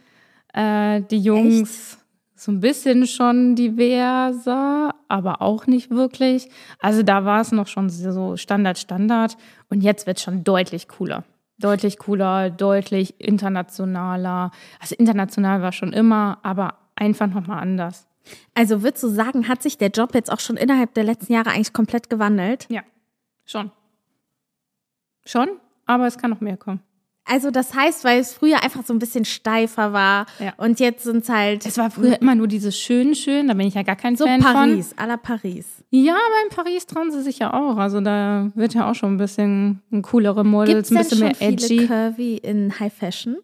äh, 0.53 1.01
die 1.09 1.17
Jungs 1.17 1.97
so 2.35 2.51
ein 2.51 2.59
bisschen 2.59 3.07
schon 3.07 3.55
diverser, 3.55 4.93
aber 5.07 5.41
auch 5.41 5.65
nicht 5.65 5.89
wirklich. 5.89 6.47
Also 6.77 7.01
da 7.01 7.25
war 7.25 7.41
es 7.41 7.51
noch 7.51 7.65
schon 7.65 7.89
so 7.89 8.37
Standard, 8.37 8.77
Standard 8.77 9.35
und 9.71 9.81
jetzt 9.81 10.05
wird 10.05 10.19
schon 10.19 10.43
deutlich 10.43 10.87
cooler. 10.87 11.23
Deutlich 11.63 11.97
cooler, 11.97 12.49
deutlich 12.49 13.21
internationaler. 13.21 14.51
Also 14.81 14.95
international 14.95 15.61
war 15.61 15.71
schon 15.71 15.93
immer, 15.93 16.39
aber 16.43 16.75
einfach 16.95 17.27
nochmal 17.27 17.61
anders. 17.61 18.05
Also 18.53 18.83
würdest 18.83 19.01
du 19.03 19.07
sagen, 19.07 19.47
hat 19.47 19.63
sich 19.63 19.77
der 19.77 19.87
Job 19.87 20.13
jetzt 20.13 20.29
auch 20.29 20.41
schon 20.41 20.57
innerhalb 20.57 20.93
der 20.93 21.05
letzten 21.05 21.31
Jahre 21.31 21.51
eigentlich 21.51 21.71
komplett 21.71 22.09
gewandelt? 22.09 22.67
Ja, 22.69 22.81
schon. 23.45 23.71
Schon, 25.25 25.47
aber 25.85 26.05
es 26.05 26.17
kann 26.17 26.31
noch 26.31 26.41
mehr 26.41 26.57
kommen. 26.57 26.81
Also 27.25 27.51
das 27.51 27.73
heißt, 27.73 28.03
weil 28.03 28.19
es 28.19 28.33
früher 28.33 28.61
einfach 28.63 28.83
so 28.85 28.93
ein 28.93 28.99
bisschen 28.99 29.23
steifer 29.23 29.93
war 29.93 30.25
Ja. 30.39 30.53
und 30.57 30.79
jetzt 30.81 31.03
sind 31.03 31.23
es 31.23 31.29
halt 31.29 31.65
Es 31.65 31.77
war 31.77 31.89
früher 31.89 32.19
immer 32.21 32.35
nur 32.35 32.47
dieses 32.47 32.77
schön, 32.77 33.15
schön, 33.15 33.47
da 33.47 33.53
bin 33.53 33.65
ich 33.67 33.75
ja 33.75 33.83
gar 33.83 33.95
kein 33.95 34.15
so 34.17 34.25
Fan 34.25 34.41
von. 34.41 34.51
Paris, 34.53 34.93
à 34.97 35.05
la 35.07 35.15
Paris. 35.17 35.65
Ja, 35.89 36.13
aber 36.13 36.43
in 36.49 36.55
Paris 36.55 36.85
trauen 36.85 37.11
sie 37.11 37.21
sich 37.21 37.39
ja 37.39 37.53
auch. 37.53 37.77
Also 37.77 38.01
da 38.01 38.51
wird 38.55 38.73
ja 38.73 38.89
auch 38.91 38.95
schon 38.95 39.13
ein 39.13 39.17
bisschen 39.17 39.81
ein 39.91 40.01
coolere 40.01 40.43
Models, 40.43 40.69
Gibt 40.69 40.85
es 40.85 40.91
ein 40.91 40.97
bisschen 40.97 41.17
schon 41.17 41.27
mehr 41.27 41.35
viele 41.35 41.51
edgy. 41.53 41.87
Curvy 41.87 42.35
in 42.37 42.79
High 42.79 42.93
Fashion? 42.93 43.37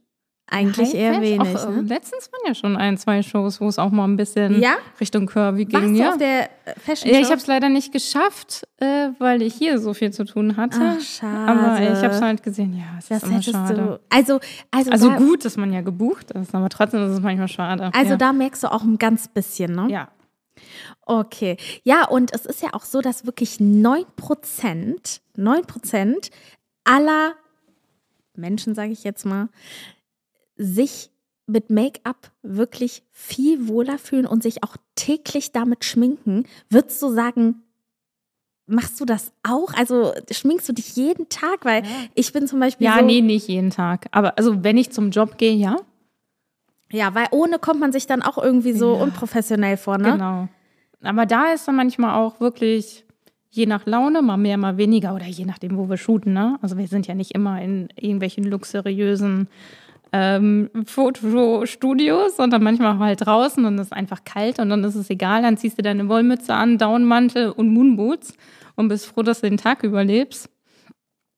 Eigentlich 0.51 0.93
eher 0.95 1.21
wenig. 1.21 1.55
Auch, 1.55 1.69
äh, 1.69 1.71
ne? 1.71 1.81
Letztens 1.83 2.31
waren 2.31 2.41
ja 2.47 2.55
schon 2.55 2.75
ein, 2.75 2.97
zwei 2.97 3.21
Shows, 3.21 3.61
wo 3.61 3.67
es 3.67 3.77
auch 3.77 3.91
mal 3.91 4.05
ein 4.05 4.15
bisschen 4.17 4.59
Ja? 4.61 4.77
Richtung 4.99 5.25
Curvy 5.27 5.71
Warst 5.71 5.83
ging. 5.85 5.93
du 5.93 5.99
Ja. 5.99 6.09
auf 6.11 6.17
der 6.17 6.43
äh, 6.65 6.79
Fashion 6.79 7.09
ja, 7.11 7.15
Show? 7.17 7.21
ich 7.21 7.27
habe 7.27 7.37
es 7.37 7.47
leider 7.47 7.69
nicht 7.69 7.91
geschafft, 7.91 8.67
äh, 8.77 9.09
weil 9.19 9.41
ich 9.41 9.53
hier 9.53 9.79
so 9.79 9.93
viel 9.93 10.11
zu 10.11 10.25
tun 10.25 10.57
hatte. 10.57 10.79
Ach, 10.97 11.01
schade. 11.01 11.51
Aber 11.51 11.81
ich 11.81 12.03
habe 12.03 12.13
es 12.13 12.21
halt 12.21 12.41
gesehen. 12.43 12.73
Ja, 12.77 12.85
es 12.97 13.07
das 13.09 13.23
ist 13.23 13.29
immer 13.29 13.41
schade. 13.41 13.75
du. 13.75 13.99
Also, 14.09 14.39
also, 14.71 14.91
Also 14.91 15.09
da, 15.09 15.17
gut, 15.17 15.45
dass 15.45 15.57
man 15.57 15.71
ja 15.71 15.81
gebucht 15.81 16.31
ist, 16.31 16.55
aber 16.55 16.69
trotzdem 16.69 17.03
ist 17.05 17.11
es 17.11 17.19
manchmal 17.21 17.47
schade. 17.47 17.91
also 17.93 18.11
ja. 18.11 18.17
da 18.17 18.33
merkst 18.33 18.63
du 18.63 18.71
auch 18.71 18.83
ein 18.83 18.97
ganz 18.97 19.27
bisschen, 19.27 19.73
ne? 19.73 19.87
ja. 19.89 20.09
Okay. 21.05 21.55
Ja, 21.83 22.05
und 22.07 22.33
es 22.33 22.45
ist 22.45 22.61
ja 22.61 22.73
auch 22.73 22.83
so, 22.83 22.99
dass 23.01 23.25
wirklich 23.25 23.59
9%, 23.59 25.19
9% 25.37 26.31
aller 26.83 27.33
Menschen, 28.35 28.75
sage 28.75 28.91
ich 28.91 29.03
jetzt 29.03 29.25
mal, 29.25 29.49
sich 30.59 31.09
mit 31.47 31.71
Make-up 31.71 32.31
wirklich 32.43 33.01
viel 33.11 33.67
wohler 33.67 33.97
fühlen 33.97 34.27
und 34.27 34.43
sich 34.43 34.63
auch 34.63 34.75
täglich 34.93 35.51
damit 35.51 35.83
schminken. 35.83 36.45
Würdest 36.69 37.01
du 37.01 37.09
sagen, 37.11 37.63
machst 38.67 38.99
du 39.01 39.05
das 39.05 39.33
auch? 39.41 39.73
Also 39.73 40.13
schminkst 40.29 40.69
du 40.69 40.73
dich 40.73 40.95
jeden 40.95 41.27
Tag? 41.29 41.65
Weil 41.65 41.83
ich 42.13 42.31
bin 42.33 42.45
zum 42.45 42.59
Beispiel 42.59 42.85
Ja, 42.85 42.99
so, 42.99 43.05
nee, 43.05 43.21
nicht 43.21 43.47
jeden 43.47 43.71
Tag. 43.71 44.05
Aber 44.11 44.37
also 44.37 44.63
wenn 44.63 44.77
ich 44.77 44.91
zum 44.91 45.09
Job 45.09 45.39
gehe, 45.39 45.53
ja. 45.55 45.77
ja, 46.91 47.15
weil 47.15 47.25
ohne 47.31 47.57
kommt 47.57 47.79
man 47.79 47.91
sich 47.91 48.05
dann 48.05 48.21
auch 48.21 48.37
irgendwie 48.37 48.73
so 48.73 48.95
Ja. 48.95 49.01
unprofessionell 49.01 49.77
vor, 49.77 49.97
ne? 49.97 50.11
Genau. 50.11 50.47
Aber 51.01 51.25
da 51.25 51.53
ist 51.53 51.67
dann 51.67 51.77
manchmal 51.77 52.13
auch 52.15 52.39
wirklich 52.41 53.05
je 53.49 53.65
nach 53.65 53.87
Laune, 53.87 54.21
mal 54.21 54.37
mehr, 54.37 54.57
mal 54.57 54.77
weniger 54.77 55.15
oder 55.15 55.25
je 55.25 55.45
nachdem, 55.45 55.77
wo 55.77 55.89
wir 55.89 55.97
shooten. 55.97 56.33
Ne? 56.33 56.59
Also 56.61 56.77
wir 56.77 56.87
sind 56.87 57.07
ja 57.07 57.15
nicht 57.15 57.31
immer 57.31 57.59
in 57.61 57.89
irgendwelchen 57.95 58.43
luxuriösen 58.43 59.47
ähm, 60.11 60.69
Fotostudios, 60.85 62.37
sondern 62.37 62.63
manchmal 62.63 62.95
auch 62.95 62.99
halt 62.99 63.25
draußen 63.25 63.63
und 63.65 63.77
es 63.79 63.87
ist 63.87 63.93
einfach 63.93 64.23
kalt 64.23 64.59
und 64.59 64.69
dann 64.69 64.83
ist 64.83 64.95
es 64.95 65.09
egal. 65.09 65.41
Dann 65.41 65.57
ziehst 65.57 65.77
du 65.77 65.81
deine 65.81 66.07
Wollmütze 66.09 66.53
an, 66.53 66.77
Downmantel 66.77 67.51
und 67.51 67.73
Moonboots 67.73 68.33
und 68.75 68.87
bist 68.87 69.05
froh, 69.07 69.23
dass 69.23 69.41
du 69.41 69.49
den 69.49 69.57
Tag 69.57 69.83
überlebst. 69.83 70.49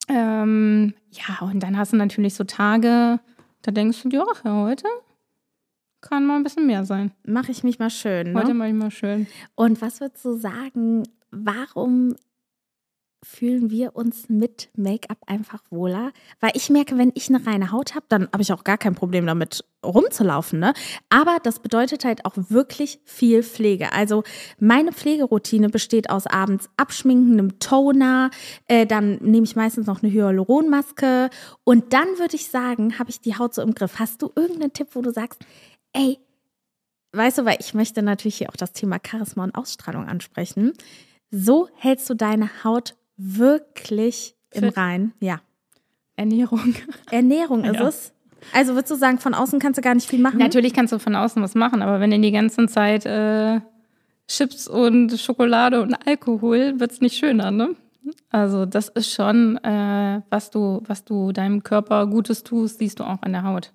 Ähm, 0.08 0.94
ja, 1.12 1.46
und 1.46 1.62
dann 1.62 1.78
hast 1.78 1.94
du 1.94 1.98
natürlich 1.98 2.34
so 2.34 2.44
Tage, 2.44 3.20
da 3.62 3.72
denkst 3.72 4.04
du 4.04 4.10
dir, 4.10 4.26
ach 4.32 4.44
ja, 4.44 4.54
heute 4.64 4.88
kann 6.02 6.26
mal 6.26 6.36
ein 6.36 6.44
bisschen 6.44 6.66
mehr 6.66 6.84
sein. 6.84 7.12
Mache 7.26 7.52
ich 7.52 7.64
mich 7.64 7.80
mal 7.80 7.92
schön. 7.92 8.36
Heute 8.36 8.50
Ne? 8.50 8.54
mache 8.56 8.70
ich 8.70 8.74
mal 8.74 8.92
schön. 8.92 9.28
Und 9.56 9.82
was 9.82 10.02
würdest 10.02 10.26
du 10.26 10.34
sagen, 10.34 11.04
warum 11.30 12.16
fühlen 13.24 13.70
wir 13.70 13.96
uns 13.96 14.30
mit 14.30 14.70
Make-up 14.76 15.18
einfach 15.28 15.64
wohler? 15.70 16.12
Weil 16.40 16.52
ich 16.56 16.70
merke, 16.70 16.98
wenn 16.98 17.12
ich 17.14 17.30
eine 17.30 17.46
reine 17.46 17.72
Haut 17.72 17.94
habe, 17.94 18.06
dann 18.10 18.28
habe 18.32 18.42
ich 18.42 18.52
auch 18.52 18.64
gar 18.64 18.78
kein 18.78 18.96
Problem 18.96 19.26
damit 19.26 19.64
rumzulaufen. 19.86 20.60
Ne? 20.60 20.74
Aber 21.10 21.38
das 21.44 21.60
bedeutet 21.60 22.04
halt 22.04 22.26
auch 22.26 22.34
wirklich 22.36 23.00
viel 23.04 23.44
Pflege. 23.44 23.94
Also 23.94 24.24
meine 24.60 24.92
Pflegeroutine 24.92 25.70
besteht 25.70 26.10
aus 26.10 26.28
abends 26.28 26.70
Abschminken, 26.78 27.34
einem 27.34 27.60
Toner, 27.60 28.32
äh, 28.68 28.86
dann 28.86 29.18
nehme 29.22 29.44
ich 29.44 29.56
meistens 29.56 29.88
noch 29.88 30.02
eine 30.02 30.12
Hyaluronmaske 30.12 31.30
und 31.64 31.94
dann 31.94 32.08
würde 32.18 32.36
ich 32.36 32.50
sagen, 32.50 32.98
habe 33.00 33.10
ich 33.10 33.22
die 33.22 33.38
Haut 33.38 33.54
so 33.54 33.62
im 33.62 33.76
Griff. 33.76 34.00
Hast 34.00 34.22
du 34.22 34.32
irgendeinen 34.36 34.74
Tipp, 34.74 34.90
wo 34.94 35.02
du 35.02 35.12
sagst, 35.12 35.42
ey, 35.94 36.18
weißt 37.14 37.40
du, 37.40 37.46
weil 37.46 37.58
ich 37.60 37.74
möchte 37.74 38.02
natürlich 38.02 38.38
hier 38.38 38.50
auch 38.50 38.56
das 38.56 38.74
Thema 38.74 39.00
Charisma 39.06 39.44
und 39.44 39.56
Ausstrahlung 39.56 40.08
ansprechen. 40.08 40.74
So 41.32 41.70
hältst 41.76 42.10
du 42.10 42.14
deine 42.14 42.64
Haut 42.64 42.96
wirklich 43.22 44.36
im 44.52 44.64
Fit. 44.66 44.78
Rein. 44.78 45.14
Ja. 45.20 45.42
Ernährung. 46.16 46.76
Ernährung 47.12 47.64
ist 47.64 47.76
Ja. 47.76 47.88
es. 47.88 48.14
Also 48.54 48.74
würdest 48.74 48.92
du 48.92 48.96
sagen, 48.96 49.20
von 49.20 49.34
außen 49.36 49.60
kannst 49.60 49.78
du 49.78 49.82
gar 49.84 49.94
nicht 49.94 50.10
viel 50.10 50.20
machen? 50.20 50.40
Natürlich 50.40 50.74
kannst 50.74 50.92
du 50.92 51.00
von 51.00 51.16
außen 51.16 51.42
was 51.44 51.54
machen, 51.54 51.82
aber 51.84 52.00
wenn 52.00 52.10
du 52.10 52.20
die 52.20 52.32
ganze 52.32 52.66
Zeit 52.68 53.06
äh, 53.06 53.62
Chips 54.28 54.68
und 54.68 55.12
Schokolade 55.20 55.82
und 55.82 55.94
Alkohol, 56.08 56.80
wird's 56.80 57.02
nicht 57.02 57.16
schöner, 57.18 57.52
ne? 57.52 57.76
Also 58.32 58.66
das 58.66 58.90
ist 58.90 59.14
schon, 59.14 59.58
äh, 59.64 60.22
was 60.32 60.50
du, 60.50 60.82
was 60.88 61.06
du 61.06 61.32
deinem 61.32 61.62
Körper 61.62 62.08
Gutes 62.08 62.42
tust, 62.44 62.80
siehst 62.80 63.00
du 63.00 63.04
auch 63.04 63.22
an 63.22 63.34
der 63.34 63.44
Haut. 63.44 63.72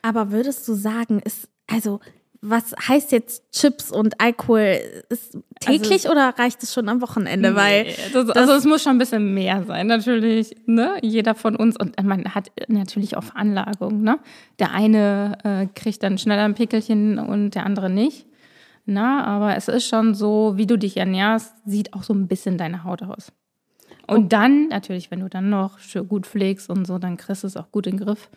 Aber 0.00 0.30
würdest 0.30 0.68
du 0.68 0.74
sagen, 0.74 1.18
ist, 1.18 1.48
also, 1.66 1.98
was 2.40 2.74
heißt 2.76 3.12
jetzt 3.12 3.50
Chips 3.52 3.90
und 3.90 4.20
Alkohol? 4.20 4.78
Ist 5.08 5.38
täglich 5.60 6.08
oder 6.08 6.34
reicht 6.38 6.62
es 6.62 6.72
schon 6.72 6.88
am 6.88 7.00
Wochenende? 7.00 7.54
Weil 7.54 7.84
Nee, 7.84 7.94
das, 8.12 8.30
also 8.30 8.52
es 8.52 8.64
muss 8.64 8.82
schon 8.82 8.92
ein 8.92 8.98
bisschen 8.98 9.34
mehr 9.34 9.64
sein, 9.64 9.86
natürlich. 9.86 10.54
Ne? 10.66 10.96
Jeder 11.02 11.34
von 11.34 11.56
uns 11.56 11.76
und 11.78 12.00
man 12.02 12.34
hat 12.34 12.50
natürlich 12.68 13.16
auch 13.16 13.24
Veranlagung. 13.24 14.02
Ne? 14.02 14.18
Der 14.58 14.72
eine 14.72 15.38
äh, 15.44 15.66
kriegt 15.74 16.02
dann 16.02 16.18
schneller 16.18 16.44
ein 16.44 16.54
Pickelchen 16.54 17.18
und 17.18 17.54
der 17.54 17.66
andere 17.66 17.90
nicht. 17.90 18.26
Na, 18.90 19.24
aber 19.24 19.54
es 19.54 19.68
ist 19.68 19.86
schon 19.86 20.14
so, 20.14 20.54
wie 20.56 20.66
du 20.66 20.78
dich 20.78 20.96
ernährst, 20.96 21.54
sieht 21.66 21.92
auch 21.92 22.02
so 22.02 22.14
ein 22.14 22.26
bisschen 22.26 22.56
deine 22.56 22.84
Haut 22.84 23.02
aus. 23.02 23.32
Und 24.06 24.32
dann, 24.32 24.68
natürlich, 24.68 25.10
wenn 25.10 25.20
du 25.20 25.28
dann 25.28 25.50
noch 25.50 25.78
schön 25.78 26.08
gut 26.08 26.26
pflegst 26.26 26.70
und 26.70 26.86
so, 26.86 26.98
dann 26.98 27.18
kriegst 27.18 27.42
du 27.42 27.46
es 27.46 27.58
auch 27.58 27.70
gut 27.70 27.86
in 27.86 27.98
den 27.98 28.06
Griff. 28.06 28.30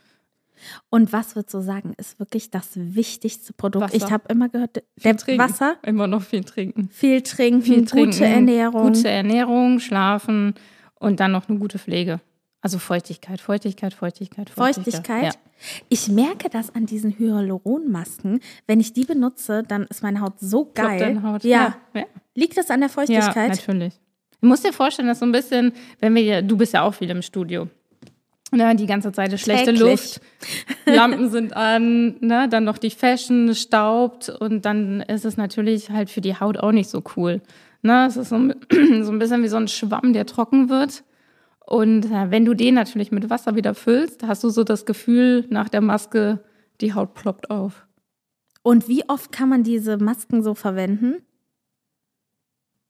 Und 0.90 1.12
was 1.14 1.36
würdest 1.36 1.54
du 1.54 1.62
sagen, 1.62 1.94
ist 1.98 2.20
wirklich 2.20 2.50
das 2.52 2.70
wichtigste 2.76 3.54
Produkt? 3.54 3.86
Wasser. 3.86 3.96
Ich 3.96 4.12
habe 4.12 4.24
immer 4.30 4.50
gehört, 4.50 4.84
der 5.04 5.18
Trinken. 5.18 5.40
Wasser, 5.44 5.76
Immer 5.84 6.08
noch 6.08 6.22
viel 6.24 6.44
trinken. 6.44 6.90
viel 6.92 7.22
trinken, 7.22 7.62
Viel 7.62 7.86
trinken. 7.86 8.12
gute 8.12 8.26
Ernährung. 8.26 8.94
Gute 8.94 9.10
Ernährung, 9.10 9.80
schlafen 9.80 10.54
und 11.00 11.20
dann 11.20 11.32
noch 11.32 11.48
eine 11.50 11.58
gute 11.60 11.80
Pflege. 11.80 12.20
Also 12.64 12.78
Feuchtigkeit, 12.78 13.42
Feuchtigkeit, 13.42 13.94
Feuchtigkeit, 13.94 14.50
Feuchtigkeit. 14.52 15.24
Ja. 15.24 15.32
Ich 15.90 16.08
merke 16.10 16.48
das 16.50 16.74
an 16.76 16.86
diesen 16.86 17.18
Hyaluronmasken. 17.18 18.40
Wenn 18.68 18.80
ich 18.80 18.94
die 18.94 19.06
benutze, 19.06 19.64
dann 19.64 19.86
ist 19.86 20.04
meine 20.04 20.22
Haut 20.22 20.40
so 20.40 20.72
geil. 20.74 21.00
deine 21.00 21.24
Haut. 21.24 21.44
Ja. 21.44 21.76
ja. 21.94 22.04
Liegt 22.36 22.58
das 22.58 22.70
an 22.70 22.82
der 22.82 22.90
Ja, 22.90 22.94
Feuchtigkeit? 22.94 23.50
natürlich. 23.50 23.94
Du 24.42 24.48
musst 24.48 24.66
dir 24.66 24.74
vorstellen, 24.74 25.08
dass 25.08 25.20
so 25.20 25.26
ein 25.26 25.32
bisschen, 25.32 25.74
wenn 26.00 26.16
wir, 26.16 26.24
ja- 26.24 26.42
du 26.42 26.58
bist 26.58 26.74
ja 26.74 26.84
auch 26.84 26.94
viel 26.94 27.10
im 27.10 27.22
Studio. 27.22 27.68
Ne, 28.54 28.76
die 28.76 28.86
ganze 28.86 29.14
Zeit 29.14 29.32
ist 29.32 29.42
schlechte. 29.42 29.72
Luft, 29.72 30.20
Lampen 30.86 31.30
sind 31.30 31.56
an, 31.56 32.18
ne, 32.20 32.50
dann 32.50 32.66
noch 32.66 32.78
die 32.78 32.90
Fashion 32.90 33.56
staubt 33.56 34.28
und 34.28 34.66
dann 34.66 35.00
ist 35.02 35.24
es 35.24 35.38
natürlich 35.38 35.90
halt 35.90 36.10
für 36.10 36.20
die 36.20 36.36
Haut 36.38 36.58
auch 36.58 36.74
nicht 36.74 36.90
so 36.90 37.02
cool. 37.16 37.42
Ne, 37.82 38.06
es 38.08 38.18
ist 38.18 38.30
so, 38.30 38.36
ein- 38.36 38.56
so 39.04 39.12
ein 39.12 39.20
bisschen 39.20 39.42
wie 39.44 39.48
so 39.48 39.56
ein 39.56 39.70
Schwamm, 39.70 40.12
der 40.12 40.26
trocken 40.26 40.68
wird. 40.70 41.04
Und 41.66 42.06
äh, 42.12 42.30
wenn 42.30 42.44
du 42.44 42.54
den 42.54 42.74
natürlich 42.76 43.12
mit 43.14 43.30
Wasser 43.30 43.56
wieder 43.56 43.74
füllst, 43.74 44.24
hast 44.24 44.44
du 44.44 44.50
so 44.50 44.66
das 44.66 44.86
Gefühl 44.86 45.46
nach 45.50 45.70
der 45.70 45.80
Maske, 45.82 46.40
die 46.82 46.94
Haut 46.94 47.14
ploppt 47.14 47.50
auf. 47.50 47.88
Und 48.64 48.90
wie 48.90 49.08
oft 49.08 49.32
kann 49.32 49.48
man 49.48 49.64
diese 49.64 49.96
Masken 49.98 50.44
so 50.44 50.56
verwenden? 50.56 51.16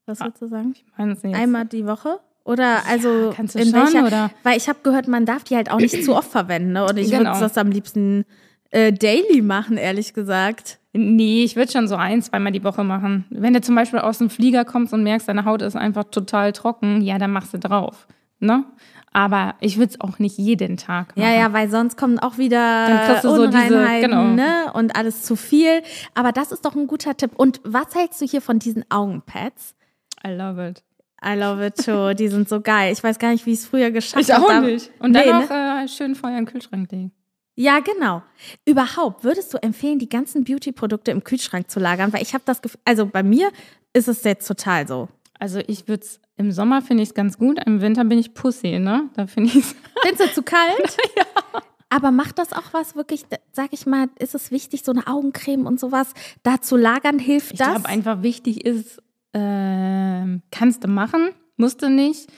Was 0.06 0.20
Ah, 0.20 0.24
würdest 0.24 0.42
du 0.42 0.48
sagen? 0.48 0.72
Ich 0.74 0.84
meine 0.98 1.12
es 1.12 1.22
nicht. 1.22 1.36
Einmal 1.36 1.66
die 1.66 1.86
Woche? 1.86 2.18
Oder 2.44 2.84
also 2.88 3.32
kannst 3.36 3.54
du 3.54 3.60
in 3.60 3.66
schon, 3.70 3.74
welcher? 3.74 4.06
oder? 4.06 4.30
Weil 4.42 4.56
ich 4.56 4.68
habe 4.68 4.80
gehört, 4.82 5.06
man 5.08 5.24
darf 5.26 5.44
die 5.44 5.54
halt 5.56 5.70
auch 5.70 5.78
nicht 5.78 6.04
zu 6.04 6.14
oft 6.16 6.30
verwenden. 6.30 6.72
Ne? 6.72 6.84
Und 6.84 6.96
ich 6.96 7.06
würde 7.12 7.24
Genau. 7.24 7.38
das 7.38 7.56
am 7.56 7.70
liebsten 7.70 8.24
äh, 8.70 8.92
daily 8.92 9.42
machen, 9.42 9.76
ehrlich 9.76 10.12
gesagt. 10.14 10.78
Nee, 10.94 11.44
ich 11.44 11.56
würde 11.56 11.72
schon 11.72 11.88
so 11.88 11.94
ein, 11.94 12.20
zweimal 12.20 12.52
die 12.52 12.64
Woche 12.64 12.84
machen. 12.84 13.24
Wenn 13.30 13.54
du 13.54 13.60
zum 13.60 13.74
Beispiel 13.74 14.00
aus 14.00 14.18
dem 14.18 14.28
Flieger 14.28 14.64
kommst 14.64 14.92
und 14.92 15.02
merkst, 15.04 15.28
deine 15.28 15.44
Haut 15.44 15.62
ist 15.62 15.76
einfach 15.76 16.04
total 16.04 16.52
trocken, 16.52 17.00
ja, 17.00 17.16
dann 17.18 17.30
machst 17.32 17.54
du 17.54 17.58
drauf. 17.58 18.06
Ne? 18.40 18.64
Aber 19.14 19.54
ich 19.60 19.76
würde 19.78 19.92
es 19.92 20.00
auch 20.00 20.18
nicht 20.18 20.36
jeden 20.38 20.76
Tag 20.78 21.16
machen. 21.16 21.20
Ja, 21.28 21.34
ja, 21.34 21.52
weil 21.52 21.70
sonst 21.70 21.96
kommen 21.96 22.18
auch 22.18 22.38
wieder 22.38 22.86
Dann 22.88 23.06
kriegst 23.06 23.24
du 23.24 23.28
so 23.28 23.46
diese- 23.46 23.58
Unreinheiten 23.58 24.10
genau. 24.10 24.24
ne? 24.24 24.72
und 24.74 24.96
alles 24.96 25.22
zu 25.22 25.36
viel. 25.36 25.82
Aber 26.14 26.32
das 26.32 26.50
ist 26.50 26.64
doch 26.64 26.74
ein 26.74 26.86
guter 26.86 27.16
Tipp. 27.16 27.30
Und 27.36 27.60
was 27.62 27.94
hältst 27.94 28.20
du 28.20 28.26
hier 28.26 28.40
von 28.42 28.58
diesen 28.58 28.84
Augenpads? 28.90 29.74
I 30.26 30.30
love 30.30 30.66
it. 30.68 30.82
I 31.24 31.34
love 31.38 31.64
it 31.64 31.76
too. 31.76 32.14
Die 32.14 32.28
sind 32.28 32.48
so 32.48 32.60
geil. 32.60 32.92
Ich 32.92 33.02
weiß 33.02 33.18
gar 33.18 33.30
nicht, 33.32 33.46
wie 33.46 33.52
ich 33.52 33.60
es 33.60 33.66
früher 33.66 33.90
geschafft 33.90 34.22
Ich 34.28 34.34
auch 34.34 34.48
habe. 34.50 34.66
nicht. 34.66 34.90
Und 34.98 35.12
dann 35.12 35.24
Nee, 35.24 35.32
auch 35.32 35.48
ne? 35.48 35.82
äh, 35.84 35.88
schön 35.88 36.14
Feuer 36.14 36.36
den 36.36 36.46
Kühlschrank 36.46 36.90
legen. 36.90 37.12
Ja, 37.54 37.80
genau. 37.80 38.22
Überhaupt, 38.64 39.24
würdest 39.24 39.52
du 39.52 39.58
empfehlen, 39.62 39.98
die 39.98 40.08
ganzen 40.08 40.42
Beauty-Produkte 40.44 41.10
im 41.10 41.22
Kühlschrank 41.22 41.70
zu 41.70 41.80
lagern? 41.80 42.12
Weil 42.12 42.22
ich 42.22 42.32
habe 42.34 42.42
das 42.46 42.62
Gefühl, 42.62 42.80
also 42.84 43.06
bei 43.06 43.22
mir 43.22 43.50
ist 43.92 44.08
es 44.08 44.24
jetzt 44.24 44.46
total 44.48 44.88
so. 44.88 45.08
Also 45.38 45.60
ich 45.66 45.86
würde 45.86 46.02
es, 46.02 46.20
im 46.36 46.50
Sommer 46.50 46.80
finde 46.82 47.02
ich 47.02 47.10
es 47.10 47.14
ganz 47.14 47.36
gut, 47.36 47.58
im 47.66 47.80
Winter 47.82 48.04
bin 48.04 48.18
ich 48.18 48.32
Pussy, 48.32 48.78
ne? 48.78 49.10
Da 49.16 49.26
finde 49.26 49.50
ich 49.50 49.56
es. 49.56 49.74
Findest 50.02 50.30
du 50.30 50.34
zu 50.34 50.42
kalt? 50.42 50.96
ja. 51.16 51.24
Aber 51.90 52.10
macht 52.10 52.38
das 52.38 52.54
auch 52.54 52.72
was 52.72 52.96
wirklich, 52.96 53.26
sag 53.52 53.68
ich 53.72 53.84
mal, 53.84 54.08
ist 54.18 54.34
es 54.34 54.50
wichtig, 54.50 54.82
so 54.82 54.92
eine 54.92 55.06
Augencreme 55.06 55.66
und 55.66 55.78
sowas 55.78 56.14
da 56.42 56.60
zu 56.62 56.76
lagern? 56.78 57.18
Hilft 57.18 57.52
Ich 57.52 57.58
das? 57.58 57.68
glaube 57.68 57.86
einfach 57.88 58.22
wichtig 58.22 58.64
ist, 58.64 59.02
ähm, 59.34 60.42
kannst 60.50 60.84
du 60.84 60.88
machen, 60.88 61.30
musst 61.56 61.82
du 61.82 61.90
nicht. 61.90 62.28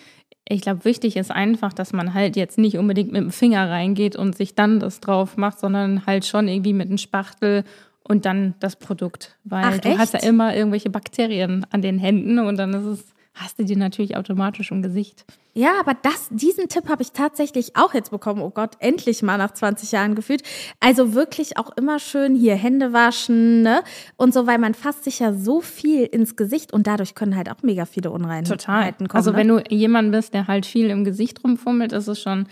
Ich 0.47 0.61
glaube, 0.61 0.85
wichtig 0.85 1.17
ist 1.17 1.31
einfach, 1.31 1.73
dass 1.73 1.93
man 1.93 2.13
halt 2.13 2.37
jetzt 2.37 2.59
nicht 2.59 2.77
unbedingt 2.77 3.13
mit 3.13 3.23
dem 3.23 3.31
Finger 3.31 3.71
reingeht 3.71 4.15
und 4.15 4.37
sich 4.37 4.55
dann 4.55 4.79
das 4.79 5.01
drauf 5.01 5.37
macht, 5.37 5.59
sondern 5.59 6.05
halt 6.07 6.27
schon 6.27 6.49
irgendwie 6.49 6.75
mit 6.75 6.89
einem 6.89 6.99
Spachtel 6.99 7.65
und 8.07 8.27
dann 8.27 8.55
das 8.61 8.77
Produkt. 8.77 9.39
Weil 9.45 9.65
Ach, 9.65 9.79
du 9.79 9.99
hast 9.99 10.13
ja 10.13 10.21
echt? 10.21 10.29
immer 10.29 10.55
irgendwelche 10.55 10.91
Bakterien 10.91 11.67
an 11.71 11.81
den 11.81 11.99
Händen 11.99 12.39
und 12.39 12.59
dann 12.59 12.75
ist 12.75 12.85
es, 12.85 13.14
hast 13.35 13.59
du 13.59 13.65
die 13.65 13.77
natürlich 13.77 14.17
automatisch 14.17 14.71
im 14.71 14.81
Gesicht. 14.81 15.25
Ja, 15.55 15.79
aber 15.79 15.95
das, 15.95 16.29
diesen 16.31 16.69
Tipp 16.69 16.89
habe 16.89 17.03
ich 17.03 17.13
tatsächlich 17.13 17.77
auch 17.77 17.95
jetzt 17.95 18.11
bekommen. 18.11 18.41
Oh 18.41 18.51
Gott, 18.51 18.77
endlich 18.79 19.23
mal 19.23 19.39
nach 19.39 19.53
20 19.53 19.93
Jahren 19.93 20.15
gefühlt. 20.15 20.43
Also 20.81 21.15
wirklich 21.15 21.59
auch 21.59 21.77
immer 21.77 21.99
schön 21.99 22.35
hier 22.35 22.57
Hände 22.57 22.93
waschen, 22.93 23.63
ne? 23.63 23.83
Und 24.17 24.35
so, 24.35 24.47
weil 24.47 24.59
man 24.59 24.75
fasst 24.75 25.05
sich 25.05 25.19
ja 25.19 25.33
so 25.33 25.61
viel 25.61 26.05
ins 26.05 26.37
Gesicht 26.37 26.73
und 26.73 26.87
dadurch 26.87 27.15
können 27.15 27.37
halt 27.37 27.51
auch 27.51 27.63
mega 27.63 27.87
viele 27.87 28.11
Unreinheiten 28.11 28.59
Total. 28.59 28.93
kommen. 28.93 29.11
also 29.11 29.33
ne? 29.33 29.37
wenn 29.37 29.49
du 29.49 29.63
jemand 29.69 30.13
bist, 30.13 30.35
der 30.35 30.47
halt 30.47 30.67
viel 30.67 30.91
im 30.91 31.05
Gesicht 31.05 31.43
rumfummelt, 31.45 31.93
ist 31.93 32.09
es 32.09 32.21
schon 32.21 32.47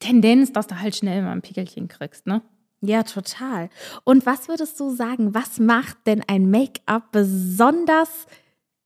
Tendenz, 0.00 0.52
dass 0.52 0.66
du 0.66 0.80
halt 0.80 0.94
schnell 0.94 1.22
mal 1.22 1.32
ein 1.32 1.42
Pickelchen 1.42 1.88
kriegst, 1.88 2.26
ne? 2.26 2.42
Ja, 2.82 3.02
total. 3.02 3.70
Und 4.04 4.26
was 4.26 4.48
würdest 4.48 4.78
du 4.78 4.94
sagen, 4.94 5.34
was 5.34 5.58
macht 5.58 5.96
denn 6.06 6.22
ein 6.26 6.50
Make-up 6.50 7.10
besonders 7.10 8.26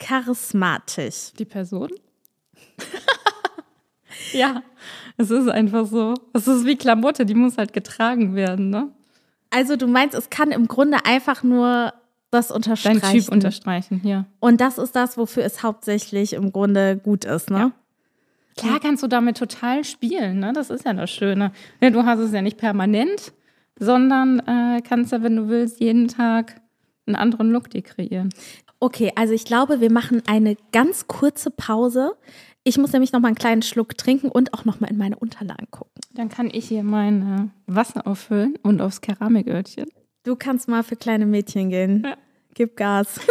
charismatisch? 0.00 1.32
Die 1.38 1.44
Person? 1.44 1.90
ja, 4.32 4.62
es 5.16 5.30
ist 5.30 5.48
einfach 5.48 5.86
so. 5.86 6.14
Es 6.32 6.48
ist 6.48 6.66
wie 6.66 6.76
Klamotte, 6.76 7.24
die 7.24 7.34
muss 7.34 7.58
halt 7.58 7.72
getragen 7.72 8.34
werden, 8.34 8.70
ne? 8.70 8.90
Also 9.50 9.76
du 9.76 9.86
meinst, 9.86 10.16
es 10.16 10.30
kann 10.30 10.52
im 10.52 10.66
Grunde 10.68 11.04
einfach 11.04 11.42
nur 11.42 11.92
das 12.30 12.48
Dein 12.48 12.56
unterstreichen. 12.56 13.00
Typ 13.00 13.28
unterstreichen, 13.28 14.00
ja. 14.04 14.26
Und 14.38 14.60
das 14.60 14.78
ist 14.78 14.94
das, 14.96 15.16
wofür 15.16 15.44
es 15.44 15.62
hauptsächlich 15.62 16.32
im 16.32 16.52
Grunde 16.52 16.96
gut 16.96 17.24
ist, 17.24 17.50
ne? 17.50 17.58
Ja. 17.58 17.72
Klar 18.56 18.80
kannst 18.80 19.02
du 19.02 19.06
damit 19.06 19.36
total 19.36 19.84
spielen, 19.84 20.38
ne? 20.38 20.52
Das 20.52 20.70
ist 20.70 20.84
ja 20.84 20.92
das 20.92 21.10
Schöne. 21.10 21.52
Ja, 21.80 21.90
du 21.90 22.04
hast 22.04 22.18
es 22.18 22.32
ja 22.32 22.42
nicht 22.42 22.58
permanent, 22.58 23.32
sondern 23.78 24.40
äh, 24.40 24.82
kannst 24.82 25.12
ja, 25.12 25.22
wenn 25.22 25.36
du 25.36 25.48
willst, 25.48 25.80
jeden 25.80 26.08
Tag 26.08 26.60
einen 27.06 27.16
anderen 27.16 27.50
Look 27.50 27.70
dir 27.70 27.82
kreieren. 27.82 28.30
Okay, 28.82 29.12
also 29.14 29.34
ich 29.34 29.44
glaube, 29.44 29.82
wir 29.82 29.92
machen 29.92 30.22
eine 30.26 30.56
ganz 30.72 31.06
kurze 31.06 31.50
Pause. 31.50 32.16
Ich 32.64 32.78
muss 32.78 32.92
nämlich 32.92 33.12
noch 33.12 33.20
mal 33.20 33.28
einen 33.28 33.36
kleinen 33.36 33.60
Schluck 33.60 33.98
trinken 33.98 34.30
und 34.30 34.54
auch 34.54 34.64
noch 34.64 34.80
mal 34.80 34.90
in 34.90 34.96
meine 34.96 35.16
Unterlagen 35.16 35.70
gucken. 35.70 36.00
Dann 36.14 36.30
kann 36.30 36.48
ich 36.50 36.68
hier 36.68 36.82
mein 36.82 37.52
Wasser 37.66 38.06
auffüllen 38.06 38.56
und 38.62 38.80
aufs 38.80 39.02
Keramikörtchen. 39.02 39.90
Du 40.22 40.34
kannst 40.34 40.66
mal 40.66 40.82
für 40.82 40.96
kleine 40.96 41.26
Mädchen 41.26 41.68
gehen. 41.68 42.02
Ja. 42.04 42.16
Gib 42.54 42.74
Gas. 42.76 43.20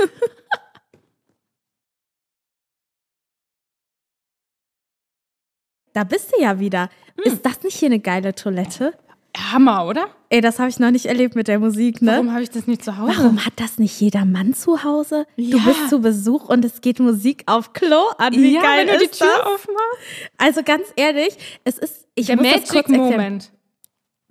da 5.94 6.04
bist 6.04 6.32
du 6.32 6.42
ja 6.42 6.60
wieder. 6.60 6.90
Ist 7.24 7.44
das 7.46 7.64
nicht 7.64 7.76
hier 7.76 7.88
eine 7.88 8.00
geile 8.00 8.36
Toilette? 8.36 8.94
Hammer, 9.38 9.86
oder? 9.86 10.08
Ey, 10.30 10.42
das 10.42 10.60
habe 10.60 10.70
ich 10.70 10.80
noch 10.80 10.92
nicht 10.92 11.06
erlebt 11.06 11.36
mit 11.36 11.48
der 11.48 11.60
Musik, 11.60 12.02
ne? 12.02 12.12
Warum 12.14 12.32
habe 12.34 12.44
ich 12.44 12.50
das 12.50 12.68
nicht 12.68 12.84
zu 12.84 12.98
Hause? 12.98 13.14
Warum 13.18 13.46
hat 13.46 13.54
das 13.58 13.78
nicht 13.80 14.00
jeder 14.00 14.26
Mann 14.26 14.54
zu 14.54 14.84
Hause? 14.84 15.26
Du 15.38 15.44
Ja. 15.44 15.58
bist 15.66 15.90
zu 15.90 16.00
Besuch 16.02 16.50
und 16.50 16.66
es 16.66 16.82
geht 16.82 17.00
Musik 17.00 17.44
auf 17.46 17.74
Klo 17.74 18.02
an. 18.18 18.34
Wie 18.34 18.54
ja, 18.56 18.62
geil 18.62 18.88
wenn 18.88 18.94
du 19.00 19.06
die 19.06 19.10
Tür 19.12 19.28
das? 19.38 19.46
aufmachst. 19.46 19.98
Also 20.38 20.62
ganz 20.64 20.84
ehrlich, 20.96 21.38
es 21.64 21.78
ist, 21.78 22.08
ich 22.16 22.28
Der 22.28 22.36
muss 22.38 22.48
das 22.52 22.70
kurz 22.70 22.88
Magic. 22.90 22.98
Moment. 23.12 23.52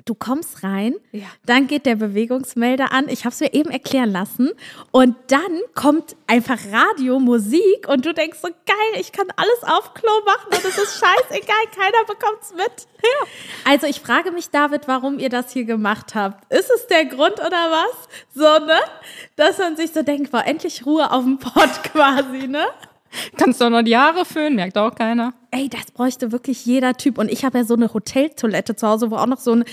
Du 0.09 0.15
kommst 0.15 0.63
rein, 0.63 0.95
Ja. 1.13 1.27
dann 1.45 1.67
geht 1.67 1.85
der 1.85 1.95
Bewegungsmelder 1.97 2.93
an. 2.93 3.11
Ich 3.11 3.27
habe 3.27 3.35
es 3.35 3.41
mir 3.41 3.53
eben 3.53 3.71
erklären 3.71 4.11
lassen. 4.11 4.49
Und 4.91 5.15
dann 5.27 5.61
kommt 5.75 6.17
einfach 6.27 6.57
Radio, 6.73 7.21
Musik 7.21 7.87
und 7.89 8.07
du 8.07 8.15
denkst 8.15 8.39
so, 8.41 8.49
geil, 8.49 9.01
ich 9.01 9.13
kann 9.13 9.27
alles 9.37 9.63
auf 9.65 9.93
Klo 9.93 10.11
machen 10.25 10.47
und 10.47 10.65
es 10.65 10.79
ist 10.79 10.99
scheißegal, 10.99 11.65
keiner 11.77 12.05
bekommt's 12.07 12.55
mit. 12.57 12.89
Also 13.67 13.87
ich 13.87 14.01
frage 14.01 14.31
mich, 14.33 14.49
David, 14.49 14.89
warum 14.89 15.19
ihr 15.19 15.29
das 15.29 15.53
hier 15.53 15.65
gemacht 15.65 16.15
habt. 16.15 16.51
Ist 16.51 16.71
es 16.75 16.87
der 16.87 17.05
Grund 17.05 17.35
oder 17.39 17.51
was? 17.71 18.09
So, 18.35 18.65
ne? 18.65 18.79
Dass 19.37 19.59
man 19.59 19.77
sich 19.77 19.93
so 19.93 20.03
denkt, 20.03 20.31
boah, 20.31 20.45
endlich 20.47 20.87
Ruhe 20.87 21.11
auf 21.11 21.23
dem 21.25 21.39
Pott 21.39 21.83
quasi, 21.93 22.49
ne? 22.49 22.65
Kannst 23.37 23.61
doch 23.61 23.69
noch 23.71 23.83
die 23.83 23.97
Haare 23.97 24.25
föhnen, 24.25 24.57
merkt 24.57 24.79
auch 24.79 24.95
keiner. 24.95 25.35
Ey, 25.51 25.69
das 25.69 25.91
bräuchte 25.93 26.33
wirklich 26.33 26.67
jeder 26.67 26.95
Typ. 26.95 27.19
Und 27.19 27.31
ich 27.31 27.45
habe 27.45 27.59
ja 27.59 27.65
so 27.65 27.75
eine 27.75 27.93
Hoteltoilette 27.93 28.77
zu 28.77 28.87
Hause, 28.87 29.11
wo 29.11 29.17
auch 29.17 29.27
noch 29.27 29.39
so 29.39 29.53
ein, 29.53 29.65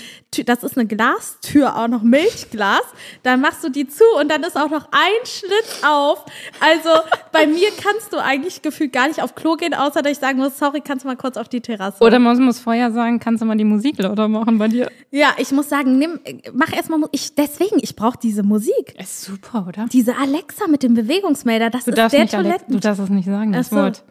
das 0.44 0.62
ist 0.62 0.76
eine 0.78 0.86
Glastür, 0.86 1.76
auch 1.76 1.88
noch 1.88 2.02
Milchglas. 2.02 2.82
Dann 3.22 3.40
machst 3.40 3.62
du 3.62 3.68
die 3.68 3.86
zu 3.86 4.04
und 4.20 4.30
dann 4.30 4.42
ist 4.42 4.56
auch 4.56 4.70
noch 4.70 4.88
ein 4.90 5.24
Schlitz 5.26 5.82
auf. 5.86 6.24
Also 6.60 6.90
bei 7.32 7.46
mir 7.46 7.68
kannst 7.82 8.12
du 8.12 8.18
eigentlich 8.18 8.62
gefühlt 8.62 8.92
gar 8.92 9.08
nicht 9.08 9.22
auf 9.22 9.34
Klo 9.34 9.56
gehen, 9.56 9.74
außer 9.74 10.02
dass 10.02 10.12
ich 10.12 10.18
sagen 10.18 10.38
muss, 10.38 10.58
sorry, 10.58 10.80
kannst 10.80 11.04
du 11.04 11.08
mal 11.08 11.16
kurz 11.16 11.36
auf 11.36 11.48
die 11.48 11.60
Terrasse. 11.60 12.02
Oder 12.02 12.18
man 12.18 12.42
muss 12.42 12.58
vorher 12.58 12.90
sagen, 12.92 13.20
kannst 13.20 13.42
du 13.42 13.46
mal 13.46 13.56
die 13.56 13.64
Musik 13.64 13.98
lauter 13.98 14.28
machen 14.28 14.58
bei 14.58 14.68
dir? 14.68 14.90
Ja, 15.10 15.34
ich 15.38 15.50
muss 15.52 15.68
sagen, 15.68 15.98
nimm, 15.98 16.20
mach 16.52 16.72
erstmal, 16.72 17.00
ich, 17.12 17.34
deswegen, 17.34 17.76
ich 17.82 17.96
brauche 17.96 18.18
diese 18.22 18.42
Musik. 18.42 18.94
Ist 18.98 19.22
super, 19.22 19.66
oder? 19.68 19.86
Diese 19.92 20.16
Alexa 20.16 20.66
mit 20.68 20.82
dem 20.82 20.94
Bewegungsmelder, 20.94 21.70
das 21.70 21.84
Du 21.84 21.90
ist 21.90 21.98
darfst, 21.98 22.14
der 22.14 22.22
nicht 22.24 22.34
Alex, 22.34 22.48
Toiletten. 22.50 22.74
du 22.74 22.80
darfst 22.80 23.02
es 23.02 23.10
nicht 23.10 23.26
sagen, 23.26 23.52
das 23.52 23.66
Ach 23.66 23.70
so. 23.70 23.76
Wort. 23.76 24.04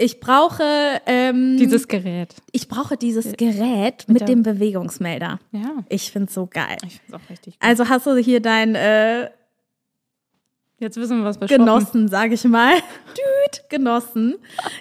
Ich 0.00 0.20
brauche, 0.20 0.62
ähm, 1.06 1.56
Dieses 1.58 1.88
Gerät. 1.88 2.34
ich 2.52 2.68
brauche 2.68 2.96
dieses 2.96 3.32
Gerät 3.36 4.04
mit 4.08 4.20
der- 4.20 4.26
dem 4.28 4.42
Bewegungsmelder. 4.44 5.40
Ja. 5.50 5.84
Ich 5.88 6.12
find's 6.12 6.34
so 6.34 6.46
geil. 6.46 6.76
Ich 6.86 7.00
find's 7.00 7.14
auch 7.14 7.28
richtig 7.30 7.54
gut. 7.58 7.68
Also 7.68 7.88
hast 7.88 8.06
du 8.06 8.16
hier 8.16 8.40
dein 8.40 8.74
äh, 8.76 9.28
Jetzt 10.80 10.96
wissen 10.96 11.18
wir, 11.18 11.24
was 11.24 11.34
shoppen. 11.34 11.48
Genossen, 11.48 12.06
sage 12.06 12.34
ich 12.34 12.44
mal. 12.44 12.74
Düt, 13.16 13.68
Genossen. 13.68 14.36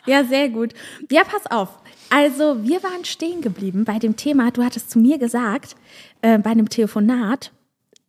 Ja, 0.06 0.24
sehr 0.24 0.50
gut. 0.50 0.74
Ja, 1.10 1.24
pass 1.24 1.50
auf. 1.50 1.70
Also, 2.12 2.64
wir 2.64 2.84
waren 2.84 3.04
stehen 3.04 3.42
geblieben 3.42 3.84
bei 3.84 3.98
dem 3.98 4.16
Thema, 4.16 4.52
du 4.52 4.64
hattest 4.64 4.92
zu 4.92 5.00
mir 5.00 5.18
gesagt, 5.18 5.76
äh, 6.22 6.38
bei 6.38 6.52
einem 6.52 6.70
Telefonat, 6.70 7.52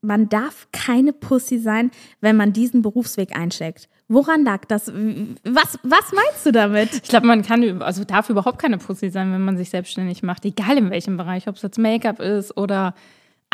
man 0.03 0.29
darf 0.29 0.69
keine 0.71 1.15
Pussy 1.15 1.59
sein, 1.59 1.91
wenn 2.21 2.37
man 2.37 2.53
diesen 2.53 2.83
Berufsweg 2.83 3.35
einschlägt. 3.35 3.89
Woran 4.09 4.43
lag 4.45 4.65
das? 4.65 4.89
Was, 4.89 5.79
was 5.83 6.13
meinst 6.13 6.47
du 6.47 6.53
damit? 6.53 6.95
Ich 6.95 7.03
glaube, 7.11 7.27
man 7.27 7.43
kann, 7.43 7.83
also 7.83 8.05
darf 8.05 8.31
überhaupt 8.31 8.59
keine 8.59 8.79
Pussy 8.79 9.11
sein, 9.11 9.33
wenn 9.33 9.45
man 9.45 9.57
sich 9.59 9.69
selbstständig 9.71 10.23
macht. 10.23 10.45
Egal 10.47 10.79
in 10.79 10.91
welchem 10.91 11.17
Bereich, 11.19 11.47
ob 11.47 11.57
es 11.57 11.63
jetzt 11.63 11.79
Make-up 11.79 12.19
ist 12.21 12.57
oder 12.57 12.95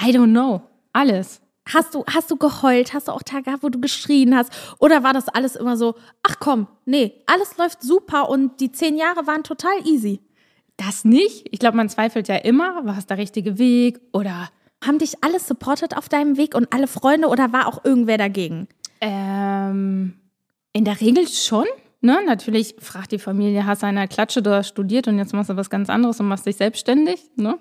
I 0.01 0.11
don't 0.17 0.31
know. 0.31 0.63
Alles. 0.93 1.41
Hast 1.69 1.95
du, 1.95 2.05
hast 2.07 2.31
du 2.31 2.37
geheult? 2.37 2.95
Hast 2.95 3.09
du 3.09 3.13
auch 3.13 3.23
Tage 3.23 3.45
gehabt, 3.45 3.63
wo 3.65 3.69
du 3.69 3.81
geschrien 3.81 4.37
hast? 4.37 4.53
Oder 4.79 5.03
war 5.03 5.13
das 5.13 5.29
alles 5.29 5.57
immer 5.57 5.77
so, 5.77 5.95
ach 6.23 6.37
komm, 6.39 6.69
nee, 6.85 7.15
alles 7.27 7.57
läuft 7.57 7.83
super 7.83 8.29
und 8.29 8.61
die 8.61 8.71
zehn 8.71 8.97
Jahre 8.97 9.27
waren 9.27 9.43
total 9.43 9.73
easy? 9.85 10.21
Das 10.77 11.05
nicht. 11.05 11.49
Ich 11.51 11.59
glaube, 11.59 11.77
man 11.77 11.89
zweifelt 11.89 12.29
ja 12.29 12.37
immer, 12.37 12.85
war 12.85 12.99
es 12.99 13.07
der 13.07 13.19
richtige 13.19 13.59
Weg 13.59 14.01
oder 14.13 14.51
Haben 14.85 14.99
dich 14.99 15.25
alle 15.25 15.41
supportet 15.41 15.97
auf 15.97 16.09
deinem 16.09 16.37
Weg 16.37 16.55
und 16.55 16.73
alle 16.73 16.87
Freunde 16.87 17.29
oder 17.29 17.53
war 17.53 17.67
auch 17.67 17.85
irgendwer 17.85 18.19
dagegen? 18.19 18.69
ähm, 19.01 20.15
in 20.75 20.85
der 20.85 21.01
Regel 21.01 21.27
schon. 21.27 21.65
Ne? 22.03 22.21
Natürlich 22.27 22.75
fragt 22.81 23.13
die 23.13 23.19
Familie, 23.19 23.65
hast 23.65 23.83
du 23.83 23.87
eine 23.87 24.07
Klatsche, 24.07 24.43
hast 24.45 24.69
studiert 24.69 25.09
und 25.09 25.17
jetzt 25.17 25.33
machst 25.33 25.49
du 25.49 25.57
was 25.57 25.71
ganz 25.71 25.89
anderes 25.89 26.21
und 26.21 26.29
machst 26.29 26.45
dich 26.45 26.57
selbstständig. 26.57 27.23
Ne? 27.37 27.59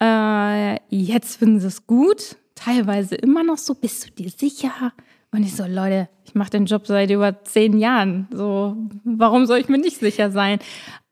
Äh, 0.00 0.78
jetzt 0.88 1.36
finden 1.36 1.60
sie 1.60 1.66
es 1.66 1.86
gut, 1.86 2.36
teilweise 2.54 3.16
immer 3.16 3.42
noch 3.42 3.58
so, 3.58 3.74
bist 3.74 4.06
du 4.06 4.10
dir 4.12 4.30
sicher? 4.30 4.92
Und 5.32 5.42
ich 5.42 5.54
so, 5.54 5.66
Leute, 5.66 6.08
ich 6.24 6.34
mache 6.34 6.50
den 6.50 6.64
Job 6.64 6.86
seit 6.86 7.10
über 7.10 7.44
zehn 7.44 7.78
Jahren. 7.78 8.28
So, 8.32 8.76
warum 9.04 9.44
soll 9.44 9.58
ich 9.58 9.68
mir 9.68 9.78
nicht 9.78 9.98
sicher 9.98 10.30
sein? 10.30 10.60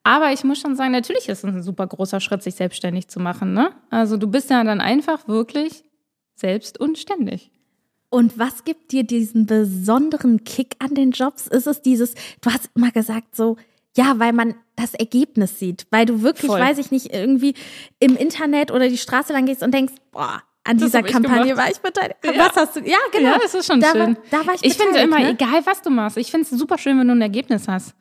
Aber 0.05 0.33
ich 0.33 0.44
muss 0.44 0.61
schon 0.61 0.77
sagen, 0.77 0.92
natürlich 0.92 1.29
ist 1.29 1.44
es 1.44 1.44
ein 1.44 1.62
super 1.62 1.87
großer 1.87 2.20
Schritt, 2.20 2.42
sich 2.42 2.55
selbstständig 2.55 3.09
zu 3.09 3.20
machen. 3.20 3.53
Ne? 3.53 3.73
Also 3.90 4.16
du 4.16 4.29
bist 4.29 4.51
ja 4.51 4.62
dann 4.62 4.81
einfach 4.81 5.29
wirklich 5.29 5.85
selbst 6.35 6.79
und 6.79 6.99
ständig. 6.99 7.51
Und 8.14 8.38
was 8.38 8.62
gibt 8.62 8.92
dir 8.92 9.03
diesen 9.03 9.44
besonderen 9.46 10.44
Kick 10.44 10.77
an 10.79 10.94
den 10.94 11.11
Jobs? 11.11 11.48
Ist 11.48 11.66
es 11.66 11.83
dieses, 11.83 12.14
du 12.42 12.53
hast 12.53 12.70
immer 12.77 12.92
gesagt 12.92 13.35
so, 13.35 13.57
ja, 13.96 14.20
weil 14.20 14.33
man 14.33 14.55
das 14.77 14.94
Ergebnis 14.94 15.59
sieht, 15.59 15.88
weil 15.90 16.07
du 16.07 16.22
wirklich, 16.22 16.48
Voll. 16.48 16.61
weiß 16.61 16.79
ich 16.79 16.92
nicht, 16.92 17.12
irgendwie 17.12 17.55
im 17.98 18.16
Internet 18.16 18.70
oder 18.70 18.88
die 18.88 18.98
Straße 18.98 19.33
lang 19.33 19.46
gehst 19.46 19.64
und 19.64 19.74
denkst, 19.74 19.94
boah, 20.12 20.44
an 20.62 20.79
Das 20.79 20.92
dieser 20.92 21.00
ich 21.05 21.12
Kampagne 21.12 21.48
gemacht. 21.48 21.57
war 21.64 21.72
ich 21.72 21.79
beteiligt. 21.79 22.18
Ja. 22.24 22.38
Was 22.38 22.55
hast 22.55 22.77
du? 22.77 22.81
Ja, 22.83 22.98
genau. 23.11 23.31
Ja, 23.33 23.38
das 23.42 23.53
ist 23.53 23.66
schon 23.66 23.81
da 23.81 23.90
schön. 23.90 24.16
War, 24.16 24.22
da 24.31 24.46
war 24.46 24.55
ich 24.55 24.64
Ich 24.64 24.74
finde 24.74 25.00
immer, 25.00 25.18
ne? 25.18 25.31
egal 25.31 25.66
was 25.66 25.83
du 25.83 25.90
machst, 25.90 26.16
ich 26.16 26.31
finde 26.31 26.46
es 26.48 26.57
super 26.57 26.79
schön, 26.79 26.96
wenn 27.00 27.09
du 27.09 27.14
ein 27.16 27.20
Ergebnis 27.20 27.66
hast. 27.66 27.94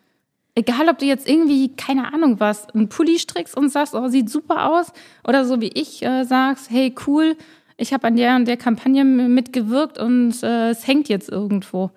Egal, 0.53 0.89
ob 0.89 0.99
du 0.99 1.05
jetzt 1.05 1.27
irgendwie, 1.27 1.75
keine 1.75 2.13
Ahnung 2.13 2.39
was, 2.39 2.69
einen 2.69 2.87
Pulli 2.87 3.17
strickst 3.17 3.57
und 3.57 3.69
sagst, 3.69 3.95
oh, 3.95 4.07
sieht 4.09 4.29
super 4.29 4.69
aus. 4.69 4.93
Oder 5.27 5.43
so 5.45 5.59
wie 5.59 5.69
ich 5.69 6.03
äh, 6.03 6.23
sagst, 6.25 6.69
hey, 6.69 6.93
cool, 7.07 7.35
ich 7.77 7.93
habe 7.93 8.07
an 8.07 8.15
der 8.15 8.35
und 8.35 8.47
der 8.47 8.57
Kampagne 8.57 9.03
mitgewirkt 9.03 9.97
und 9.97 10.41
äh, 10.43 10.69
es 10.69 10.87
hängt 10.87 11.09
jetzt 11.09 11.29
irgendwo. 11.29 11.91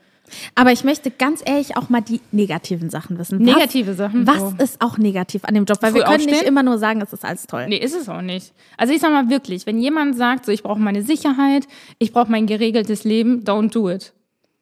Aber 0.54 0.72
ich 0.72 0.84
möchte 0.84 1.10
ganz 1.10 1.42
ehrlich 1.44 1.76
auch 1.76 1.88
mal 1.88 2.00
die 2.00 2.20
negativen 2.32 2.90
Sachen 2.90 3.18
wissen. 3.18 3.38
Was, 3.46 3.54
Negative 3.54 3.94
Sachen, 3.94 4.26
Was 4.26 4.38
so. 4.38 4.54
ist 4.58 4.80
auch 4.80 4.98
negativ 4.98 5.44
an 5.44 5.54
dem 5.54 5.64
Job? 5.64 5.78
Weil 5.80 5.94
wir 5.94 6.02
Früh 6.02 6.08
können 6.08 6.24
nicht 6.24 6.30
aufstehen? 6.30 6.48
immer 6.48 6.62
nur 6.62 6.78
sagen, 6.78 7.00
es 7.00 7.12
ist 7.12 7.24
alles 7.24 7.46
toll. 7.46 7.66
Nee, 7.68 7.78
ist 7.78 7.94
es 7.94 8.08
auch 8.08 8.22
nicht. 8.22 8.52
Also 8.76 8.92
ich 8.92 9.00
sag 9.00 9.12
mal 9.12 9.30
wirklich, 9.30 9.66
wenn 9.66 9.78
jemand 9.78 10.16
sagt, 10.16 10.46
so 10.46 10.52
ich 10.52 10.62
brauche 10.62 10.80
meine 10.80 11.02
Sicherheit, 11.02 11.66
ich 11.98 12.12
brauche 12.12 12.30
mein 12.30 12.46
geregeltes 12.46 13.04
Leben, 13.04 13.44
don't 13.44 13.72
do 13.72 13.88
it. 13.88 14.12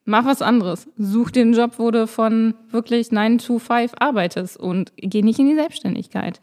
Mach 0.04 0.26
was 0.26 0.42
anderes. 0.42 0.86
Such 0.98 1.30
den 1.30 1.54
Job, 1.54 1.78
wo 1.78 1.90
du 1.90 2.06
von 2.06 2.54
wirklich 2.70 3.10
9 3.10 3.38
to 3.38 3.58
5 3.58 3.92
arbeitest 3.98 4.58
und 4.58 4.92
geh 4.96 5.22
nicht 5.22 5.38
in 5.38 5.48
die 5.48 5.54
Selbstständigkeit. 5.54 6.40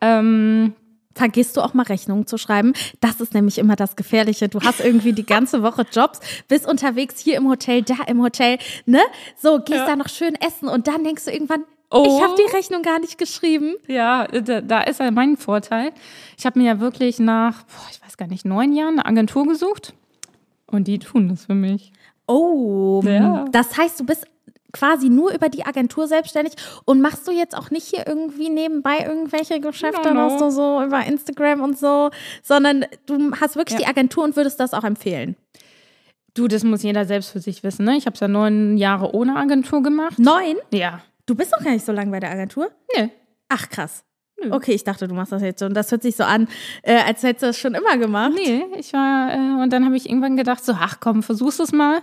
Ähm, 0.00 0.74
Vergisst 1.14 1.56
du 1.56 1.60
auch 1.60 1.74
mal 1.74 1.82
Rechnungen 1.84 2.26
zu 2.26 2.38
schreiben? 2.38 2.72
Das 3.00 3.20
ist 3.20 3.34
nämlich 3.34 3.58
immer 3.58 3.76
das 3.76 3.96
Gefährliche. 3.96 4.48
Du 4.48 4.60
hast 4.60 4.80
irgendwie 4.80 5.12
die 5.12 5.26
ganze 5.26 5.62
Woche 5.62 5.84
Jobs, 5.92 6.20
bist 6.48 6.66
unterwegs 6.66 7.18
hier 7.18 7.36
im 7.36 7.48
Hotel, 7.48 7.82
da 7.82 7.96
im 8.06 8.22
Hotel, 8.22 8.58
ne? 8.86 9.00
So, 9.40 9.58
gehst 9.58 9.80
da 9.86 9.96
noch 9.96 10.08
schön 10.08 10.34
essen 10.36 10.68
und 10.68 10.86
dann 10.88 11.04
denkst 11.04 11.24
du 11.26 11.30
irgendwann, 11.32 11.64
Oh. 11.94 12.04
ich 12.06 12.22
habe 12.24 12.34
die 12.38 12.56
Rechnung 12.56 12.80
gar 12.80 12.98
nicht 13.00 13.18
geschrieben. 13.18 13.74
ja, 13.86 14.26
da, 14.26 14.62
da 14.62 14.80
ist 14.80 14.98
ja 15.00 15.10
mein 15.10 15.36
Vorteil. 15.36 15.92
Ich 16.38 16.46
habe 16.46 16.58
mir 16.58 16.64
ja 16.66 16.80
wirklich 16.80 17.18
nach, 17.18 17.64
boah, 17.64 17.86
ich 17.90 18.00
weiß 18.02 18.16
gar 18.16 18.28
nicht, 18.28 18.46
neun 18.46 18.72
Jahren 18.72 18.94
eine 18.98 19.04
Agentur 19.04 19.46
gesucht 19.46 19.92
und 20.66 20.88
die 20.88 20.98
tun 20.98 21.28
das 21.28 21.44
für 21.44 21.54
mich. 21.54 21.92
Oh, 22.26 23.02
Ja. 23.04 23.44
das 23.52 23.76
heißt, 23.76 24.00
du 24.00 24.06
bist 24.06 24.26
quasi 24.72 25.08
nur 25.10 25.32
über 25.34 25.48
die 25.48 25.64
Agentur 25.66 26.08
selbstständig 26.08 26.54
und 26.84 27.00
machst 27.00 27.26
du 27.28 27.32
jetzt 27.32 27.56
auch 27.56 27.70
nicht 27.70 27.84
hier 27.86 28.06
irgendwie 28.06 28.48
nebenbei 28.48 28.98
irgendwelche 29.06 29.60
Geschäfte, 29.60 30.14
No, 30.14 30.28
no. 30.30 30.38
du 30.38 30.50
so 30.50 30.82
über 30.82 31.04
Instagram 31.04 31.60
und 31.60 31.78
so, 31.78 32.10
sondern 32.42 32.86
du 33.06 33.32
hast 33.40 33.56
wirklich 33.56 33.78
Ja. 33.78 33.84
die 33.86 33.90
Agentur 33.90 34.24
und 34.24 34.36
würdest 34.36 34.58
das 34.60 34.72
auch 34.74 34.84
empfehlen. 34.84 35.36
Du, 36.34 36.48
das 36.48 36.64
muss 36.64 36.82
jeder 36.82 37.04
selbst 37.04 37.30
für 37.30 37.40
sich 37.40 37.62
wissen. 37.62 37.84
Ne? 37.84 37.96
Ich 37.98 38.06
habe 38.06 38.14
es 38.14 38.20
ja 38.20 38.28
neun 38.28 38.78
Jahre 38.78 39.14
ohne 39.14 39.36
Agentur 39.36 39.82
gemacht. 39.82 40.18
Neun? 40.18 40.56
Ja. 40.72 41.00
Du 41.26 41.34
bist 41.34 41.52
doch 41.52 41.62
gar 41.62 41.72
nicht 41.72 41.84
so 41.84 41.92
lange 41.92 42.10
bei 42.10 42.20
der 42.20 42.30
Agentur. 42.30 42.70
Nee. 42.96 43.10
Ach 43.50 43.68
krass. 43.68 44.02
Nö. 44.42 44.50
Okay, 44.50 44.72
ich 44.72 44.82
dachte, 44.82 45.06
du 45.06 45.14
machst 45.14 45.30
das 45.32 45.42
jetzt 45.42 45.60
so. 45.60 45.66
Und 45.66 45.74
das 45.74 45.90
hört 45.92 46.02
sich 46.02 46.16
so 46.16 46.24
an, 46.24 46.48
äh, 46.82 46.96
als 47.02 47.22
hättest 47.22 47.42
du 47.42 47.46
das 47.48 47.58
schon 47.58 47.74
immer 47.74 47.98
gemacht. 47.98 48.32
Nee, 48.34 48.64
ich 48.78 48.92
war, 48.94 49.30
äh, 49.32 49.62
und 49.62 49.70
dann 49.74 49.84
habe 49.84 49.94
ich 49.96 50.08
irgendwann 50.08 50.36
gedacht, 50.36 50.64
so, 50.64 50.72
ach 50.72 50.96
komm, 51.00 51.22
versuchst 51.22 51.60
es 51.60 51.70
mal. 51.70 52.00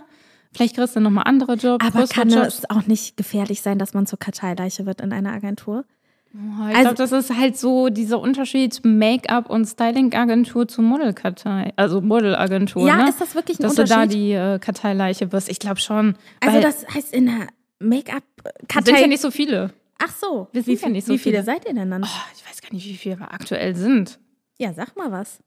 Vielleicht 0.54 0.76
kriegst 0.76 0.96
du 0.96 1.00
nochmal 1.00 1.24
andere 1.26 1.54
Jobs. 1.54 1.84
Aber 1.84 2.06
kann 2.06 2.28
es 2.30 2.68
auch 2.70 2.86
nicht 2.86 3.16
gefährlich 3.16 3.62
sein, 3.62 3.78
dass 3.78 3.94
man 3.94 4.06
zur 4.06 4.18
Karteileiche 4.18 4.84
wird 4.86 5.00
in 5.00 5.12
einer 5.12 5.32
Agentur? 5.32 5.84
Oh, 6.32 6.68
ich 6.68 6.76
also- 6.76 6.80
glaube, 6.82 6.94
das 6.96 7.12
ist 7.12 7.36
halt 7.36 7.56
so 7.58 7.88
dieser 7.88 8.20
Unterschied 8.20 8.80
Make-up 8.84 9.50
und 9.50 9.64
Styling-Agentur 9.66 10.68
zu 10.68 10.80
Modelkartei. 10.82 11.72
Also 11.76 12.00
Modelagentur. 12.00 12.86
Ja, 12.86 12.98
ne? 13.02 13.08
ist 13.08 13.20
das 13.20 13.34
wirklich 13.34 13.58
ein 13.58 13.62
Dass 13.62 13.74
du 13.74 13.84
da 13.84 14.02
Unterschied? 14.02 14.12
die 14.12 14.32
äh, 14.32 14.58
Karteileiche 14.60 15.32
wirst. 15.32 15.48
Ich 15.48 15.58
glaube 15.58 15.80
schon. 15.80 16.16
Also 16.40 16.60
das 16.60 16.86
heißt 16.94 17.12
in 17.12 17.26
der 17.26 17.34
sind 17.34 17.88
Make-up-Kartei. 17.88 19.00
ja 19.00 19.06
nicht 19.06 19.20
so 19.22 19.30
viele. 19.30 19.72
Ach 19.98 20.14
so, 20.14 20.48
Wir 20.52 20.62
sind 20.62 20.78
wie, 20.80 20.82
ja 20.82 20.88
nicht 20.88 21.06
so 21.06 21.12
wie 21.14 21.18
viele 21.18 21.36
viele. 21.42 21.44
seid 21.44 21.66
ihr 21.66 21.74
denn 21.74 21.90
dann? 21.90 22.04
Oh, 22.04 22.06
ich 22.36 22.48
weiß 22.48 22.62
gar 22.62 22.72
nicht, 22.72 22.86
wie 22.86 22.96
viele 22.96 23.18
wir 23.18 23.32
aktuell 23.32 23.74
sind. 23.76 24.18
Ja, 24.58 24.72
sag 24.72 24.96
mal 24.96 25.10
was. 25.10 25.38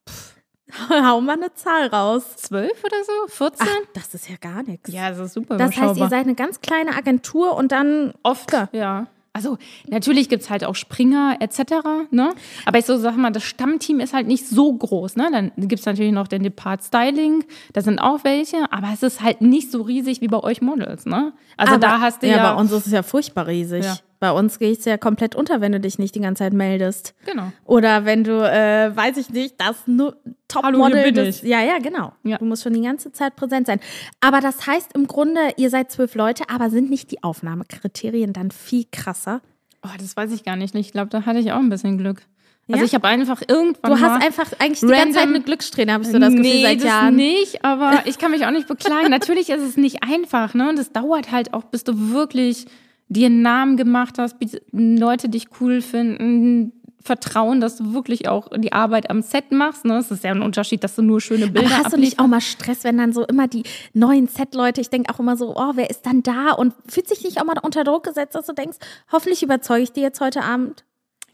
Hau 0.90 1.22
mal 1.22 1.34
eine 1.34 1.54
Zahl 1.54 1.88
raus. 1.88 2.24
Zwölf 2.38 2.84
oder 2.84 2.98
so? 3.04 3.34
14? 3.36 3.68
Ach, 3.70 3.88
das 3.94 4.14
ist 4.14 4.30
ja 4.30 4.36
gar 4.40 4.64
nichts. 4.64 4.92
ja, 4.92 5.10
das 5.10 5.20
ist 5.20 5.34
super 5.34 5.58
das 5.58 5.76
heißt, 5.78 5.98
ihr 5.98 6.10
seid 6.10 6.26
eine 6.26 6.36
ganz 6.36 6.62
kleine 6.62 6.96
Agentur 6.96 7.56
und 7.56 7.72
dann 7.72 8.14
Oft, 8.24 8.52
ja. 8.72 9.08
Also 9.36 9.58
natürlich 9.88 10.30
gibt's 10.30 10.52
halt 10.52 10.64
auch 10.64 10.76
Springer 10.76 11.38
etc. 11.40 11.74
Ne? 12.12 12.30
Aber 12.68 12.78
ich 12.78 12.86
so 12.86 12.98
sag 12.98 13.18
mal, 13.18 13.32
das 13.32 13.44
Stammteam 13.44 14.00
ist 14.00 14.14
halt 14.14 14.28
nicht 14.28 14.48
so 14.48 14.72
groß. 14.72 15.16
Ne? 15.16 15.28
Dann 15.32 15.52
gibt's 15.68 15.88
natürlich 15.88 16.12
noch 16.12 16.28
den 16.28 16.44
Depart 16.44 16.84
Styling, 16.84 17.44
da 17.74 17.82
sind 17.82 17.98
auch 17.98 18.24
welche, 18.24 18.72
aber 18.72 18.90
es 18.94 19.02
ist 19.02 19.24
halt 19.24 19.42
nicht 19.42 19.72
so 19.72 19.82
riesig 19.82 20.22
wie 20.22 20.28
bei 20.28 20.40
euch 20.40 20.62
Models. 20.62 21.08
Ne? 21.08 21.34
Also 21.58 21.74
Aber- 21.74 21.82
da 21.82 22.00
hast 22.00 22.22
du 22.22 22.28
ja, 22.28 22.54
bei 22.54 22.62
uns 22.62 22.72
ist 22.72 22.86
es 22.86 22.92
ja 22.94 23.02
furchtbar 23.02 23.48
riesig. 23.48 23.84
Ja. 23.84 23.98
Bei 24.24 24.32
uns 24.32 24.58
geht's 24.58 24.86
ja 24.86 24.96
komplett 24.98 25.36
unter, 25.36 25.60
wenn 25.60 25.74
du 25.74 25.82
dich 25.82 26.00
nicht 26.00 26.16
die 26.16 26.22
ganze 26.22 26.46
Zeit 26.46 26.54
meldest. 26.54 27.14
genau. 27.26 27.52
Oder 27.66 28.06
wenn 28.06 28.24
du, 28.24 28.32
äh, 28.32 28.96
weiß 28.96 29.18
ich 29.18 29.32
nicht, 29.32 29.56
das 29.60 29.76
nur 29.86 30.16
Topmodel 30.48 31.28
ich. 31.28 31.42
Ja, 31.44 31.60
ja, 31.62 31.80
genau. 31.80 32.14
Ja. 32.24 32.38
Du 32.38 32.46
musst 32.46 32.64
schon 32.64 32.72
die 32.74 32.82
ganze 32.84 33.12
Zeit 33.12 33.36
präsent 33.36 33.68
sein. 33.68 33.82
Aber 34.22 34.40
das 34.40 34.66
heißt 34.66 34.92
im 34.96 35.08
Grunde, 35.08 35.42
ihr 35.58 35.70
seid 35.70 35.92
zwölf 35.92 36.16
Leute, 36.16 36.46
aber 36.48 36.70
sind 36.70 36.90
nicht 36.90 37.12
die 37.12 37.22
Aufnahmekriterien 37.22 38.32
dann 38.32 38.52
viel 38.52 38.86
krasser? 38.94 39.42
Oh, 39.86 39.90
das 40.00 40.16
weiß 40.16 40.32
ich 40.32 40.46
gar 40.46 40.56
nicht. 40.56 40.74
Ich 40.74 40.94
glaube, 40.94 41.10
da 41.10 41.26
hatte 41.26 41.40
ich 41.40 41.52
auch 41.52 41.58
ein 41.60 41.68
bisschen 41.70 41.98
Glück. 41.98 42.22
Also 42.70 42.80
Ja? 42.80 42.86
ich 42.86 42.96
habe 42.96 43.06
einfach 43.10 43.42
irgendwann 43.46 43.92
Du 43.92 44.00
hast 44.00 44.24
einfach 44.26 44.54
eigentlich 44.60 44.80
die 44.80 44.88
ganze 44.88 45.20
Zeit 45.20 45.28
eine 45.28 45.42
Glückssträhne, 45.42 45.92
habe 45.92 46.06
ich 46.06 46.10
so 46.12 46.18
das 46.18 46.30
Gefühl, 46.30 46.44
nee, 46.44 46.64
seit 46.64 46.78
das 46.78 46.86
Jahren. 46.86 47.16
nicht, 47.18 47.66
aber 47.66 48.04
ich 48.06 48.18
kann 48.18 48.32
mich 48.32 48.46
auch 48.46 48.52
nicht 48.52 48.70
beklagen. 48.70 49.10
Natürlich 49.10 49.50
ist 49.50 49.62
es 49.62 49.76
nicht 49.76 50.02
einfach, 50.02 50.54
ne? 50.54 50.70
Und 50.70 50.80
es 50.80 50.94
dauert 50.94 51.30
halt 51.34 51.54
auch, 51.54 51.66
bis 51.66 51.84
du 51.84 52.12
wirklich 52.14 52.68
dir 53.13 53.28
einen 53.28 53.41
Namen 53.41 53.78
gemacht 53.78 54.17
hast, 54.17 54.36
Leute 54.71 55.30
dich 55.30 55.47
cool 55.60 55.82
finden, 55.82 56.73
vertrauen, 57.04 57.60
dass 57.60 57.76
du 57.76 57.93
wirklich 57.93 58.30
auch 58.30 58.47
die 58.56 58.71
Arbeit 58.71 59.10
am 59.10 59.21
Set 59.21 59.52
machst. 59.52 59.84
Ne? 59.86 59.97
Es 59.97 60.10
ist 60.10 60.23
ja 60.23 60.32
ein 60.32 60.41
Unterschied, 60.41 60.84
dass 60.84 60.95
du 60.95 61.02
nur 61.02 61.19
schöne 61.19 61.47
Bilder 61.47 61.67
Aber 61.67 61.84
hast 61.84 61.93
du 61.93 61.99
nicht 61.99 62.19
auch 62.19 62.28
mal 62.28 62.39
Stress, 62.41 62.84
wenn 62.86 62.97
dann 62.97 63.12
so 63.12 63.26
immer 63.26 63.47
die 63.47 63.63
neuen 63.93 64.28
Set-Leute, 64.28 64.80
ich 64.80 64.89
denke 64.89 65.13
auch 65.13 65.19
immer 65.19 65.36
so, 65.36 65.54
oh, 65.56 65.71
wer 65.76 65.89
ist 65.89 66.06
dann 66.06 66.23
da? 66.23 66.52
Und 66.54 66.73
fühlt 66.88 67.10
sich 67.10 67.23
nicht 67.23 67.41
auch 67.41 67.45
mal 67.45 67.56
unter 67.62 67.84
Druck 67.84 68.04
gesetzt, 68.04 68.36
dass 68.36 68.45
du 68.45 68.54
denkst, 68.54 68.78
hoffentlich 69.12 69.43
überzeuge 69.43 69.84
ich 69.84 69.91
die 69.91 69.99
jetzt 70.02 70.21
heute 70.21 70.43
Abend? 70.43 70.86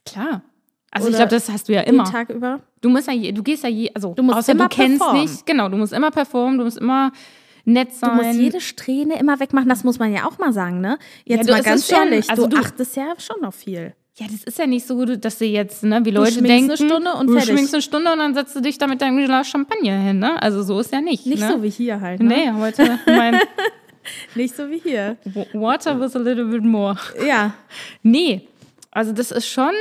Klar. 0.06 0.42
Also 0.92 1.08
Oder 1.08 1.12
ich 1.14 1.18
glaube, 1.18 1.36
das 1.36 1.50
hast 1.52 1.70
du 1.70 1.74
ja 1.74 1.82
immer. 1.82 2.04
Den 2.04 2.12
Tag 2.12 2.30
über? 2.30 2.62
Du 2.82 2.90
musst 2.90 3.08
ja, 3.08 3.14
je, 3.14 3.32
du 3.32 3.44
gehst 3.44 3.64
ja 3.64 3.70
je, 3.70 3.92
also 3.94 4.16
Du 4.16 4.24
musst 4.24 4.40
außer 4.40 4.54
immer 4.54 4.70
du 4.70 4.76
kennst 4.76 4.98
performen. 4.98 5.22
nicht, 5.22 5.46
genau, 5.46 5.70
du 5.70 5.78
musst 5.78 5.94
immer 5.94 6.10
performen, 6.10 6.58
du 6.58 6.64
musst 6.64 6.80
immer 6.80 7.12
nett 7.72 7.90
Du 7.92 7.96
sein. 7.96 8.16
musst 8.16 8.34
jede 8.40 8.62
Strähne 8.62 9.20
immer 9.20 9.40
wegmachen, 9.40 9.70
das 9.70 9.84
muss 9.84 10.00
man 10.00 10.14
ja 10.14 10.26
auch 10.28 10.38
mal 10.38 10.52
sagen, 10.54 10.82
ne? 10.82 10.98
Jetzt 11.26 11.48
du, 11.48 11.52
mal 11.54 11.60
es 11.60 11.66
ganz 11.66 11.88
schon- 11.88 11.98
ehrlich, 11.98 12.30
also 12.30 12.48
du, 12.48 12.56
du- 12.58 12.62
achtest 12.64 12.96
ja 12.96 13.14
schon 13.18 13.42
noch 13.42 13.54
viel. 13.54 13.94
ja, 14.18 14.26
das 14.30 14.44
ist 14.44 14.60
ja 14.60 14.68
nicht 14.68 14.86
so, 14.86 15.06
dass 15.06 15.38
du 15.38 15.46
jetzt, 15.46 15.84
ne, 15.84 16.04
wie 16.04 16.12
Leute 16.12 16.34
schminkst 16.34 16.50
denken, 16.50 16.72
eine 16.72 16.78
Stunde 16.78 17.14
und 17.14 17.28
du 17.28 17.34
fertig. 17.34 17.50
schminkst 17.52 17.74
eine 17.74 17.82
Stunde 17.82 18.12
und 18.12 18.20
dann 18.20 18.34
setzt 18.34 18.56
du 18.56 18.60
dich 18.62 18.78
da 18.78 18.88
mit 18.88 19.02
deinem 19.02 19.24
Glas 19.26 19.48
Champagner 19.48 19.98
hin, 20.00 20.20
ne? 20.20 20.42
Also 20.42 20.62
so 20.64 20.80
ist 20.80 20.92
ja 20.92 21.00
nicht, 21.02 21.26
Nicht 21.26 21.42
ne? 21.42 21.52
so 21.54 21.64
wie 21.64 21.70
hier 21.70 22.02
halt, 22.02 22.22
ne? 22.22 22.28
Nee, 22.28 22.52
heute 22.60 23.00
mein 23.06 23.40
Nicht 24.36 24.56
so 24.56 24.70
wie 24.70 24.80
hier. 24.80 25.18
Water 25.54 26.00
with 26.00 26.16
a 26.16 26.20
little 26.20 26.46
bit 26.46 26.64
more. 26.64 26.98
Ja. 27.26 27.54
Nee, 28.02 28.48
also 28.92 29.12
das 29.12 29.32
ist 29.32 29.48
schon 29.48 29.74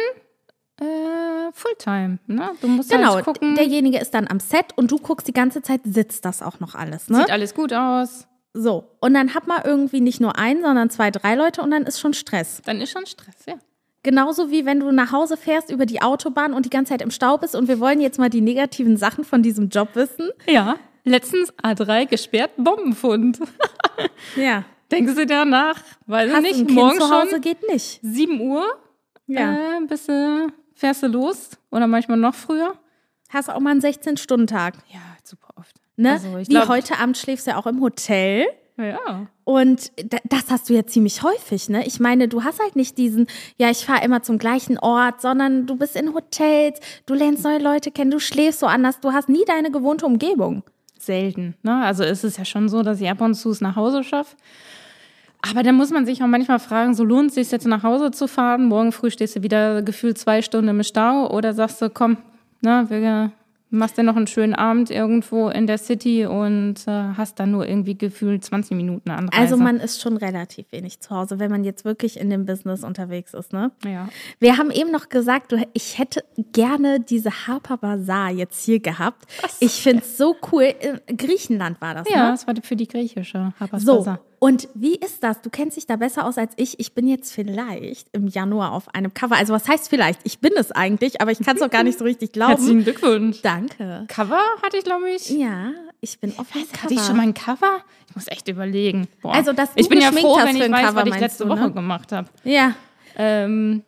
äh, 0.80 1.52
Fulltime, 1.52 2.18
ne? 2.26 2.50
Du 2.60 2.68
musst 2.68 2.90
Genau, 2.90 3.14
halt 3.14 3.24
gucken, 3.24 3.54
derjenige 3.54 3.98
ist 3.98 4.12
dann 4.14 4.26
am 4.28 4.40
Set 4.40 4.66
und 4.76 4.90
du 4.90 4.98
guckst 4.98 5.26
die 5.28 5.32
ganze 5.32 5.62
Zeit, 5.62 5.80
sitzt 5.84 6.24
das 6.24 6.42
auch 6.42 6.60
noch 6.60 6.74
alles, 6.74 7.08
ne? 7.08 7.18
sieht 7.18 7.30
alles 7.30 7.54
gut 7.54 7.72
aus. 7.72 8.26
So, 8.54 8.84
und 9.00 9.14
dann 9.14 9.34
hat 9.34 9.46
man 9.46 9.62
irgendwie 9.64 10.00
nicht 10.00 10.20
nur 10.20 10.36
einen, 10.38 10.62
sondern 10.62 10.90
zwei, 10.90 11.10
drei 11.10 11.34
Leute 11.34 11.62
und 11.62 11.70
dann 11.70 11.82
ist 11.84 12.00
schon 12.00 12.14
Stress. 12.14 12.60
Dann 12.64 12.80
ist 12.80 12.90
schon 12.90 13.06
Stress, 13.06 13.36
ja. 13.46 13.54
Genauso 14.02 14.50
wie 14.50 14.64
wenn 14.64 14.80
du 14.80 14.90
nach 14.92 15.12
Hause 15.12 15.36
fährst 15.36 15.70
über 15.70 15.84
die 15.84 16.00
Autobahn 16.02 16.54
und 16.54 16.64
die 16.64 16.70
ganze 16.70 16.90
Zeit 16.90 17.02
im 17.02 17.10
Stau 17.10 17.36
bist 17.36 17.54
und 17.54 17.68
wir 17.68 17.78
wollen 17.80 18.00
jetzt 18.00 18.18
mal 18.18 18.30
die 18.30 18.40
negativen 18.40 18.96
Sachen 18.96 19.24
von 19.24 19.42
diesem 19.42 19.68
Job 19.68 19.90
wissen. 19.94 20.30
Ja, 20.46 20.76
letztens 21.04 21.52
A3 21.62 22.06
gesperrt, 22.06 22.52
Bombenfund. 22.56 23.38
Ja. 24.36 24.64
Denken 24.90 25.14
Sie 25.14 25.26
danach, 25.26 25.82
weiß 26.06 26.30
ich 26.30 26.34
Hast 26.36 26.42
nicht, 26.42 26.60
ein 26.60 26.66
Kind 26.66 26.78
morgen 26.78 26.98
zu 26.98 27.10
Hause 27.10 27.30
schon 27.32 27.40
geht 27.42 27.68
nicht. 27.68 27.98
7 28.02 28.40
Uhr, 28.40 28.64
Ja. 29.26 29.52
äh, 29.78 29.80
bist 29.86 30.08
du, 30.08 30.46
fährst 30.78 31.02
du 31.02 31.08
los 31.08 31.50
oder 31.70 31.86
manchmal 31.86 32.16
noch 32.18 32.34
früher. 32.34 32.74
Hast 33.30 33.50
auch 33.50 33.60
mal 33.60 33.70
einen 33.72 33.80
16-Stunden-Tag. 33.82 34.74
Ja, 34.92 35.00
super 35.24 35.48
oft. 35.56 35.76
Ne? 35.96 36.12
Also, 36.12 36.36
ich 36.38 36.48
wie 36.48 36.52
glaub- 36.52 36.68
heute 36.68 36.98
Abend 36.98 37.18
schläfst 37.18 37.46
du 37.46 37.50
ja 37.50 37.56
auch 37.58 37.66
im 37.66 37.80
Hotel. 37.80 38.46
Ja. 38.78 39.26
Und 39.42 39.90
da- 39.96 40.18
das 40.24 40.50
hast 40.50 40.70
du 40.70 40.74
ja 40.74 40.86
ziemlich 40.86 41.24
häufig, 41.24 41.68
ne? 41.68 41.84
Ich 41.84 41.98
meine, 41.98 42.28
du 42.28 42.44
hast 42.44 42.60
halt 42.60 42.76
nicht 42.76 42.96
diesen, 42.96 43.26
ja, 43.56 43.70
ich 43.70 43.84
fahre 43.84 44.04
immer 44.04 44.22
zum 44.22 44.38
gleichen 44.38 44.78
Ort, 44.78 45.20
sondern 45.20 45.66
du 45.66 45.74
bist 45.74 45.96
in 45.96 46.14
Hotels, 46.14 46.78
du 47.06 47.14
lernst 47.14 47.42
neue 47.42 47.58
Leute 47.58 47.90
kennen, 47.90 48.12
du 48.12 48.20
schläfst 48.20 48.60
so 48.60 48.66
anders, 48.66 49.00
du 49.00 49.12
hast 49.12 49.28
nie 49.28 49.44
deine 49.46 49.72
gewohnte 49.72 50.06
Umgebung. 50.06 50.62
Selten. 50.96 51.56
Ne? 51.62 51.82
Also 51.84 52.04
es 52.04 52.22
ist 52.22 52.38
ja 52.38 52.44
schon 52.44 52.68
so, 52.68 52.82
dass 52.82 53.00
ich 53.00 53.10
ab 53.10 53.20
und 53.20 53.34
zu 53.34 53.50
es 53.50 53.60
nach 53.60 53.74
Hause 53.76 54.04
schaffe. 54.04 54.36
Aber 55.42 55.62
dann 55.62 55.76
muss 55.76 55.90
man 55.90 56.04
sich 56.04 56.22
auch 56.22 56.26
manchmal 56.26 56.58
fragen, 56.58 56.94
so 56.94 57.04
lohnt 57.04 57.28
es 57.28 57.34
sich 57.34 57.50
jetzt 57.50 57.66
nach 57.66 57.82
Hause 57.82 58.10
zu 58.10 58.26
fahren? 58.26 58.64
Morgen 58.66 58.92
früh 58.92 59.10
stehst 59.10 59.36
du 59.36 59.42
wieder 59.42 59.82
gefühlt 59.82 60.18
zwei 60.18 60.42
Stunden 60.42 60.68
im 60.68 60.82
Stau 60.82 61.30
oder 61.30 61.54
sagst 61.54 61.80
du, 61.80 61.90
komm, 61.90 62.16
ne, 62.60 62.86
wir 62.88 63.30
machst 63.70 63.98
dir 63.98 64.02
noch 64.02 64.16
einen 64.16 64.26
schönen 64.26 64.54
Abend 64.54 64.90
irgendwo 64.90 65.48
in 65.50 65.66
der 65.66 65.76
City 65.78 66.24
und 66.24 66.76
äh, 66.86 66.90
hast 67.16 67.38
dann 67.38 67.50
nur 67.50 67.68
irgendwie 67.68 67.96
gefühlt 67.96 68.42
20 68.42 68.76
Minuten 68.76 69.10
Anreise. 69.10 69.38
Also 69.40 69.56
man 69.58 69.76
ist 69.76 70.00
schon 70.00 70.16
relativ 70.16 70.72
wenig 70.72 71.00
zu 71.00 71.10
Hause, 71.10 71.38
wenn 71.38 71.50
man 71.50 71.64
jetzt 71.64 71.84
wirklich 71.84 72.18
in 72.18 72.30
dem 72.30 72.46
Business 72.46 72.82
unterwegs 72.82 73.34
ist, 73.34 73.52
ne? 73.52 73.70
ja. 73.84 74.08
Wir 74.40 74.56
haben 74.56 74.70
eben 74.70 74.90
noch 74.90 75.08
gesagt, 75.10 75.54
ich 75.74 75.98
hätte 75.98 76.24
gerne 76.52 77.00
diese 77.00 77.46
Harper 77.46 77.76
Bazaar 77.76 78.30
jetzt 78.30 78.64
hier 78.64 78.80
gehabt. 78.80 79.26
Ich 79.60 79.82
finde 79.82 80.02
es 80.02 80.16
so 80.16 80.34
cool. 80.50 80.72
In 81.06 81.16
Griechenland 81.16 81.80
war 81.80 81.94
das, 81.94 82.08
Ja, 82.10 82.24
ne? 82.24 82.30
das 82.30 82.46
war 82.46 82.54
für 82.62 82.76
die 82.76 82.88
griechische 82.88 83.52
So, 83.76 83.98
Bazaar. 83.98 84.20
Und 84.40 84.68
wie 84.74 84.94
ist 84.96 85.22
das? 85.22 85.40
Du 85.40 85.50
kennst 85.50 85.76
dich 85.76 85.86
da 85.86 85.96
besser 85.96 86.24
aus 86.26 86.38
als 86.38 86.52
ich. 86.56 86.78
Ich 86.80 86.94
bin 86.94 87.06
jetzt 87.08 87.32
vielleicht 87.32 88.08
im 88.12 88.28
Januar 88.28 88.72
auf 88.72 88.94
einem 88.94 89.12
Cover. 89.14 89.36
Also 89.36 89.52
was 89.52 89.68
heißt 89.68 89.88
vielleicht? 89.88 90.20
Ich 90.24 90.38
bin 90.40 90.52
es 90.56 90.70
eigentlich, 90.72 91.20
aber 91.20 91.30
ich 91.32 91.40
kann 91.40 91.56
es 91.56 91.62
auch 91.62 91.70
gar 91.70 91.82
nicht 91.82 91.98
so 91.98 92.04
richtig 92.04 92.32
glauben. 92.32 92.52
Herzlichen 92.52 92.84
Glückwunsch. 92.84 93.42
Danke. 93.42 94.04
Cover 94.08 94.40
hatte 94.62 94.76
ich, 94.78 94.84
glaube 94.84 95.10
ich. 95.10 95.28
Ja, 95.30 95.72
ich 96.00 96.18
bin 96.20 96.32
auf 96.38 96.50
dem 96.52 96.62
Cover. 96.62 96.82
Hatte 96.82 96.94
ich 96.94 97.00
schon 97.00 97.16
mal 97.16 97.22
ein 97.24 97.34
Cover? 97.34 97.78
Ich 98.08 98.14
muss 98.14 98.28
echt 98.28 98.48
überlegen. 98.48 99.08
Boah. 99.22 99.34
Also, 99.34 99.52
dass 99.52 99.74
du 99.74 99.80
ich 99.80 99.88
bin 99.88 100.00
ja 100.00 100.12
froh, 100.12 100.38
wenn 100.42 100.56
ich 100.56 100.62
ein 100.62 100.72
weiß, 100.72 100.86
Cover, 100.86 101.06
was 101.06 101.14
ich 101.14 101.20
letzte 101.20 101.44
du, 101.44 101.50
Woche 101.50 101.60
ne? 101.68 101.72
gemacht 101.72 102.12
habe. 102.12 102.28
Ja, 102.44 102.74
Ähm, 103.16 103.82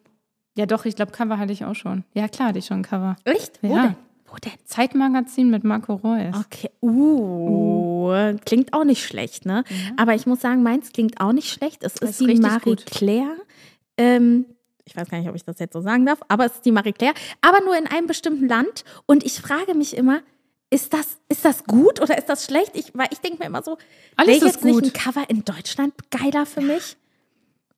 ja, 0.56 0.66
doch, 0.66 0.84
ich 0.84 0.96
glaube, 0.96 1.12
Cover 1.12 1.38
hatte 1.38 1.52
ich 1.52 1.64
auch 1.64 1.74
schon. 1.76 2.04
Ja, 2.12 2.26
klar, 2.28 2.48
hatte 2.48 2.58
ich 2.58 2.66
schon 2.66 2.78
ein 2.78 2.82
Cover. 2.82 3.16
echt? 3.24 3.62
Wo 3.62 3.74
Ja. 3.74 3.82
denn? 3.82 3.94
Wo 4.26 4.36
denn? 4.36 4.52
Zeitmagazin 4.64 5.48
mit 5.50 5.64
Marco 5.64 5.94
Reus. 5.94 6.34
Okay. 6.46 6.70
Uh, 6.82 7.89
klingt 8.44 8.72
auch 8.72 8.84
nicht 8.84 9.04
schlecht, 9.04 9.46
ne? 9.46 9.64
Aber 9.96 10.14
ich 10.14 10.26
muss 10.26 10.40
sagen, 10.40 10.62
meins 10.62 10.92
klingt 10.92 11.20
auch 11.20 11.32
nicht 11.32 11.50
schlecht. 11.50 11.82
Es 11.82 11.94
ist, 11.94 12.20
ist 12.20 12.20
die 12.20 12.40
Marie 12.40 12.70
gut. 12.70 12.86
Claire. 12.86 13.36
Ähm, 13.96 14.46
ich 14.84 14.96
weiß 14.96 15.08
gar 15.08 15.18
nicht, 15.18 15.28
ob 15.28 15.36
ich 15.36 15.44
das 15.44 15.58
jetzt 15.58 15.72
so 15.72 15.80
sagen 15.80 16.06
darf, 16.06 16.20
aber 16.28 16.46
es 16.46 16.54
ist 16.54 16.64
die 16.64 16.72
Marie 16.72 16.92
Claire. 16.92 17.14
Aber 17.40 17.60
nur 17.64 17.76
in 17.76 17.86
einem 17.86 18.06
bestimmten 18.06 18.48
Land. 18.48 18.84
Und 19.06 19.24
ich 19.24 19.40
frage 19.40 19.74
mich 19.74 19.96
immer, 19.96 20.22
ist 20.70 20.92
das, 20.92 21.18
ist 21.28 21.44
das 21.44 21.64
gut 21.64 22.00
oder 22.00 22.16
ist 22.16 22.28
das 22.28 22.44
schlecht? 22.44 22.72
Ich, 22.74 22.92
weil 22.94 23.08
ich 23.10 23.18
denke 23.18 23.38
mir 23.38 23.46
immer 23.46 23.62
so, 23.62 23.76
wäre 24.16 24.30
ist 24.30 24.42
jetzt 24.42 24.64
nicht 24.64 24.74
gut. 24.74 24.84
ein 24.84 24.92
Cover 24.92 25.28
in 25.28 25.44
Deutschland 25.44 25.94
geiler 26.10 26.46
für 26.46 26.60
mich? 26.60 26.96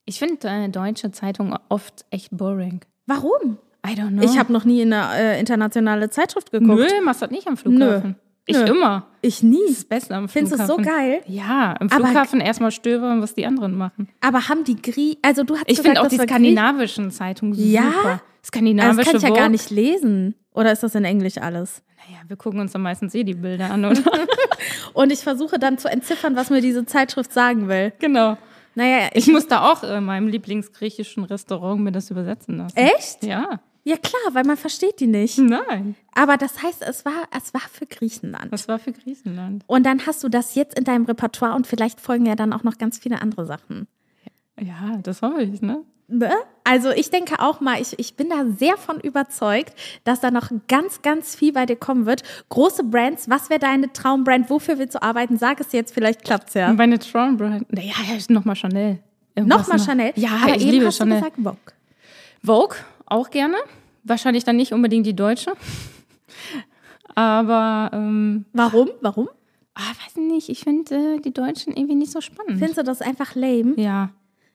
Ich 0.05 0.18
finde 0.18 0.49
äh, 0.49 0.68
deutsche 0.68 1.11
Zeitungen 1.11 1.59
oft 1.68 2.05
echt 2.11 2.29
boring. 2.31 2.81
Warum? 3.07 3.59
I 3.87 3.90
don't 3.90 4.11
know. 4.11 4.23
Ich 4.23 4.38
habe 4.38 4.53
noch 4.53 4.64
nie 4.64 4.83
in 4.83 4.92
eine 4.92 5.37
äh, 5.37 5.40
internationale 5.40 6.11
Zeitschrift 6.11 6.53
geguckt. 6.53 6.79
Nö, 6.79 7.01
machst 7.03 7.23
du 7.23 7.27
das 7.27 7.33
nicht 7.33 7.47
am 7.49 7.57
Flughafen. 7.57 8.16
Ich 8.47 8.57
Nö. 8.57 8.65
immer. 8.67 9.07
Ich 9.21 9.43
nie. 9.43 9.59
Das 9.69 9.85
Beste 9.85 10.15
am 10.17 10.29
Findest 10.29 10.59
du 10.59 10.63
es 10.63 10.67
so 10.69 10.77
geil? 10.79 11.23
Ja, 11.27 11.77
Aber- 11.79 11.89
Flughafen 11.91 12.41
erstmal 12.41 12.73
stöbern, 12.73 13.23
was 13.23 13.35
die 13.35 13.47
anderen 13.47 13.77
machen. 13.77 14.09
Aber 14.21 14.49
haben 14.49 14.65
die 14.65 14.81
Grie, 14.81 15.19
also 15.23 15.45
du 15.45 15.55
hast 15.55 15.65
Ich 15.69 15.81
finde 15.81 16.01
auch 16.03 16.09
die 16.09 16.19
war 16.19 16.27
Grie- 16.27 16.33
skandinavischen 16.33 17.11
Zeitungen 17.13 17.55
super. 17.55 17.67
Ja? 17.69 17.83
Also 18.05 18.21
Skandinavische 18.45 18.97
das 18.97 19.07
kann 19.07 19.17
ich 19.17 19.23
ja 19.23 19.29
gar 19.29 19.37
Vogue. 19.39 19.51
nicht 19.51 19.71
lesen. 19.71 20.35
Oder 20.55 20.73
ist 20.73 20.83
das 20.83 20.95
in 20.97 21.05
Englisch 21.05 21.39
alles? 21.39 21.83
Naja, 22.09 22.19
wir 22.27 22.37
gucken 22.37 22.59
uns 22.59 22.73
dann 22.73 22.83
meistens 22.83 23.15
eh 23.15 23.23
die 23.23 23.35
Bilder 23.35 23.71
an, 23.71 23.85
oder? 23.85 24.03
Und 24.93 25.13
ich 25.13 25.21
versuche 25.21 25.61
dann 25.61 25.79
zu 25.79 25.89
entziffern, 25.89 26.35
was 26.35 26.51
mir 26.51 26.61
diese 26.61 26.85
Zeitschrift 26.85 27.33
sagen 27.33 27.69
will. 27.69 27.93
genau. 28.01 28.37
Naja, 28.75 29.11
Ich 29.13 29.27
musste 29.29 29.61
auch 29.61 29.83
in 29.85 30.03
meinem 30.05 30.29
Lieblingsgriechischen 30.29 31.25
Restaurant 31.25 31.83
mir 31.83 31.93
das 31.93 32.11
übersetzen 32.11 32.57
lassen. 32.57 32.77
Echt? 32.77 33.23
Ja. 33.23 33.61
Ja 33.85 33.97
klar, 33.97 34.23
weil 34.33 34.45
man 34.45 34.57
versteht 34.57 35.01
die 35.01 35.09
nicht. 35.09 35.38
Nein. 35.38 35.97
Aber 36.14 36.37
das 36.37 36.62
heißt, 36.62 36.83
es 36.83 37.05
war, 37.05 37.25
es 37.37 37.53
war 37.53 37.61
für 37.61 37.87
Griechenland. 37.87 38.53
Das 38.53 38.68
war 38.68 38.79
für 38.79 38.92
Griechenland. 38.92 39.64
Und 39.66 39.85
dann 39.85 40.07
hast 40.07 40.23
du 40.23 40.29
das 40.29 40.55
jetzt 40.55 40.79
in 40.79 40.85
deinem 40.85 41.05
Repertoire 41.05 41.55
und 41.55 41.66
vielleicht 41.66 42.01
folgen 42.01 42.27
ja 42.27 42.37
dann 42.37 42.53
auch 42.53 42.62
noch 42.62 42.79
ganz 42.79 42.99
viele 42.99 43.21
andere 43.21 43.45
Sachen. 43.45 43.88
Ja, 44.61 44.99
das 45.03 45.23
hoffe 45.23 45.42
ich, 45.42 45.62
ne? 45.62 45.83
Ne? 46.09 46.31
Also 46.64 46.90
ich 46.90 47.11
denke 47.11 47.40
auch 47.40 47.61
mal, 47.61 47.81
ich, 47.81 47.99
ich 47.99 48.14
bin 48.14 48.29
da 48.29 48.45
sehr 48.57 48.77
von 48.77 49.01
überzeugt, 49.01 49.73
dass 50.05 50.21
da 50.21 50.31
noch 50.31 50.51
ganz, 50.68 51.01
ganz 51.01 51.35
viel 51.35 51.53
bei 51.53 51.64
dir 51.64 51.77
kommen 51.77 52.07
wird. 52.07 52.23
Große 52.51 52.85
Brands, 52.85 53.31
was 53.31 53.51
wäre 53.51 53.61
deine 53.61 53.92
Traumbrand? 53.92 54.51
Wofür 54.51 54.79
willst 54.79 54.95
du 54.95 55.03
arbeiten? 55.03 55.38
Sag 55.38 55.61
es 55.61 55.73
jetzt, 55.73 55.95
vielleicht 55.95 56.23
klappt's 56.23 56.55
ja. 56.55 56.68
Und 56.68 56.77
bei 56.77 56.85
einer 56.85 56.99
Traumbrand. 56.99 57.73
Naja, 57.73 57.95
nochmal 58.29 58.57
Chanel. 58.57 58.99
Nochmal 59.37 59.79
noch. 59.79 59.87
Chanel. 59.87 60.12
Ja, 60.16 60.31
aber 60.42 60.57
ich 60.57 60.62
eben 60.62 60.71
liebe 60.71 60.87
hast 60.87 60.99
Chanel. 60.99 61.21
du 61.21 61.31
gesagt 61.31 61.42
Vogue. 61.42 61.73
Vogue 62.45 62.77
auch 63.12 63.31
gerne. 63.31 63.57
Wahrscheinlich 64.05 64.44
dann 64.44 64.57
nicht 64.57 64.72
unbedingt 64.72 65.07
die 65.07 65.14
deutsche. 65.14 65.53
Aber, 67.14 67.90
ähm, 67.92 68.46
Warum? 68.53 68.90
Warum? 69.01 69.29
ah, 69.75 69.81
weiß 70.05 70.16
nicht, 70.16 70.48
ich 70.48 70.61
finde 70.61 70.94
äh, 71.16 71.20
die 71.20 71.33
Deutschen 71.33 71.75
irgendwie 71.75 71.94
nicht 71.94 72.12
so 72.12 72.20
spannend. 72.20 72.59
Findest 72.59 72.79
du 72.79 72.85
das 72.85 73.01
einfach 73.03 73.35
lame? 73.35 73.75
ja. 73.77 74.11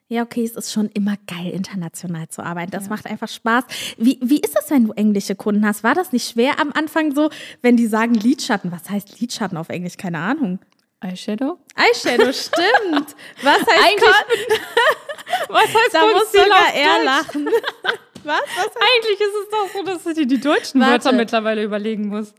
Ja, 0.10 0.24
okay, 0.24 0.46
es 0.46 0.56
ist 0.56 0.72
schon 0.72 0.88
immer 0.94 1.16
geil, 1.28 1.50
international 1.52 2.30
zu 2.30 2.42
arbeiten. 2.42 2.72
Das 2.72 2.88
macht 2.88 3.06
einfach 3.08 3.28
Spaß. 3.28 3.66
Wie, 3.98 4.18
wie 4.22 4.40
ist 4.40 4.56
das, 4.56 4.70
wenn 4.72 4.86
du 4.88 4.94
englische 4.94 5.36
Kunden 5.36 5.66
hast? 5.68 5.84
War 5.84 5.96
das 5.96 6.14
nicht 6.14 6.32
schwer 6.32 6.62
am 6.62 6.72
Anfang 6.72 7.14
so, 7.14 7.30
wenn 7.62 7.76
die 7.76 7.88
sagen 7.88 8.14
Lidschatten? 8.14 8.72
Was 8.72 8.90
heißt 8.90 9.20
Lidschatten 9.20 9.58
auf 9.58 9.68
Englisch? 9.68 9.98
Keine 9.98 10.20
Ahnung. 10.20 10.60
Eyeshadow? 11.02 11.58
Eyeshadow, 11.76 12.32
stimmt. 12.32 13.18
Was 13.44 13.58
heißt 13.58 13.86
Eigentlich- 13.86 14.10
Was 15.50 15.66
heißt 15.66 15.94
Da 15.94 16.02
muss 16.14 16.32
sogar 16.32 16.74
er 16.74 17.04
lachen. 17.04 17.50
Was? 18.28 18.42
Was? 18.56 18.70
Eigentlich 18.76 19.20
ist 19.20 19.36
es 19.44 19.50
doch 19.50 19.68
so, 19.74 19.84
dass 19.84 20.04
du 20.04 20.14
dir 20.14 20.28
die 20.28 20.40
deutschen 20.40 20.82
Warte. 20.82 21.06
Wörter 21.06 21.12
mittlerweile 21.14 21.64
überlegen 21.64 22.08
musst. 22.08 22.36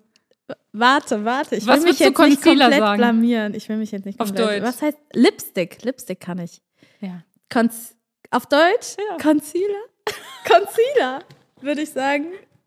Warte, 0.72 1.24
warte. 1.24 1.56
Ich 1.56 1.66
Was 1.66 1.80
will 1.80 1.90
mich 1.90 1.98
jetzt 1.98 2.08
nicht 2.08 2.14
Concealer 2.42 2.64
komplett 2.66 2.80
sagen? 2.80 2.98
blamieren. 2.98 3.54
Ich 3.54 3.68
will 3.68 3.76
mich 3.76 3.90
jetzt 3.90 4.06
nicht 4.06 4.20
Auf 4.20 4.28
komplett. 4.28 4.48
Deutsch. 4.48 4.62
Was 4.62 4.82
heißt 4.82 4.98
Lipstick? 5.12 5.82
Lipstick 5.82 6.20
kann 6.20 6.38
ich. 6.38 6.62
Ja. 7.00 7.22
Conce 7.50 7.94
auf 8.30 8.46
Deutsch? 8.46 8.96
Ja. 8.98 9.16
Concealer? 9.20 9.82
Concealer, 10.46 11.20
würde 11.60 11.82
ich 11.82 11.90
sagen. 11.90 12.26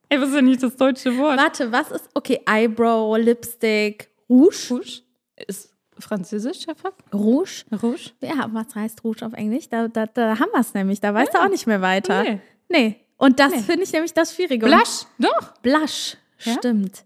Ey, 0.10 0.20
was 0.20 0.30
ist 0.30 0.36
denn 0.36 0.46
nicht 0.46 0.62
das 0.62 0.76
deutsche 0.76 1.18
Wort? 1.18 1.40
Warte, 1.40 1.72
was 1.72 1.92
ist. 1.92 2.10
Okay, 2.14 2.42
Eyebrow, 2.48 3.18
Lipstick, 3.18 4.10
Rouge? 4.30 4.56
Rouge 4.70 5.02
ist 5.48 5.74
Französisch, 5.98 6.62
Stefan? 6.64 6.92
Rouge. 7.14 7.64
Rouge? 7.82 8.12
Ja, 8.22 8.50
was 8.52 8.76
heißt 8.76 9.04
Rouge 9.04 9.26
auf 9.26 9.34
Englisch? 9.34 9.70
Da, 9.70 9.88
da, 9.88 10.08
da 10.08 10.38
haben 10.40 10.50
wir 10.52 10.60
es 10.60 10.74
nämlich. 10.74 11.00
Da 11.00 11.14
weißt 11.14 11.34
du 11.34 11.40
auch 11.40 11.50
nicht 11.50 11.68
mehr 11.68 11.82
weiter. 11.82 12.24
Nee. 12.24 12.40
Nee. 12.70 12.96
Und 13.22 13.40
das 13.40 13.54
finde 13.66 13.84
ich 13.84 13.92
nämlich 13.94 14.14
das 14.16 14.34
Schwierige. 14.36 14.66
Und 14.66 14.72
Blush? 14.72 15.06
Doch. 15.20 15.54
Blush, 15.62 16.18
Ja? 16.40 16.54
stimmt. 16.54 17.04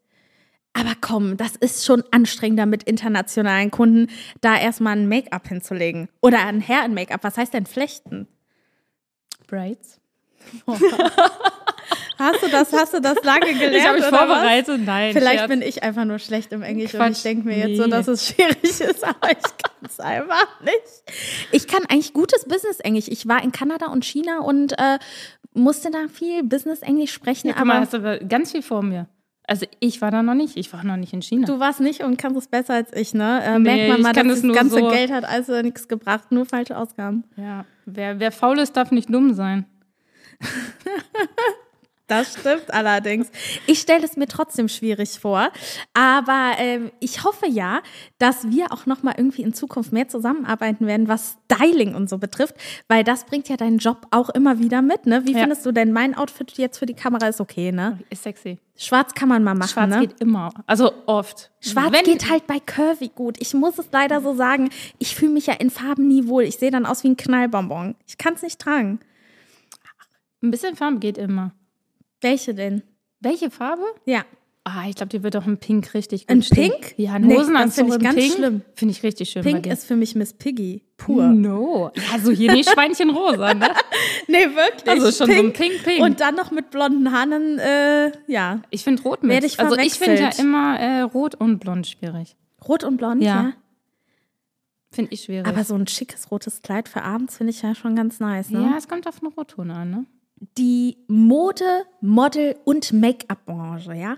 Aber 0.72 0.93
komm, 1.01 1.36
das 1.36 1.55
ist 1.57 1.86
schon 1.86 2.03
anstrengender 2.11 2.66
mit 2.66 2.84
internationalen 2.84 3.70
Kunden, 3.70 4.09
da 4.41 4.57
erstmal 4.57 4.95
ein 4.97 5.09
Make-up 5.09 5.47
hinzulegen. 5.47 6.07
Oder 6.22 6.39
ein 6.45 6.61
Herren-Make-up. 6.61 7.22
Was 7.24 7.38
heißt 7.38 7.53
denn 7.53 7.66
flechten? 7.66 8.28
Braids. 9.47 9.99
Hast 12.18 12.41
du 12.43 12.47
das, 12.47 12.72
hast 12.72 12.93
du 12.93 13.01
das 13.01 13.22
lange 13.24 13.53
gelernt? 13.53 13.76
Ich 13.76 13.84
habe 13.86 13.97
mich 13.97 14.07
oder 14.07 14.11
was? 14.13 14.20
vorbereitet. 14.20 14.82
Nein. 14.86 15.11
Vielleicht 15.13 15.39
Scherz. 15.39 15.49
bin 15.49 15.61
ich 15.61 15.84
einfach 15.84 16.05
nur 16.05 16.18
schlecht 16.18 16.53
im 16.53 16.61
Englisch 16.63 16.93
und 16.93 16.99
Quatsch. 17.01 17.18
ich 17.18 17.24
denke 17.24 17.45
mir 17.47 17.57
jetzt 17.57 17.78
so, 17.78 17.84
Nee. 17.84 17.89
dass 17.91 18.07
es 18.07 18.26
schwierig 18.30 18.63
ist, 18.63 19.03
aber 19.03 19.32
ich 19.32 19.41
kann 19.43 19.86
es 19.86 19.99
einfach 19.99 20.61
nicht. 20.61 21.03
Ich 21.51 21.68
kann 21.68 21.84
eigentlich 21.89 22.13
gutes 22.13 22.45
Business-Englisch. 22.45 23.09
Ich 23.09 23.28
war 23.28 23.43
in 23.43 23.51
Kanada 23.51 23.88
und 23.88 24.05
China 24.05 24.39
und 24.39 24.72
äh, 24.80 24.97
musste 25.55 25.89
da 25.91 26.07
viel 26.11 26.43
Business-Englisch 26.43 27.11
sprechen, 27.11 27.47
Ja, 27.47 27.53
guck 27.57 27.65
mal, 27.65 27.73
aber 27.73 27.81
hast 27.81 27.93
du 27.93 27.97
aber 27.97 28.17
ganz 28.19 28.51
viel 28.51 28.61
vor 28.61 28.83
mir. 28.83 29.07
Also 29.47 29.65
ich 29.79 30.01
war 30.01 30.09
da 30.11 30.23
noch 30.23 30.33
nicht. 30.33 30.57
Ich 30.57 30.73
war 30.73 30.83
noch 30.83 30.97
nicht 30.97 31.13
in 31.13 31.21
China. 31.21 31.45
du 31.45 31.59
warst 31.59 31.79
nicht 31.79 32.01
und 32.03 32.17
kannst 32.17 32.37
es 32.37 32.47
besser 32.47 32.73
als 32.73 32.91
ich, 32.93 33.13
ne? 33.13 33.43
Äh, 33.43 33.59
Nee, 33.59 33.87
merkt 33.87 33.89
man 33.89 34.01
mal, 34.01 34.13
dass 34.13 34.25
das 34.27 34.43
nur 34.43 34.55
ganze 34.55 34.79
so. 34.79 34.89
Geld 34.89 35.11
hat 35.11 35.23
also 35.23 35.61
nichts 35.61 35.87
gebracht, 35.87 36.31
nur 36.31 36.45
falsche 36.45 36.75
Ausgaben. 36.77 37.23
ja, 37.37 37.65
wer, 37.85 38.19
wer 38.19 38.31
faul 38.31 38.57
ist, 38.59 38.75
darf 38.75 38.91
nicht 38.91 39.13
dumm 39.13 39.33
sein. 39.33 39.65
Das 42.07 42.33
stimmt 42.39 42.71
allerdings. 42.71 43.31
Ich 43.65 43.79
stelle 43.79 44.05
es 44.05 44.15
mir 44.15 44.27
trotzdem 44.27 44.67
schwierig 44.67 45.19
vor, 45.19 45.49
aber 45.95 46.51
ähm, 46.59 46.91
ich 46.99 47.23
hoffe 47.23 47.47
ja, 47.47 47.81
dass 48.19 48.47
wir 48.51 48.71
auch 48.71 48.85
noch 48.85 49.01
mal 49.01 49.15
irgendwie 49.17 49.41
in 49.41 49.55
Zukunft 49.55 49.91
mehr 49.91 50.07
zusammenarbeiten 50.07 50.85
werden, 50.85 51.07
was 51.07 51.37
Styling 51.51 51.95
und 51.95 52.07
so 52.09 52.19
betrifft, 52.19 52.55
weil 52.87 53.03
das 53.03 53.25
bringt 53.25 53.49
ja 53.49 53.57
deinen 53.57 53.79
Job 53.79 54.05
auch 54.11 54.29
immer 54.29 54.59
wieder 54.59 54.83
mit. 54.83 55.07
Ne? 55.07 55.25
Wie 55.25 55.33
Ja. 55.33 55.39
findest 55.39 55.65
du 55.65 55.71
denn 55.71 55.91
mein 55.93 56.15
Outfit 56.15 56.51
jetzt 56.57 56.77
für 56.77 56.85
die 56.85 56.93
Kamera 56.93 57.27
ist 57.27 57.41
okay, 57.41 57.71
ne? 57.71 57.99
Ist 58.11 58.21
sexy. 58.23 58.59
Schwarz 58.77 59.13
kann 59.15 59.29
man 59.29 59.43
mal 59.43 59.55
machen, 59.55 59.69
Schwarz 59.69 59.89
ne? 59.89 60.01
geht 60.01 60.19
immer. 60.21 60.51
Also 60.67 60.91
oft. 61.07 61.51
Schwarz 61.59 61.91
Wenn- 61.91 62.03
geht 62.03 62.29
halt 62.29 62.45
bei 62.45 62.59
Curvy 62.59 63.09
gut. 63.15 63.37
Ich 63.39 63.53
muss 63.55 63.79
es 63.79 63.87
leider 63.91 64.21
so 64.21 64.35
sagen. 64.35 64.69
Ich 64.99 65.15
fühle 65.15 65.31
mich 65.31 65.47
ja 65.47 65.53
in 65.55 65.69
Farben 65.71 66.07
nie 66.07 66.27
wohl. 66.27 66.43
Ich 66.43 66.57
sehe 66.57 66.71
dann 66.71 66.85
aus 66.85 67.03
wie 67.03 67.07
ein 67.09 67.17
Knallbonbon. 67.17 67.95
Ich 68.05 68.17
kann 68.19 68.33
es 68.35 68.41
nicht 68.43 68.59
tragen. 68.59 68.99
Ein 70.43 70.51
bisschen 70.51 70.75
Farbe 70.75 70.99
geht 70.99 71.17
immer. 71.17 71.51
Welche 72.22 72.53
denn? 72.53 72.84
Welche 73.20 73.49
Farbe? 73.51 73.84
Ja. 74.05 74.24
Ah, 74.68 74.86
ich 74.89 74.95
glaube, 74.95 75.09
die 75.09 75.22
wird 75.22 75.36
doch 75.36 75.45
ein 75.45 75.59
Pink 75.59 75.93
richtig 75.93 76.26
gut 76.26 76.32
Ein 76.38 76.41
stehen. 76.41 76.72
Pink? 76.72 76.95
Ja, 76.97 77.13
ein 77.13 77.22
Nee, 77.22 77.38
Hosenanzug 77.38 77.86
das 77.86 77.93
find 77.97 78.01
ich 78.01 78.03
ganz 78.03 78.16
Pink. 78.16 78.34
schlimm. 78.34 78.61
Finde 78.74 78.91
ich 78.93 79.03
richtig 79.03 79.30
schön. 79.30 79.43
Pink 79.43 79.68
ist 79.68 79.86
für 79.86 79.95
mich 79.95 80.16
Miss 80.16 80.34
Piggy. 80.34 80.82
Pur. 80.97 81.28
No. 81.28 81.91
Ja, 81.93 82.18
so 82.20 82.32
hier 82.32 82.51
nicht 82.51 82.70
Schweinchenrosa, 82.72 83.53
ne? 83.53 83.70
Nee, 84.28 84.47
wirklich. 84.55 84.88
Also 84.89 85.11
schon 85.11 85.32
so 85.32 85.39
ein 85.39 85.53
Pink, 85.53 85.84
Pink. 85.84 86.01
Und 86.01 86.20
dann 86.20 86.34
noch 86.36 86.49
mit 86.49 86.72
blonden 86.72 87.11
Haaren, 87.11 87.59
äh, 87.59 88.11
ja. 88.26 88.61
Ich 88.72 88.84
finde 88.84 89.03
Rot 89.03 89.22
mit. 89.22 89.43
Ich 89.43 89.59
also 89.59 89.78
ich 89.78 89.93
finde 89.93 90.20
ja 90.20 90.30
immer 90.39 90.80
äh, 90.80 91.01
Rot 91.01 91.36
und 91.36 91.59
Blond 91.59 91.86
schwierig. 91.86 92.36
Rot 92.68 92.84
und 92.84 92.97
blond, 92.97 93.22
Ja. 93.22 93.36
ja. 93.36 93.53
Finde 94.91 95.13
ich 95.13 95.22
schwierig. 95.26 95.45
Aber 95.45 95.63
so 95.63 95.76
ein 95.76 95.86
schickes 95.88 96.32
rotes 96.32 96.61
Kleid 96.63 96.89
für 96.89 97.03
abends 97.03 97.38
finde 97.38 97.51
ich 97.51 97.61
ja 97.61 97.76
schon 97.76 97.95
ganz 97.95 98.20
nice, 98.20 98.49
ne? 98.49 98.61
ja, 98.61 98.78
es 98.78 98.88
kommt 98.88 99.07
auf 99.07 99.20
den 99.20 99.28
Rotton 99.28 99.70
an, 99.70 99.89
ne? 99.91 100.05
Die 100.57 100.97
Mode, 101.07 101.86
Model 102.01 102.55
und 102.65 102.93
Make-up-Branche, 102.93 103.93
ja, 103.93 104.17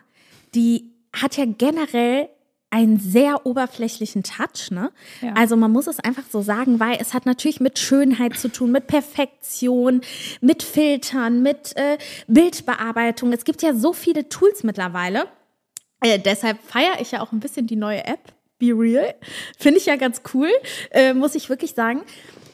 die 0.55 0.91
hat 1.13 1.37
ja 1.37 1.45
generell 1.45 2.29
einen 2.69 2.99
sehr 2.99 3.45
oberflächlichen 3.45 4.23
Touch, 4.23 4.71
ne? 4.71 4.91
Ja. 5.21 5.33
Also 5.35 5.55
man 5.55 5.71
muss 5.71 5.87
es 5.87 5.99
einfach 5.99 6.25
so 6.29 6.41
sagen, 6.41 6.79
weil 6.79 6.97
es 6.99 7.13
hat 7.13 7.25
natürlich 7.25 7.61
mit 7.61 7.79
Schönheit 7.79 8.37
zu 8.37 8.49
tun, 8.49 8.71
mit 8.71 8.87
Perfektion, 8.87 10.01
mit 10.41 10.63
Filtern, 10.63 11.41
mit 11.41 11.77
äh, 11.77 11.97
Bildbearbeitung. 12.27 13.31
Es 13.31 13.45
gibt 13.45 13.61
ja 13.61 13.73
so 13.73 13.93
viele 13.93 14.27
Tools 14.27 14.63
mittlerweile. 14.63 15.27
Äh, 16.01 16.19
deshalb 16.19 16.59
feiere 16.61 16.99
ich 16.99 17.11
ja 17.11 17.21
auch 17.21 17.31
ein 17.31 17.39
bisschen 17.39 17.67
die 17.67 17.77
neue 17.77 18.05
App, 18.05 18.33
Be 18.59 18.73
Real. 18.73 19.15
Finde 19.57 19.79
ich 19.79 19.85
ja 19.85 19.95
ganz 19.95 20.21
cool, 20.33 20.49
äh, 20.91 21.13
muss 21.13 21.35
ich 21.35 21.49
wirklich 21.49 21.73
sagen. 21.73 22.01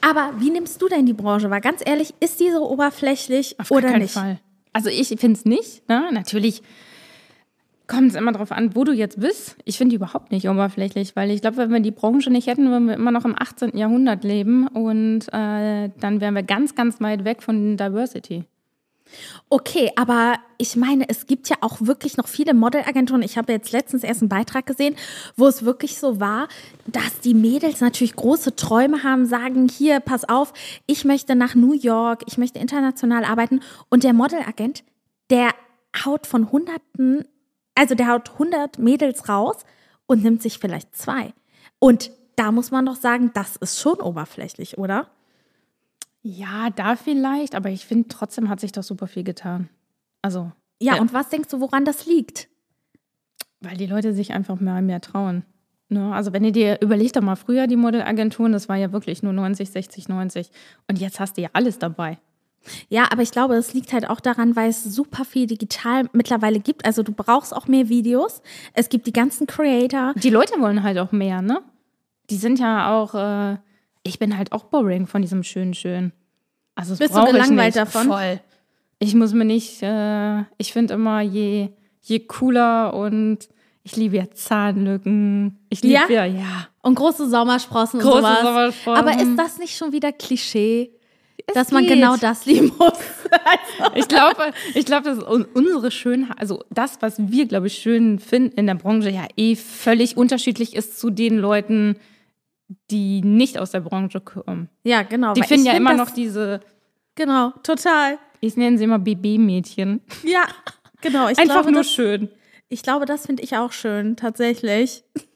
Aber 0.04 0.34
wie 0.39 0.49
nimmst 0.49 0.82
du 0.82 0.89
denn 0.89 1.06
die 1.06 1.14
Branche 1.14 1.49
wahr? 1.49 1.62
Ganz 1.62 1.82
ehrlich, 1.86 2.14
ist 2.20 2.39
die 2.41 2.51
so 2.51 2.70
oberflächlich 2.70 3.58
Auf 3.60 3.72
oder 3.72 3.89
keinen 3.89 4.01
nicht? 4.01 4.14
Fall. 4.14 4.39
Also 4.74 4.89
ich 4.89 5.08
finde 5.08 5.38
es 5.38 5.45
nicht. 5.45 5.88
Ne? 5.88 6.10
Natürlich 6.12 6.62
kommt 7.88 8.10
es 8.10 8.16
immer 8.16 8.32
darauf 8.34 8.51
an, 8.51 8.76
wo 8.76 8.84
du 8.84 8.91
jetzt 8.91 9.20
bist. 9.20 9.56
Ich 9.64 9.78
finde 9.78 9.91
die 9.91 9.95
überhaupt 9.95 10.32
nicht 10.32 10.49
oberflächlich, 10.49 11.16
weil 11.16 11.32
ich 11.32 11.41
glaube, 11.41 11.58
wenn 11.58 11.72
wir 11.72 11.80
die 11.80 11.91
Branche 11.91 12.30
nicht 12.32 12.47
hätten, 12.47 12.70
würden 12.70 12.88
wir 12.88 12.95
immer 12.95 13.12
noch 13.12 13.24
im 13.24 13.36
18. 13.38 13.78
Jahrhundert 13.78 14.24
leben 14.24 14.68
und 14.68 15.28
äh, 15.32 15.89
dann 15.99 16.20
wären 16.20 16.36
wir 16.36 16.43
ganz, 16.43 16.76
ganz 16.76 16.99
weit 16.99 17.24
weg 17.24 17.41
von 17.41 17.78
Diversity. 17.78 18.43
Okay, 19.49 19.91
aber 19.95 20.36
ich 20.57 20.76
meine, 20.76 21.09
es 21.09 21.28
gibt 21.28 21.49
ja 21.49 21.57
auch 21.61 21.78
wirklich 21.82 22.18
noch 22.18 22.28
viele 22.28 22.53
Modelagenturen. 22.53 23.22
Ich 23.22 23.38
habe 23.38 23.51
jetzt 23.51 23.72
letztens 23.72 24.03
erst 24.03 24.22
einen 24.22 24.30
Beitrag 24.30 24.66
gesehen, 24.66 24.95
wo 25.36 25.47
es 25.47 25.66
wirklich 25.66 25.99
so 25.99 26.20
war, 26.20 26.47
dass 26.88 27.20
die 27.20 27.34
Mädels 27.34 27.82
natürlich 27.82 28.16
große 28.16 28.55
Träume 28.55 29.03
haben, 29.03 29.26
sagen, 29.26 29.68
hier, 29.68 29.99
pass 29.99 30.28
auf, 30.28 30.53
ich 30.86 31.05
möchte 31.05 31.36
nach 31.36 31.55
New 31.55 31.74
York, 31.74 32.24
ich 32.28 32.38
möchte 32.38 32.59
international 32.59 33.26
arbeiten. 33.26 33.61
Und 33.89 34.03
der 34.03 34.14
Modelagent, 34.14 34.84
der 35.30 35.49
haut 36.05 36.28
von 36.28 36.51
Hunderten, 36.51 37.26
also 37.76 37.95
der 37.95 38.07
haut 38.07 38.32
100 38.34 38.80
Mädels 38.80 39.30
raus 39.30 39.57
und 40.05 40.24
nimmt 40.24 40.41
sich 40.41 40.59
vielleicht 40.59 40.95
zwei. 40.95 41.34
Und 41.80 42.11
da 42.36 42.51
muss 42.51 42.72
man 42.72 42.86
doch 42.86 42.95
sagen, 42.95 43.32
das 43.34 43.55
ist 43.57 43.80
schon 43.80 43.99
oberflächlich, 43.99 44.78
oder? 44.78 45.07
Ja, 46.24 46.69
da 46.69 46.95
vielleicht, 46.95 47.53
aber 47.53 47.69
ich 47.69 47.86
finde, 47.86 48.07
trotzdem 48.07 48.49
hat 48.49 48.59
sich 48.59 48.71
doch 48.71 48.82
super 48.84 49.07
viel 49.07 49.24
getan. 49.24 49.69
Also, 50.21 50.51
Ja, 50.80 50.95
Ja. 50.95 51.01
und 51.01 51.13
was 51.13 51.30
denkst 51.30 51.49
du, 51.49 51.59
woran 51.61 51.86
das 51.86 52.05
liegt? 52.05 52.49
weil 53.65 53.78
die 53.78 53.86
Leute 53.86 54.13
sich 54.13 54.34
einfach 54.34 54.59
mehr 54.59 54.76
und 54.76 54.88
mehr 54.88 54.99
trauen. 54.99 55.43
Ne? 55.88 56.13
Also 56.13 56.34
wenn 56.34 56.43
ihr 56.43 56.51
dir 56.51 56.82
überlegt 56.82 57.15
doch 57.15 57.21
mal 57.21 57.38
früher 57.38 57.65
die 57.65 57.78
Modelagenturen, 57.78 58.51
das 58.51 58.67
war 58.67 58.76
ja 58.76 58.91
wirklich 58.91 59.24
nur 59.24 59.32
90, 59.32 59.69
60, 59.69 60.09
90 60.09 60.49
und 60.89 60.99
jetzt 60.99 61.21
hast 61.21 61.38
du 61.38 61.43
ja 61.43 61.49
alles 61.53 61.80
dabei. 61.80 62.17
Ja, 62.89 63.07
aber 63.09 63.21
ich 63.21 63.32
glaube, 63.32 63.55
es 63.55 63.74
liegt 63.74 63.93
halt 63.93 64.09
auch 64.09 64.19
daran, 64.19 64.57
weil 64.57 64.69
es 64.69 64.84
super 64.84 65.24
viel 65.24 65.47
digital 65.47 66.09
mittlerweile 66.11 66.59
gibt. 66.59 66.84
Also 66.86 67.03
du 67.03 67.13
brauchst 67.13 67.55
auch 67.55 67.69
mehr 67.69 67.88
Videos. 67.88 68.41
Es 68.74 68.89
gibt 68.89 69.07
die 69.07 69.13
ganzen 69.13 69.47
Creator. 69.47 70.13
Die 70.15 70.30
Leute 70.30 70.59
wollen 70.59 70.84
halt 70.84 70.97
auch 70.97 71.13
mehr, 71.13 71.41
ne? 71.41 71.61
Die 72.30 72.38
sind 72.38 72.59
ja 72.59 72.91
auch, 72.93 73.15
äh, 73.15 73.57
ich 74.04 74.20
bin 74.20 74.38
halt 74.38 74.51
auch 74.51 74.66
boring 74.66 75.08
von 75.08 75.22
diesem 75.22 75.43
schön 75.43 75.74
schön. 75.74 76.12
Also 76.76 76.95
Bist 76.95 77.16
du 77.16 77.24
gelangweilt 77.26 77.76
davon? 77.76 78.08
Voll. 78.08 78.39
Ich 78.99 79.14
muss 79.16 79.34
mir 79.34 79.45
nicht, 79.45 79.82
äh, 79.84 80.41
ich 80.58 80.72
finde 80.74 80.93
immer, 80.95 81.22
je, 81.22 81.70
je 82.01 82.20
cooler 82.22 82.93
und 82.93 83.49
ich 83.84 83.95
liebe 83.97 84.16
ja 84.18 84.32
Zahnlücken. 84.32 85.60
Ich 85.70 85.82
liebe 85.84 85.93
Ja? 85.95 86.08
ja, 86.10 86.26
ja. 86.26 86.68
Und 86.82 86.95
große 86.95 87.30
Sommersprossen 87.30 87.99
und 87.99 88.06
Große 88.06 88.20
sowas. 88.22 88.41
Sommersprossen. 88.41 89.08
Aber 89.08 89.22
ist 89.22 89.36
das 89.38 89.58
nicht 89.60 89.76
schon 89.78 89.91
wieder 89.91 90.12
Klischee, 90.12 90.91
Es 91.47 91.54
dass 91.54 91.72
man 91.72 91.84
geht. 91.84 91.93
genau 91.95 92.16
das 92.18 92.45
lieben 92.45 92.72
muss? 92.78 92.93
Ich 93.95 94.08
glaube, 94.08 94.51
ich 94.76 94.86
glaube, 94.86 95.04
dass 95.10 95.20
un- 95.28 95.45
unsere 95.54 95.91
Schönheit, 95.91 96.38
also 96.39 96.64
das, 96.70 96.97
was 97.01 97.16
wir, 97.18 97.45
glaube 97.47 97.68
ich, 97.68 97.74
schön 97.80 98.20
finden 98.20 98.56
in 98.58 98.68
der 98.68 98.76
Branche, 98.76 99.10
ja 99.10 99.26
eh 99.36 99.56
völlig 99.56 100.16
unterschiedlich 100.18 100.76
ist 100.76 100.99
zu 100.99 101.10
den 101.10 101.38
Leuten, 101.38 101.97
die 102.91 103.21
nicht 103.21 103.57
aus 103.57 103.71
der 103.71 103.82
Branche 103.82 104.21
kommen. 104.21 104.69
Ja, 104.84 105.03
genau. 105.03 105.34
Die 105.34 105.43
finden 105.43 105.65
ja 105.65 105.74
find 105.74 105.82
immer 105.82 105.93
noch 105.95 106.11
diese, 106.11 106.59
Genau, 107.15 107.51
total. 107.63 108.17
ich 108.41 108.57
nenne 108.57 108.78
sie 108.78 108.84
immer 108.86 108.99
BB-Mädchen. 108.99 110.01
Ja, 110.24 110.45
genau. 111.01 111.28
Ich 111.30 111.38
Einfach 111.38 111.55
glaube, 111.55 111.71
nur 111.71 111.82
das, 111.82 111.91
schön. 111.91 112.30
Ich 112.69 112.82
glaube, 112.84 113.05
das 113.05 113.26
finde 113.26 113.43
ich 113.43 113.55
auch 113.57 113.71
schön, 113.71 114.15
tatsächlich. 114.15 115.03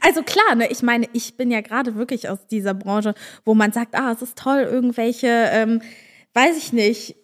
Also 0.00 0.22
klar, 0.22 0.54
ne, 0.56 0.70
ich 0.70 0.82
meine, 0.82 1.06
ich 1.12 1.36
bin 1.36 1.50
ja 1.50 1.60
gerade 1.60 1.94
wirklich 1.94 2.28
aus 2.28 2.46
dieser 2.46 2.74
Branche, 2.74 3.14
wo 3.44 3.54
man 3.54 3.70
sagt, 3.72 3.94
ah, 3.94 4.10
es 4.12 4.20
ist 4.20 4.36
toll, 4.36 4.60
irgendwelche, 4.62 5.28
ähm, 5.28 5.80
weiß 6.34 6.56
ich 6.58 6.72
nicht, 6.72 7.16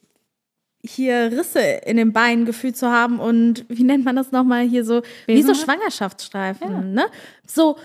hier 0.85 1.33
Risse 1.33 1.61
in 1.61 1.97
den 1.97 2.13
Beinen 2.13 2.45
gefühlt 2.45 2.77
zu 2.77 2.91
haben 2.91 3.19
und 3.19 3.65
wie 3.69 3.83
nennt 3.83 4.05
man 4.05 4.15
das 4.17 4.31
nochmal 4.31 4.63
hier 4.67 4.85
so, 4.85 5.03
wie 5.27 5.43
so? 5.43 5.53
Schwangerschaftsstreifen, 5.55 6.71
Ja. 6.71 6.81
ne? 6.81 7.07
So, 7.47 7.77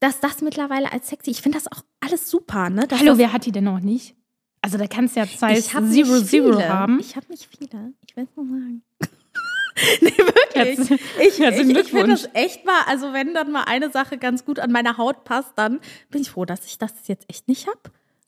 dass 0.00 0.20
das 0.20 0.42
mittlerweile 0.42 0.92
als 0.92 1.08
sexy, 1.08 1.30
ich 1.30 1.42
finde 1.42 1.58
das 1.58 1.70
auch 1.70 1.82
alles 2.00 2.30
super, 2.30 2.70
ne? 2.70 2.86
Dass 2.86 3.00
Hallo, 3.00 3.18
wer 3.18 3.32
hat 3.32 3.46
die 3.46 3.52
denn 3.52 3.64
noch 3.64 3.80
nicht? 3.80 4.14
Also 4.62 4.76
da 4.76 4.86
kannst 4.86 5.16
du 5.16 5.20
ja 5.20 5.26
Size 5.26 5.52
ich 5.58 5.74
habe 5.74 5.88
Zero 5.88 6.20
Zero 6.22 6.62
haben. 6.62 6.98
Ich 7.00 7.16
habe 7.16 7.26
nicht 7.30 7.46
viele. 7.46 7.92
Ich 8.06 8.16
will 8.16 8.24
es 8.24 8.36
nur 8.36 8.46
sagen. 8.46 8.82
nee, 10.02 10.18
wirklich. 10.18 10.90
Herz- 10.90 10.90
ich 10.90 11.38
ich, 11.40 11.76
ich 11.78 11.88
finde 11.90 12.08
das 12.08 12.28
echt 12.34 12.66
mal, 12.66 12.82
also 12.86 13.12
wenn 13.12 13.32
dann 13.32 13.52
mal 13.52 13.64
eine 13.64 13.90
Sache 13.90 14.18
ganz 14.18 14.44
gut 14.44 14.58
an 14.58 14.70
meiner 14.70 14.98
Haut 14.98 15.24
passt, 15.24 15.52
dann 15.56 15.80
bin 16.10 16.20
ich 16.22 16.30
froh, 16.30 16.44
dass 16.44 16.66
ich 16.66 16.76
das 16.78 16.92
jetzt 17.06 17.24
echt 17.30 17.48
nicht 17.48 17.66
habe. 17.68 17.78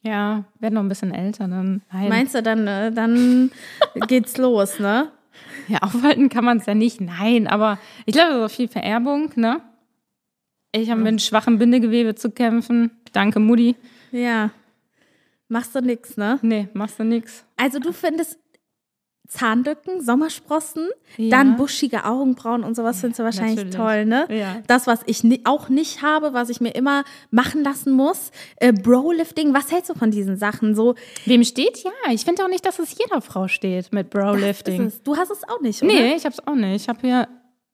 Ja, 0.02 0.44
werden 0.58 0.74
noch 0.74 0.82
ein 0.82 0.88
bisschen 0.88 1.12
älter 1.14 1.48
dann. 1.48 1.82
Nein. 1.92 2.08
Meinst 2.08 2.34
du, 2.34 2.42
dann, 2.42 2.66
äh, 2.66 2.90
dann 2.92 3.50
geht's 4.08 4.36
los, 4.36 4.78
ne? 4.78 5.12
Ja, 5.68 5.78
aufhalten 5.82 6.28
kann 6.28 6.44
man 6.44 6.58
es 6.58 6.66
ja 6.66 6.74
nicht. 6.74 7.00
Nein, 7.00 7.46
aber 7.46 7.78
ich 8.06 8.12
glaube, 8.14 8.34
so 8.40 8.48
viel 8.48 8.68
Vererbung, 8.68 9.30
ne? 9.36 9.60
Ich 10.74 10.90
habe 10.90 11.00
mit 11.00 11.20
schwachem 11.20 11.58
Bindegewebe 11.58 12.14
zu 12.14 12.30
kämpfen. 12.30 12.90
Danke, 13.12 13.40
Mutti. 13.40 13.76
Ja. 14.10 14.50
Machst 15.48 15.74
du 15.74 15.80
nix, 15.80 16.16
ne? 16.16 16.38
Nee, 16.42 16.68
machst 16.72 16.98
du 16.98 17.04
nix. 17.04 17.44
Also 17.58 17.78
du 17.78 17.92
findest 17.92 18.38
Zahndücken, 19.28 20.02
Sommersprossen, 20.02 20.88
Ja. 21.16 21.30
dann 21.30 21.56
buschige 21.56 22.04
Augenbrauen 22.04 22.64
und 22.64 22.74
sowas 22.74 23.00
findest 23.00 23.20
du 23.20 23.24
wahrscheinlich 23.24 23.56
natürlich. 23.56 23.76
toll, 23.76 24.04
ne? 24.04 24.26
Ja. 24.30 24.62
Das, 24.66 24.86
was 24.86 25.00
ich 25.06 25.22
auch 25.46 25.68
nicht 25.70 26.02
habe, 26.02 26.34
was 26.34 26.50
ich 26.50 26.60
mir 26.60 26.74
immer 26.74 27.04
machen 27.30 27.62
lassen 27.62 27.92
muss, 27.92 28.30
äh, 28.56 28.72
Brolifting, 28.72 29.54
was 29.54 29.70
hältst 29.72 29.90
du 29.90 29.94
von 29.94 30.10
diesen 30.10 30.36
Sachen? 30.36 30.74
So, 30.74 30.96
Wem 31.24 31.44
steht? 31.44 31.82
Ja, 31.84 31.90
ich 32.12 32.24
finde 32.24 32.44
auch 32.44 32.48
nicht, 32.48 32.66
dass 32.66 32.78
es 32.78 32.96
jeder 32.98 33.20
Frau 33.22 33.48
steht 33.48 33.92
mit 33.92 34.10
Browlifting. 34.10 34.82
es. 34.82 35.02
Du 35.02 35.16
hast 35.16 35.30
es 35.30 35.44
auch 35.48 35.60
nicht, 35.60 35.82
oder? 35.82 35.92
Nee, 35.92 36.14
ich 36.14 36.26
hab's 36.26 36.40
auch 36.46 36.54
nicht. 36.54 36.82
Ich 36.82 36.88
habe 36.88 37.00
hier 37.00 37.28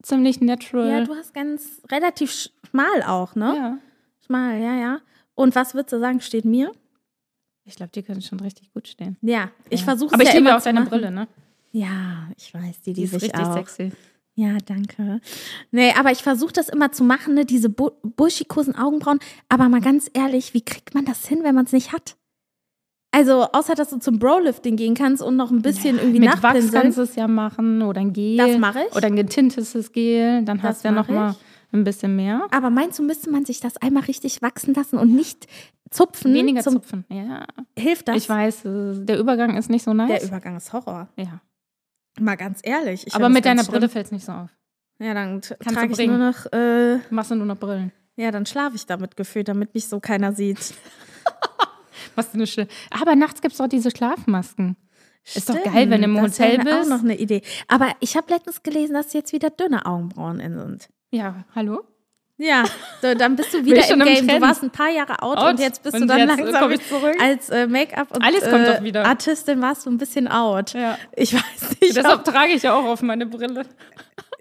ziemlich 0.09 0.41
natural. 0.41 0.89
Ja, 0.89 1.05
du 1.05 1.15
hast 1.15 1.35
ganz 1.35 1.83
relativ 1.91 2.33
schmal 2.33 3.03
auch, 3.07 3.35
ne? 3.35 3.55
Ja. 3.57 3.79
Schmal, 4.25 4.61
ja, 4.61 4.75
ja. 4.75 5.01
Und 5.35 5.55
was 5.55 5.75
würdest 5.75 5.93
du 5.93 6.01
sagen, 6.01 6.21
steht 6.21 6.45
mir? 6.45 6.73
Ich 7.65 7.77
glaube, 7.77 7.93
die 7.95 8.03
können 8.03 8.23
schon 8.23 8.41
richtig 8.41 8.73
gut 8.73 8.89
stehen. 8.89 9.17
Ja, 9.21 9.51
ich 9.69 9.81
ja. 9.81 9.85
versuche 9.85 10.15
Aber 10.15 10.23
es 10.23 10.29
ich 10.31 10.35
ja 10.35 10.41
liebe 10.41 10.57
auch 10.57 10.63
deine 10.63 10.81
machen. 10.81 10.91
Brille, 10.91 11.11
ne? 11.11 11.29
Ja, 11.71 12.29
ich 12.37 12.53
weiß, 12.53 12.81
die 12.81 12.95
Die 12.95 13.03
ist 13.05 13.13
ich 13.15 13.23
richtig 13.25 13.41
auch. 13.41 13.55
sexy. 13.55 13.93
Ja, 14.35 14.57
danke. 14.65 15.21
Nee, 15.71 15.93
aber 15.99 16.13
ich 16.13 16.23
versuche 16.23 16.53
das 16.53 16.69
immer 16.69 16.93
zu 16.93 17.05
machen, 17.05 17.35
ne? 17.35 17.45
diese 17.45 17.69
bu 17.69 17.91
buschikosen 18.03 18.77
Augenbrauen. 18.77 19.19
Aber 19.49 19.69
mal 19.69 19.81
ganz 19.81 20.09
ehrlich, 20.15 20.55
wie 20.55 20.63
kriegt 20.65 20.95
man 20.95 21.05
das 21.05 21.27
hin, 21.27 21.41
wenn 21.43 21.55
man 21.55 21.65
es 21.67 21.73
nicht 21.73 21.93
hat? 21.93 22.17
Also, 23.11 23.45
außer 23.53 23.75
dass 23.75 23.91
du 23.91 23.99
zum 23.99 24.19
Brolifting 24.19 24.77
gehen 24.77 24.95
kannst 24.95 25.23
und 25.23 25.37
noch 25.37 25.51
ein 25.51 25.63
bisschen 25.63 25.97
irgendwie 25.99 26.21
Mit 26.21 26.43
Wachs 26.43 26.71
kannst 26.71 26.99
du 26.99 27.03
es 27.03 27.17
ja 27.17 27.27
machen 27.27 27.83
oder 27.83 28.01
ein 28.03 28.13
Gel. 28.13 28.37
Das 28.37 28.59
mache 28.59 28.81
ich. 28.89 28.95
Oder 28.97 29.07
ein 29.07 29.17
getintetes 29.17 29.93
Gel. 29.93 30.43
Dann 30.45 30.59
Das 30.59 30.67
hast 30.67 30.85
du 30.85 30.89
ja 30.89 30.93
noch 30.95 31.09
mache 31.09 31.13
mal 31.19 31.35
ein 31.73 31.85
bisschen 31.85 32.17
mehr. 32.17 32.47
Aber 32.51 32.69
meinst 32.71 32.99
du, 32.99 33.03
müsste 33.03 33.31
man 33.31 33.45
sich 33.47 33.61
das 33.61 33.77
einmal 33.79 34.03
richtig 34.05 34.43
wachsen 34.43 34.75
lassen 34.75 34.99
und 34.99 35.15
nicht 35.15 35.47
zupfen? 35.91 36.35
Weniger 36.35 36.61
zupfen. 36.63 37.05
Ja. 37.09 37.47
Hilft 37.79 38.09
das? 38.09 38.17
Ich 38.17 38.29
weiß, 38.29 38.67
äh, 38.67 39.05
der 39.05 39.19
Übergang 39.19 39.57
ist 39.57 39.71
nicht 39.71 39.85
so 39.85 39.95
Der 39.95 40.07
nice. 40.07 40.25
Übergang 40.29 40.57
ist 40.57 40.73
Horror. 40.73 41.09
ja. 41.17 41.41
Mal 42.21 42.37
ganz 42.37 42.61
ehrlich. 42.65 43.07
Ich 43.07 43.15
Aber 43.15 43.29
mit 43.29 43.45
deiner 43.45 43.63
Brille 43.65 43.89
fällt 43.89 44.07
es 44.07 44.13
nicht 44.13 44.25
so 44.25 44.33
auf. 44.33 44.51
Ja, 44.99 45.15
dann 45.15 45.41
trage 45.41 45.95
du 45.95 46.03
ich 46.03 46.09
nur 46.09 46.19
noch, 46.19 46.47
äh, 46.53 46.99
Machst 47.11 47.31
du 47.31 47.37
nur 47.37 47.47
noch 47.47 47.57
Brillen. 47.57 47.93
ja, 48.17 48.33
dann 48.33 48.45
schlafe 48.45 48.75
ich 48.75 48.87
damit 48.87 49.17
gefühlt, 49.17 49.47
damit 49.49 49.73
mich 49.73 49.87
so 49.87 50.01
keiner 50.01 50.33
sieht. 50.33 50.75
Was 52.15 52.31
du 52.33 52.39
eine 52.39 52.47
Schl 52.47 52.67
Aber 52.91 53.15
nachts 53.17 53.41
gibt 53.41 53.53
es 53.53 53.59
doch 53.59 53.69
diese 53.69 53.91
Schlafmasken. 53.91 54.77
Ist 55.35 55.49
doch 55.51 55.63
geil, 55.63 55.91
wenn 55.91 56.01
du 56.01 56.05
im 56.07 56.15
das 56.15 56.39
Hotel 56.39 56.65
wäre 56.65 56.77
auch 56.77 56.79
bist. 56.81 56.91
noch 56.91 57.01
eine 57.01 57.17
Idee. 57.19 57.43
Aber 57.67 57.91
ich 58.01 58.17
habe 58.17 58.33
letztens 58.33 58.63
gelesen, 58.63 58.95
dass 58.95 59.13
jetzt 59.13 59.33
wieder 59.33 59.51
dünne 59.51 59.85
Augenbrauen 59.85 60.41
in 60.41 60.59
sind. 60.59 60.89
Ja, 61.11 61.45
hallo? 61.55 61.83
Ja, 62.41 62.65
so, 63.03 63.15
dann 63.15 63.35
bist 63.35 63.53
du 63.53 63.65
wieder 63.65 63.85
im 63.91 64.01
im 64.01 64.07
Game. 64.07 64.21
Du 64.21 64.27
Trend. 64.29 64.41
warst 64.43 64.63
ein 64.63 64.71
paar 64.71 64.91
Jahre 64.91 65.21
out, 65.23 65.39
Out. 65.39 65.51
und 65.55 65.61
jetzt 65.61 65.83
bist 65.83 65.97
du 65.97 66.03
Und 66.03 66.09
dann 66.09 66.21
jetzt 66.21 66.39
langsam 66.39 66.73
als 67.21 67.49
äh, 67.51 67.67
Make-up 67.67 68.15
und 68.15 68.25
Alles 68.25 68.49
kommt 68.49 68.65
äh, 68.65 68.77
doch 68.77 68.83
wieder. 68.85 69.05
Artistin 69.05 69.61
warst 69.61 69.87
du 69.87 69.91
ein 69.91 69.99
bisschen 69.99 70.29
out. 70.29 70.73
Ja. 70.73 70.97
Ich 71.17 71.35
weiß 71.35 71.71
nicht. 71.81 71.97
Deshalb 71.97 72.25
trage 72.25 72.53
ich 72.53 72.63
ja 72.63 72.75
auch 72.75 72.85
auf 72.85 73.03
meine 73.03 73.27
Brille. 73.27 73.67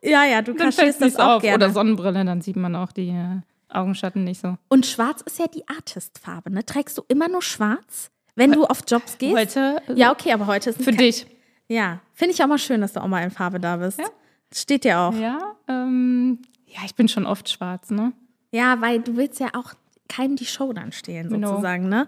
ja, 0.03 0.25
ja, 0.25 0.43
du 0.43 0.53
Dann 0.53 0.67
kaschierst 0.67 1.01
das 1.01 1.15
auch 1.15 1.37
auf. 1.37 1.41
gerne. 1.41 1.65
Oder 1.65 1.73
Sonnenbrille, 1.73 2.23
dann 2.23 2.41
sieht 2.41 2.55
man 2.55 2.75
auch 2.75 2.91
die 2.91 3.09
äh, 3.09 3.41
Augenschatten 3.69 4.23
nicht 4.23 4.41
so. 4.41 4.57
und 4.69 4.85
schwarz 4.85 5.21
ist 5.21 5.39
ja 5.39 5.47
die 5.47 5.67
Artistfarbe, 5.67 6.51
ne? 6.51 6.65
Trägst 6.65 6.97
du 6.97 7.03
immer 7.07 7.27
nur 7.27 7.41
schwarz, 7.41 8.09
wenn 8.35 8.51
du 8.51 8.65
auf 8.65 8.81
Jobs 8.87 9.17
gehst? 9.17 9.35
Heute 9.35 9.81
äh, 9.87 9.93
Ja, 9.93 10.11
okay, 10.11 10.31
aber 10.33 10.47
heute 10.47 10.69
ist 10.69 10.81
für 10.83 10.91
dich. 10.91 11.25
Ja, 11.67 11.99
finde 12.13 12.33
ich 12.33 12.41
auch 12.43 12.47
mal 12.47 12.57
schön, 12.57 12.79
dass 12.81 12.93
du 12.93 13.01
auch 13.01 13.07
mal 13.07 13.23
in 13.23 13.31
Farbe 13.31 13.59
da 13.59 13.75
bist. 13.77 13.99
Ja. 13.99 14.05
Steht 14.53 14.85
dir 14.85 14.99
auch. 14.99 15.13
Ja, 15.13 15.55
ähm, 15.67 16.39
ja, 16.65 16.79
ich 16.85 16.95
bin 16.95 17.09
schon 17.09 17.25
oft 17.25 17.49
schwarz, 17.49 17.89
ne? 17.89 18.13
Ja, 18.51 18.79
weil 18.79 18.99
du 19.01 19.17
willst 19.17 19.39
ja 19.41 19.47
auch 19.53 19.73
keinem 20.07 20.37
die 20.37 20.45
Show 20.45 20.71
dann 20.71 20.93
stehlen, 20.93 21.27
Genau. 21.29 21.49
sozusagen, 21.49 21.89
ne? 21.89 22.07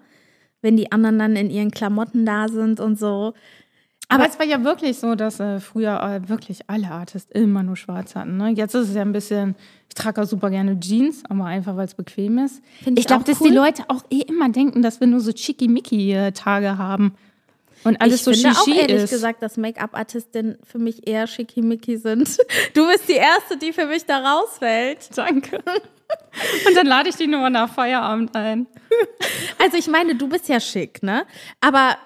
Wenn 0.62 0.78
die 0.78 0.92
anderen 0.94 1.20
dann 1.20 1.36
in 1.36 1.50
ihren 1.50 1.72
Klamotten 1.72 2.26
da 2.26 2.48
sind 2.48 2.80
und 2.80 2.98
so. 2.98 3.34
Aber 4.10 4.28
es 4.28 4.40
war 4.40 4.46
ja 4.46 4.64
wirklich 4.64 4.98
so, 4.98 5.14
dass 5.14 5.40
äh, 5.40 5.60
früher 5.60 6.02
äh, 6.02 6.28
wirklich 6.28 6.62
alle 6.68 6.90
Artists 6.90 7.32
immer 7.32 7.62
nur 7.62 7.78
schwarz 7.78 8.16
hatten. 8.16 8.38
Ne? 8.38 8.50
Jetzt 8.50 8.74
ist 8.74 8.90
es 8.90 8.96
ja 8.96 9.04
ein 9.04 9.12
bisschen, 9.12 9.56
ich 9.88 9.94
trage 9.94 10.22
auch 10.22 10.26
super 10.26 10.50
gerne 10.50 10.80
Jeans, 10.80 11.24
aber 11.30 11.46
einfach, 11.46 11.78
weil 11.78 11.86
es 11.86 11.94
bequem 11.94 12.40
ist. 12.40 12.62
Find 12.84 12.98
ich 12.98 13.04
ich 13.04 13.08
glaube, 13.08 13.22
auch 13.22 13.26
dass 13.28 13.40
cool. 13.40 13.50
die 13.50 13.56
Leute 13.56 13.84
auch 13.88 14.04
eh 14.10 14.22
immer 14.22 14.50
denken, 14.50 14.82
dass 14.82 15.00
wir 15.00 15.06
nur 15.06 15.20
so 15.20 15.32
Schickimicki-Tage 15.32 16.80
haben. 16.80 17.14
Und 17.84 18.02
alles 18.02 18.16
ich 18.16 18.24
so 18.24 18.32
finde 18.34 18.58
auch 18.60 18.68
ehrlich 18.68 19.04
ist. 19.04 19.12
gesagt, 19.12 19.42
dass 19.42 19.58
Make-up-Artistinnen 19.58 20.58
für 20.64 20.80
mich 20.80 21.08
eher 21.08 21.28
schickimicki 21.28 21.98
sind. 21.98 22.38
Du 22.74 22.88
bist 22.88 23.08
die 23.08 23.14
Erste, 23.14 23.58
die 23.58 23.72
für 23.72 23.86
mich 23.86 24.06
da 24.06 24.18
rausfällt. 24.18 25.10
Danke. 25.16 25.58
Und 26.68 26.76
dann 26.76 26.88
lade 26.88 27.10
ich 27.10 27.16
die 27.16 27.28
nur 27.28 27.50
nach 27.50 27.72
Feierabend 27.72 28.36
ein. 28.36 28.66
Also 29.62 29.78
ich 29.78 29.88
meine, 29.88 30.16
du 30.16 30.28
bist 30.30 30.48
ja 30.48 30.60
schick, 30.60 31.04
ne? 31.04 31.26
Aber 31.60 31.98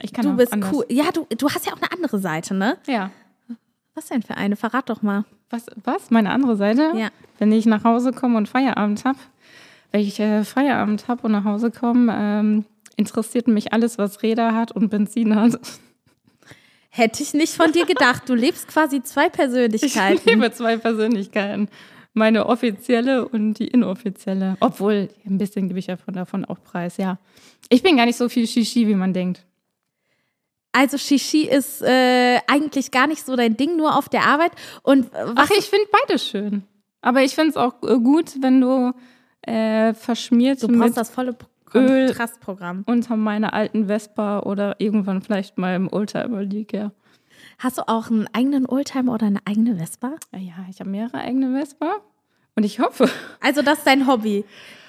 Ich 0.00 0.12
kann 0.12 0.24
du 0.24 0.36
bist 0.36 0.52
anders. 0.52 0.72
cool. 0.72 0.84
Ja, 0.88 1.10
du, 1.12 1.26
du 1.36 1.48
hast 1.48 1.66
ja 1.66 1.72
auch 1.72 1.80
eine 1.80 1.90
andere 1.92 2.18
Seite, 2.18 2.54
ne? 2.54 2.76
Ja. 2.86 3.10
Was 3.94 4.06
denn 4.06 4.22
für 4.22 4.36
eine? 4.36 4.56
Verrat 4.56 4.88
doch 4.90 5.02
mal. 5.02 5.24
Was, 5.50 5.66
was? 5.84 6.10
Meine 6.10 6.30
andere 6.30 6.56
Seite? 6.56 6.92
Ja. 6.96 7.08
Wenn 7.38 7.52
ich 7.52 7.64
nach 7.66 7.84
Hause 7.84 8.12
komme 8.12 8.36
und 8.36 8.48
Feierabend 8.48 9.04
habe, 9.04 9.18
wenn 9.92 10.00
ich 10.00 10.18
äh, 10.18 10.42
Feierabend 10.44 11.06
habe 11.06 11.22
und 11.22 11.32
nach 11.32 11.44
Hause 11.44 11.70
komme, 11.70 12.12
ähm, 12.16 12.64
interessiert 12.96 13.46
mich 13.46 13.72
alles, 13.72 13.98
was 13.98 14.22
Räder 14.22 14.54
hat 14.54 14.72
und 14.72 14.88
Benzin 14.88 15.36
hat. 15.36 15.58
Hätte 16.90 17.22
ich 17.22 17.34
nicht 17.34 17.54
von 17.54 17.72
dir 17.72 17.86
gedacht. 17.86 18.28
Du 18.28 18.34
lebst 18.34 18.68
quasi 18.68 19.02
zwei 19.02 19.26
Ich 19.26 19.32
Persönlichkeiten. 19.32 20.28
liebe 20.28 20.52
zwei 20.52 20.76
Persönlichkeiten. 20.76 21.68
Meine 22.12 22.46
offizielle 22.46 23.26
und 23.26 23.54
die 23.54 23.66
inoffizielle. 23.66 24.56
Obwohl, 24.60 25.08
ein 25.26 25.38
bisschen 25.38 25.66
gebe 25.66 25.80
ich 25.80 25.88
ja 25.88 25.96
von 25.96 26.14
davon 26.14 26.44
auch 26.44 26.62
preis, 26.62 26.96
ja. 26.96 27.18
Ich 27.68 27.82
bin 27.82 27.96
gar 27.96 28.06
nicht 28.06 28.16
so 28.16 28.28
viel 28.28 28.46
Shishi, 28.46 28.86
wie 28.86 28.94
man 28.94 29.12
denkt. 29.12 29.44
Also 30.76 30.98
Shishi 30.98 31.42
ist 31.46 31.82
äh, 31.82 32.40
eigentlich 32.48 32.90
gar 32.90 33.06
nicht 33.06 33.24
so 33.24 33.36
dein 33.36 33.56
Ding, 33.56 33.76
nur 33.76 33.96
auf 33.96 34.08
der 34.08 34.22
Arbeit. 34.24 34.50
Und 34.82 35.14
äh, 35.14 35.26
Ach, 35.36 35.48
ich 35.56 35.66
finde 35.70 35.86
beides 35.92 36.26
schön. 36.26 36.64
Aber 37.00 37.22
ich 37.22 37.34
finde 37.34 37.50
es 37.50 37.56
auch 37.56 37.74
äh, 37.82 37.98
gut, 38.00 38.32
wenn 38.40 38.60
du 38.60 38.92
äh, 39.42 39.94
verschmiert 39.94 40.62
du 40.62 40.68
brauchst 40.68 40.96
das 40.96 41.10
volle 41.10 41.36
Öl. 41.74 42.06
Kontrastprogramm. 42.06 42.82
unter 42.86 43.16
meiner 43.16 43.52
alten 43.52 43.86
Vespa 43.86 44.40
oder 44.40 44.76
irgendwann 44.80 45.22
vielleicht 45.22 45.58
mal 45.58 45.76
im 45.76 45.92
Oldtimer 45.92 46.42
liege, 46.42 46.76
ja. 46.76 46.92
Hast 47.58 47.78
du 47.78 47.82
auch 47.88 48.10
einen 48.10 48.28
eigenen 48.32 48.66
Oldtimer 48.66 49.12
oder 49.12 49.26
eine 49.26 49.40
eigene 49.44 49.76
Vespa? 49.76 50.14
Ja, 50.32 50.54
ich 50.70 50.80
habe 50.80 50.90
mehrere 50.90 51.18
eigene 51.18 51.56
Vespa 51.56 51.96
und 52.56 52.64
ich 52.64 52.80
hoffe, 52.80 53.08
Also 53.40 53.62
das 53.62 53.78
ist 53.78 53.86
dein 53.86 54.06
Hobby. 54.08 54.44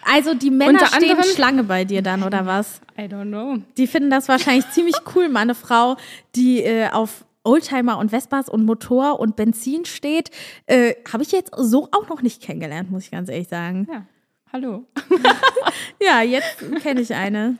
Also 0.08 0.36
die 0.36 0.51
Männer 0.51 0.82
Unter 0.82 0.86
stehen 0.88 1.24
Schlange 1.24 1.64
bei 1.64 1.84
dir 1.84 2.01
dann 2.01 2.24
oder 2.24 2.45
was? 2.45 2.80
I 2.97 3.01
don't 3.03 3.30
know. 3.30 3.58
Die 3.76 3.88
finden 3.88 4.10
das 4.12 4.28
wahrscheinlich 4.28 4.70
ziemlich 4.70 4.95
cool, 5.16 5.30
meine 5.30 5.56
Frau, 5.56 5.97
die 6.36 6.64
äh, 6.64 6.89
auf 6.89 7.26
Oldtimer 7.43 7.97
und 7.97 8.10
Vespas 8.10 8.47
und 8.47 8.66
Motor 8.66 9.20
und 9.20 9.36
Benzin 9.36 9.86
steht. 9.86 10.30
Äh, 10.68 10.93
Habe 11.12 11.24
ich 11.24 11.32
jetzt 11.32 11.51
so 11.58 11.89
auch 11.91 12.08
noch 12.08 12.22
nicht 12.22 12.41
kennengelernt, 12.41 12.91
muss 12.91 13.06
ich 13.06 13.12
ganz 13.12 13.30
ehrlich 13.30 13.47
sagen. 13.47 13.88
Ja, 13.91 14.06
hallo. 14.53 14.86
Ja, 16.01 16.22
jetzt 16.22 16.60
kenne 16.82 17.01
ich 17.01 17.14
eine. 17.14 17.58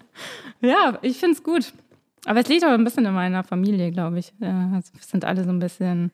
Ja, 0.62 0.98
ich 1.02 1.18
finde 1.18 1.36
es 1.36 1.44
gut. 1.44 1.74
Aber 2.26 2.40
es 2.40 2.48
liegt 2.48 2.64
auch 2.64 2.70
ein 2.70 2.84
bisschen 2.84 3.06
in 3.06 3.14
meiner 3.14 3.44
Familie, 3.44 3.92
glaube 3.92 4.20
ich. 4.20 4.34
Wir 4.38 4.82
sind 5.02 5.26
alle 5.26 5.44
so 5.44 5.50
ein 5.50 5.60
bisschen 5.60 6.12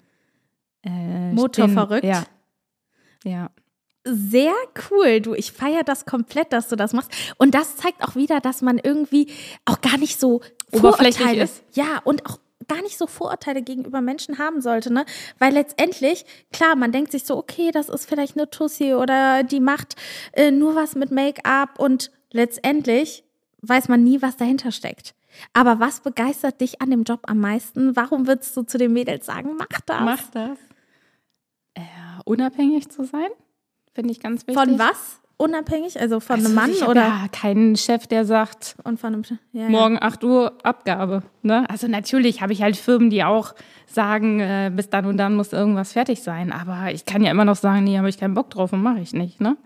äh, 0.84 1.34
Motorverrückt? 1.34 2.03
Ja. 2.03 2.23
Ja. 3.23 3.49
Sehr 4.03 4.53
cool, 4.89 5.21
du. 5.21 5.33
Ich 5.35 5.51
feiere 5.51 5.83
das 5.83 6.05
komplett, 6.05 6.53
dass 6.53 6.67
du 6.69 6.75
das 6.75 6.93
machst. 6.93 7.11
Und 7.37 7.53
das 7.53 7.77
zeigt 7.77 8.03
auch 8.03 8.15
wieder, 8.15 8.39
dass 8.39 8.61
man 8.61 8.79
irgendwie 8.79 9.27
auch 9.65 9.79
gar 9.81 9.97
nicht 9.97 10.19
so 10.19 10.41
Oberflächlich 10.71 11.17
Vorurteile- 11.17 11.43
ist. 11.43 11.63
Ja, 11.73 11.99
und 12.03 12.25
auch 12.25 12.39
gar 12.67 12.81
nicht 12.81 12.97
so 12.97 13.05
Vorurteile 13.05 13.61
gegenüber 13.61 14.01
Menschen 14.01 14.37
haben 14.39 14.61
sollte, 14.61 14.91
ne? 14.93 15.05
Weil 15.39 15.53
letztendlich, 15.53 16.25
klar, 16.51 16.75
man 16.75 16.91
denkt 16.91 17.11
sich 17.11 17.25
so, 17.25 17.37
okay, 17.37 17.71
das 17.71 17.89
ist 17.89 18.07
vielleicht 18.07 18.37
eine 18.37 18.49
Tussi 18.49 18.93
oder 18.93 19.43
die 19.43 19.59
macht 19.59 19.95
äh, 20.33 20.51
nur 20.51 20.75
was 20.75 20.95
mit 20.95 21.11
Make-up 21.11 21.79
und 21.79 22.11
letztendlich 22.31 23.23
weiß 23.61 23.87
man 23.89 24.03
nie, 24.03 24.21
was 24.21 24.37
dahinter 24.37 24.71
steckt. 24.71 25.13
Aber 25.53 25.79
was 25.79 26.01
begeistert 26.01 26.61
dich 26.61 26.81
an 26.81 26.89
dem 26.89 27.03
Job 27.03 27.21
am 27.23 27.39
meisten? 27.39 27.95
Warum 27.95 28.27
würdest 28.27 28.55
du 28.57 28.63
zu 28.63 28.77
den 28.77 28.93
Mädels 28.93 29.25
sagen, 29.25 29.55
mach 29.57 29.81
das? 29.85 30.01
Mach 30.01 30.29
das. 30.31 30.57
Äh, 31.73 31.81
unabhängig 32.25 32.89
zu 32.89 33.05
sein, 33.05 33.29
finde 33.93 34.11
ich 34.11 34.19
ganz 34.19 34.47
wichtig. 34.47 34.63
Von 34.63 34.79
was? 34.79 35.19
Unabhängig? 35.37 35.99
Also 35.99 36.19
von 36.19 36.35
Also 36.35 36.47
einem 36.47 36.55
Mann 36.55 36.69
ich 36.71 36.83
oder? 36.83 37.01
Ja, 37.01 37.27
keinen 37.31 37.75
Chef, 37.75 38.05
der 38.05 38.25
sagt, 38.25 38.75
Und 38.83 38.99
von 38.99 39.13
einem. 39.15 39.23
Ja, 39.53 39.63
ja. 39.63 39.69
morgen 39.69 39.97
8 39.99 40.23
Uhr 40.23 40.57
Abgabe. 40.61 41.23
Ne? 41.41 41.67
Also 41.67 41.87
natürlich 41.87 42.41
habe 42.43 42.53
ich 42.53 42.61
halt 42.61 42.77
Firmen, 42.77 43.09
die 43.09 43.23
auch 43.23 43.55
sagen, 43.93 44.39
äh, 44.39 44.71
bis 44.75 44.89
dann 44.89 45.05
und 45.05 45.17
dann 45.17 45.35
muss 45.35 45.53
irgendwas 45.53 45.93
fertig 45.93 46.21
sein. 46.23 46.51
Aber 46.51 46.91
ich 46.91 47.05
kann 47.05 47.23
ja 47.23 47.31
immer 47.31 47.45
noch 47.45 47.55
sagen, 47.55 47.83
nee, 47.83 47.97
habe 47.97 48.09
ich 48.09 48.17
keinen 48.19 48.33
Bock 48.33 48.49
drauf 48.49 48.73
und 48.73 48.81
mache 48.81 48.99
ich 48.99 49.13
nicht. 49.13 49.41
Ne? 49.41 49.57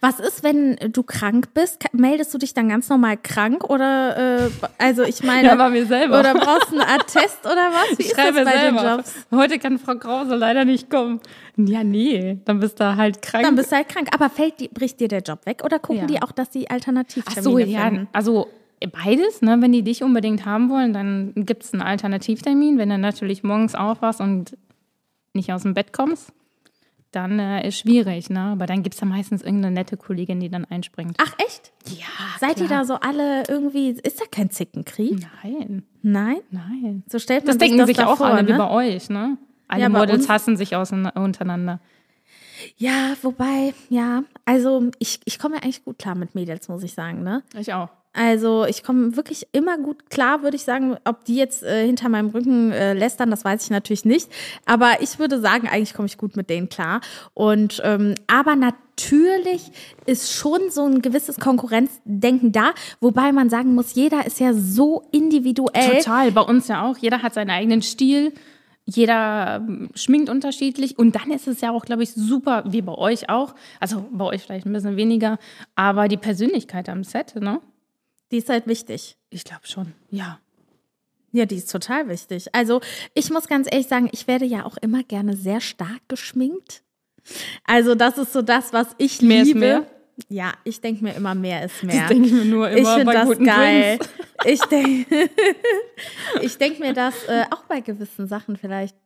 Was 0.00 0.20
ist, 0.20 0.42
wenn 0.44 0.76
du 0.92 1.02
krank 1.02 1.54
bist? 1.54 1.84
Meldest 1.92 2.32
du 2.34 2.38
dich 2.38 2.52
dann 2.54 2.68
ganz 2.68 2.88
normal 2.88 3.16
krank 3.16 3.64
oder 3.64 4.44
äh, 4.46 4.50
also 4.78 5.02
ich 5.02 5.22
meine 5.22 5.48
Ja, 5.48 5.54
bei 5.54 5.70
mir 5.70 5.86
selber. 5.86 6.20
oder 6.20 6.34
brauchst 6.34 6.70
du 6.70 6.78
einen 6.78 6.88
Attest 7.00 7.40
oder 7.44 7.70
was? 7.72 7.98
Wie 7.98 8.02
Ich 8.02 8.08
ist 8.10 8.18
das 8.18 8.24
schreibe 8.26 8.44
bei 8.44 8.52
den 8.52 8.76
selber. 8.78 8.96
Jobs? 8.96 9.14
Heute 9.30 9.58
kann 9.58 9.78
Frau 9.78 9.94
Krause 9.94 10.34
leider 10.36 10.64
nicht 10.64 10.90
kommen. 10.90 11.20
Ja, 11.56 11.82
nee, 11.82 12.38
dann 12.44 12.60
bist 12.60 12.78
du 12.80 12.96
halt 12.96 13.22
krank. 13.22 13.44
Dann 13.44 13.56
bist 13.56 13.72
du 13.72 13.76
halt 13.76 13.88
krank. 13.88 14.08
Aber 14.14 14.28
fällt 14.30 14.60
die, 14.60 14.68
bricht 14.68 15.00
dir 15.00 15.08
der 15.08 15.20
Job 15.22 15.46
weg 15.46 15.62
oder 15.64 15.78
gucken 15.78 16.02
Ja. 16.02 16.06
die 16.06 16.22
auch, 16.22 16.32
dass 16.32 16.50
die 16.50 16.70
Alternativtermine 16.70 17.38
Ach 17.40 17.42
so, 17.42 17.58
ja, 17.58 17.80
finden? 17.88 18.08
also 18.12 18.48
beides, 18.86 19.42
ne? 19.42 19.58
Wenn 19.60 19.72
die 19.72 19.82
dich 19.82 20.02
unbedingt 20.02 20.46
haben 20.46 20.70
wollen, 20.70 20.92
dann 20.92 21.32
gibt 21.34 21.64
es 21.64 21.72
einen 21.72 21.82
Alternativtermin. 21.82 22.78
Wenn 22.78 22.88
du 22.90 22.98
natürlich 22.98 23.42
morgens 23.42 23.74
aufwachst 23.74 24.20
und 24.20 24.56
nicht 25.34 25.52
aus 25.52 25.62
dem 25.62 25.74
Bett 25.74 25.92
kommst, 25.92 26.32
dann 27.12 27.38
äh, 27.40 27.66
ist 27.66 27.78
schwierig, 27.78 28.30
ne? 28.30 28.40
Aber 28.40 28.66
dann 28.66 28.82
gibt 28.82 28.94
es 28.94 29.00
ja 29.00 29.06
meistens 29.06 29.42
irgendeine 29.42 29.74
nette 29.74 29.96
Kollegin, 29.96 30.38
die 30.40 30.48
dann 30.48 30.64
einspringt. 30.64 31.16
Ach 31.18 31.34
echt? 31.38 31.72
ja, 31.88 32.06
Seid 32.38 32.60
ihr 32.60 32.68
da 32.68 32.84
so 32.84 32.94
alle 32.94 33.42
irgendwie, 33.48 33.90
ist 33.90 34.20
da 34.20 34.24
kein 34.30 34.50
Zickenkrieg? 34.50 35.18
Nein, 35.42 35.82
Nein? 36.02 36.36
nein. 36.50 37.02
So 37.08 37.18
stellt 37.18 37.40
man 37.44 37.46
Das 37.46 37.54
sich 37.54 37.60
denken 37.60 37.78
das 37.78 37.86
sich 37.88 37.96
doch 37.96 38.06
auch 38.06 38.20
alle, 38.20 38.46
wie 38.46 38.52
ne? 38.52 38.58
bei 38.58 38.70
euch, 38.70 39.10
ne? 39.10 39.38
Alle 39.66 39.82
Ja, 39.82 39.88
Models 39.88 40.28
hassen 40.28 40.56
sich 40.56 40.74
untereinander. 40.74 41.80
Ja, 42.76 43.14
wobei, 43.22 43.72
ja, 43.88 44.22
also 44.44 44.90
ich, 44.98 45.20
ich 45.24 45.38
komme 45.38 45.56
ja 45.56 45.62
eigentlich 45.62 45.84
gut 45.84 45.98
klar 45.98 46.14
mit 46.14 46.34
Mädels, 46.34 46.68
muss 46.68 46.82
ich 46.82 46.92
sagen, 46.92 47.22
ne? 47.22 47.42
Ich 47.58 47.72
auch. 47.72 47.88
Also 48.12 48.64
ich 48.64 48.82
komme 48.82 49.16
wirklich 49.16 49.46
immer 49.52 49.78
gut 49.78 50.10
klar, 50.10 50.42
würde 50.42 50.56
ich 50.56 50.64
sagen. 50.64 50.96
Ob 51.04 51.24
die 51.24 51.36
jetzt 51.36 51.62
äh, 51.62 51.86
hinter 51.86 52.08
meinem 52.08 52.30
Rücken 52.30 52.72
äh, 52.72 52.92
lästern, 52.92 53.30
das 53.30 53.44
weiß 53.44 53.62
ich 53.62 53.70
natürlich 53.70 54.04
nicht. 54.04 54.28
Aber 54.66 55.00
ich 55.00 55.20
würde 55.20 55.40
sagen, 55.40 55.68
eigentlich 55.68 55.94
komme 55.94 56.06
ich 56.06 56.18
gut 56.18 56.36
mit 56.36 56.50
denen 56.50 56.68
klar. 56.68 57.02
Und 57.34 57.80
ähm, 57.84 58.16
aber 58.26 58.56
natürlich 58.56 59.70
ist 60.06 60.32
schon 60.32 60.70
so 60.70 60.86
ein 60.86 61.02
gewisses 61.02 61.38
Konkurrenzdenken 61.38 62.50
da, 62.50 62.72
wobei 63.00 63.30
man 63.30 63.48
sagen 63.48 63.76
muss, 63.76 63.94
jeder 63.94 64.26
ist 64.26 64.40
ja 64.40 64.54
so 64.54 65.04
individuell. 65.12 65.98
Total, 65.98 66.32
bei 66.32 66.42
uns 66.42 66.66
ja 66.66 66.84
auch. 66.84 66.98
Jeder 66.98 67.22
hat 67.22 67.34
seinen 67.34 67.50
eigenen 67.50 67.80
Stil. 67.80 68.32
Jeder 68.86 69.62
ähm, 69.68 69.90
schminkt 69.94 70.28
unterschiedlich 70.28 70.98
und 70.98 71.14
dann 71.14 71.30
ist 71.30 71.46
es 71.46 71.60
ja 71.60 71.70
auch, 71.70 71.84
glaube 71.84 72.02
ich, 72.02 72.12
super, 72.12 72.64
wie 72.66 72.82
bei 72.82 72.94
euch 72.94 73.28
auch. 73.28 73.54
Also 73.78 74.04
bei 74.10 74.24
euch 74.24 74.42
vielleicht 74.42 74.66
ein 74.66 74.72
bisschen 74.72 74.96
weniger, 74.96 75.38
aber 75.76 76.08
die 76.08 76.16
Persönlichkeit 76.16 76.88
am 76.88 77.04
Set, 77.04 77.36
ne? 77.36 77.60
Die 78.30 78.38
ist 78.38 78.48
halt 78.48 78.66
wichtig. 78.66 79.16
Ich 79.30 79.44
glaube 79.44 79.66
schon, 79.66 79.92
ja. 80.10 80.40
Ja, 81.32 81.46
die 81.46 81.56
ist 81.56 81.70
total 81.70 82.08
wichtig. 82.08 82.52
Also 82.54 82.80
ich 83.14 83.30
muss 83.30 83.46
ganz 83.46 83.68
ehrlich 83.70 83.86
sagen, 83.86 84.08
ich 84.12 84.26
werde 84.26 84.44
ja 84.44 84.64
auch 84.64 84.76
immer 84.78 85.02
gerne 85.04 85.36
sehr 85.36 85.60
stark 85.60 86.00
geschminkt. 86.08 86.82
Also 87.64 87.94
das 87.94 88.18
ist 88.18 88.32
so 88.32 88.42
das, 88.42 88.72
was 88.72 88.88
ich 88.98 89.22
Mehr 89.22 89.42
ist 89.42 89.48
liebe. 89.48 89.60
mehr? 89.60 89.86
Ja, 90.28 90.52
ich 90.64 90.80
denke 90.80 91.04
mir 91.04 91.14
immer, 91.14 91.34
mehr 91.34 91.64
ist 91.64 91.82
mehr. 91.82 92.00
Das 92.00 92.08
denke 92.08 92.26
ich 92.26 92.32
mir 92.32 92.44
nur 92.44 92.70
ich 92.70 92.78
immer 92.78 92.94
finde 92.96 93.04
bei 93.06 93.12
das 93.12 93.24
guten 93.26 93.44
geil. 93.44 93.98
Drinks. 93.98 94.14
Ich 94.46 94.60
denke 94.62 95.30
ich 96.40 96.56
denk 96.56 96.80
mir 96.80 96.94
das 96.94 97.24
äh, 97.24 97.44
auch 97.50 97.64
bei 97.64 97.80
gewissen 97.80 98.26
Sachen 98.26 98.56
vielleicht 98.56 98.96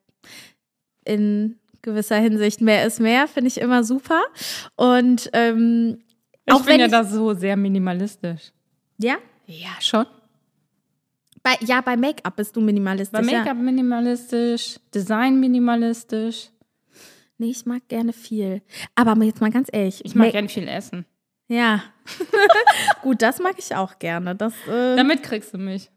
in 1.05 1.59
gewisser 1.83 2.17
Hinsicht 2.19 2.61
mehr 2.61 2.87
ist 2.87 3.01
mehr, 3.01 3.27
finde 3.27 3.49
ich 3.49 3.59
immer 3.59 3.83
super. 3.83 4.23
Und 4.77 5.29
ähm, 5.33 5.99
Ich 6.47 6.55
auch 6.55 6.61
wenn 6.61 6.65
finde 6.67 6.81
ja 6.81 6.87
ich, 6.87 6.93
das 6.93 7.11
so 7.11 7.35
sehr 7.35 7.57
minimalistisch. 7.57 8.53
Ja, 8.99 9.17
Ja, 9.47 9.71
schon. 9.81 10.07
bei, 11.43 11.57
ja, 11.61 11.81
bei 11.81 11.97
Make-up 11.97 12.37
bist 12.37 12.55
du 12.57 12.61
minimalistisch. 12.61 13.13
Bei 13.13 13.23
Make-up 13.25 13.47
Ja. 13.47 13.55
minimalistisch, 13.55 14.79
Design 14.95 15.39
minimalistisch. 15.41 16.51
Nee, 17.39 17.51
ich 17.51 17.67
mag 17.67 17.87
gerne 17.89 18.13
viel. 18.13 18.63
Aber 18.95 19.21
jetzt 19.25 19.41
mal 19.41 19.51
ganz 19.51 19.69
ehrlich. 19.73 20.05
Ich 20.05 20.15
mag 20.15 20.27
Make- 20.27 20.33
gern 20.33 20.49
viel 20.49 20.69
essen. 20.69 21.05
Ja. 21.49 21.83
Gut, 23.03 23.21
das 23.23 23.39
mag 23.41 23.57
ich 23.59 23.75
auch 23.75 23.99
gerne. 23.99 24.35
Das, 24.35 24.55
äh, 24.69 24.97
Damit 24.97 25.23
kriegst 25.23 25.53
du 25.53 25.59
mich. 25.59 25.91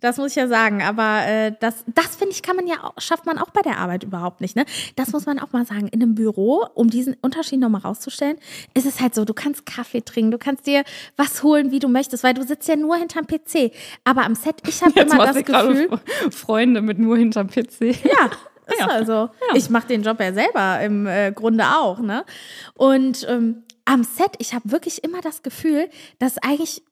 Das 0.00 0.18
muss 0.18 0.30
ich 0.30 0.36
ja 0.36 0.46
sagen. 0.48 0.82
Aber 0.82 1.26
äh, 1.26 1.52
das, 1.60 1.84
das 1.94 2.16
finde 2.16 2.32
ich, 2.32 2.42
kann 2.42 2.56
man 2.56 2.66
ja 2.66 2.76
auch, 2.84 2.92
schafft 2.98 3.26
man 3.26 3.38
auch 3.38 3.50
bei 3.50 3.62
der 3.62 3.78
Arbeit 3.78 4.04
überhaupt 4.04 4.40
nicht. 4.40 4.56
Ne? 4.56 4.64
Das 4.94 5.12
muss 5.12 5.26
man 5.26 5.38
auch 5.38 5.52
mal 5.52 5.64
sagen. 5.66 5.88
In 5.88 6.02
einem 6.02 6.14
Büro, 6.14 6.66
um 6.74 6.90
diesen 6.90 7.14
Unterschied 7.22 7.58
nochmal 7.60 7.80
rauszustellen, 7.82 8.36
ist 8.74 8.86
es 8.86 9.00
halt 9.00 9.14
so, 9.14 9.24
du 9.24 9.34
kannst 9.34 9.66
Kaffee 9.66 10.02
trinken, 10.02 10.30
du 10.30 10.38
kannst 10.38 10.66
dir 10.66 10.84
was 11.16 11.42
holen, 11.42 11.70
wie 11.70 11.78
du 11.78 11.88
möchtest, 11.88 12.22
weil 12.24 12.34
du 12.34 12.42
sitzt 12.44 12.68
ja 12.68 12.76
nur 12.76 12.96
hinterm 12.96 13.26
PC. 13.26 13.72
Aber 14.04 14.24
am 14.24 14.34
Set, 14.34 14.56
ich 14.68 14.82
habe 14.82 14.98
immer 15.00 15.18
das 15.26 15.36
Gefühl. 15.44 15.88
Fre- 15.90 16.32
Freunde 16.32 16.82
mit 16.82 16.98
nur 16.98 17.16
hinterm 17.16 17.48
PC. 17.48 17.80
Ja, 18.04 18.30
ist 18.66 18.78
Ja. 18.80 18.86
also. 18.88 19.30
Ich 19.54 19.70
mache 19.70 19.86
den 19.88 20.02
Job 20.02 20.20
ja 20.20 20.32
selber 20.32 20.80
im 20.82 21.06
äh, 21.06 21.32
Grunde 21.32 21.64
auch, 21.64 22.00
ne? 22.00 22.24
Und 22.74 23.26
ähm, 23.28 23.62
am 23.84 24.02
Set, 24.02 24.32
ich 24.38 24.52
habe 24.54 24.70
wirklich 24.72 25.04
immer 25.04 25.20
das 25.20 25.42
Gefühl, 25.44 25.88
dass 26.18 26.38
eigentlich 26.38 26.82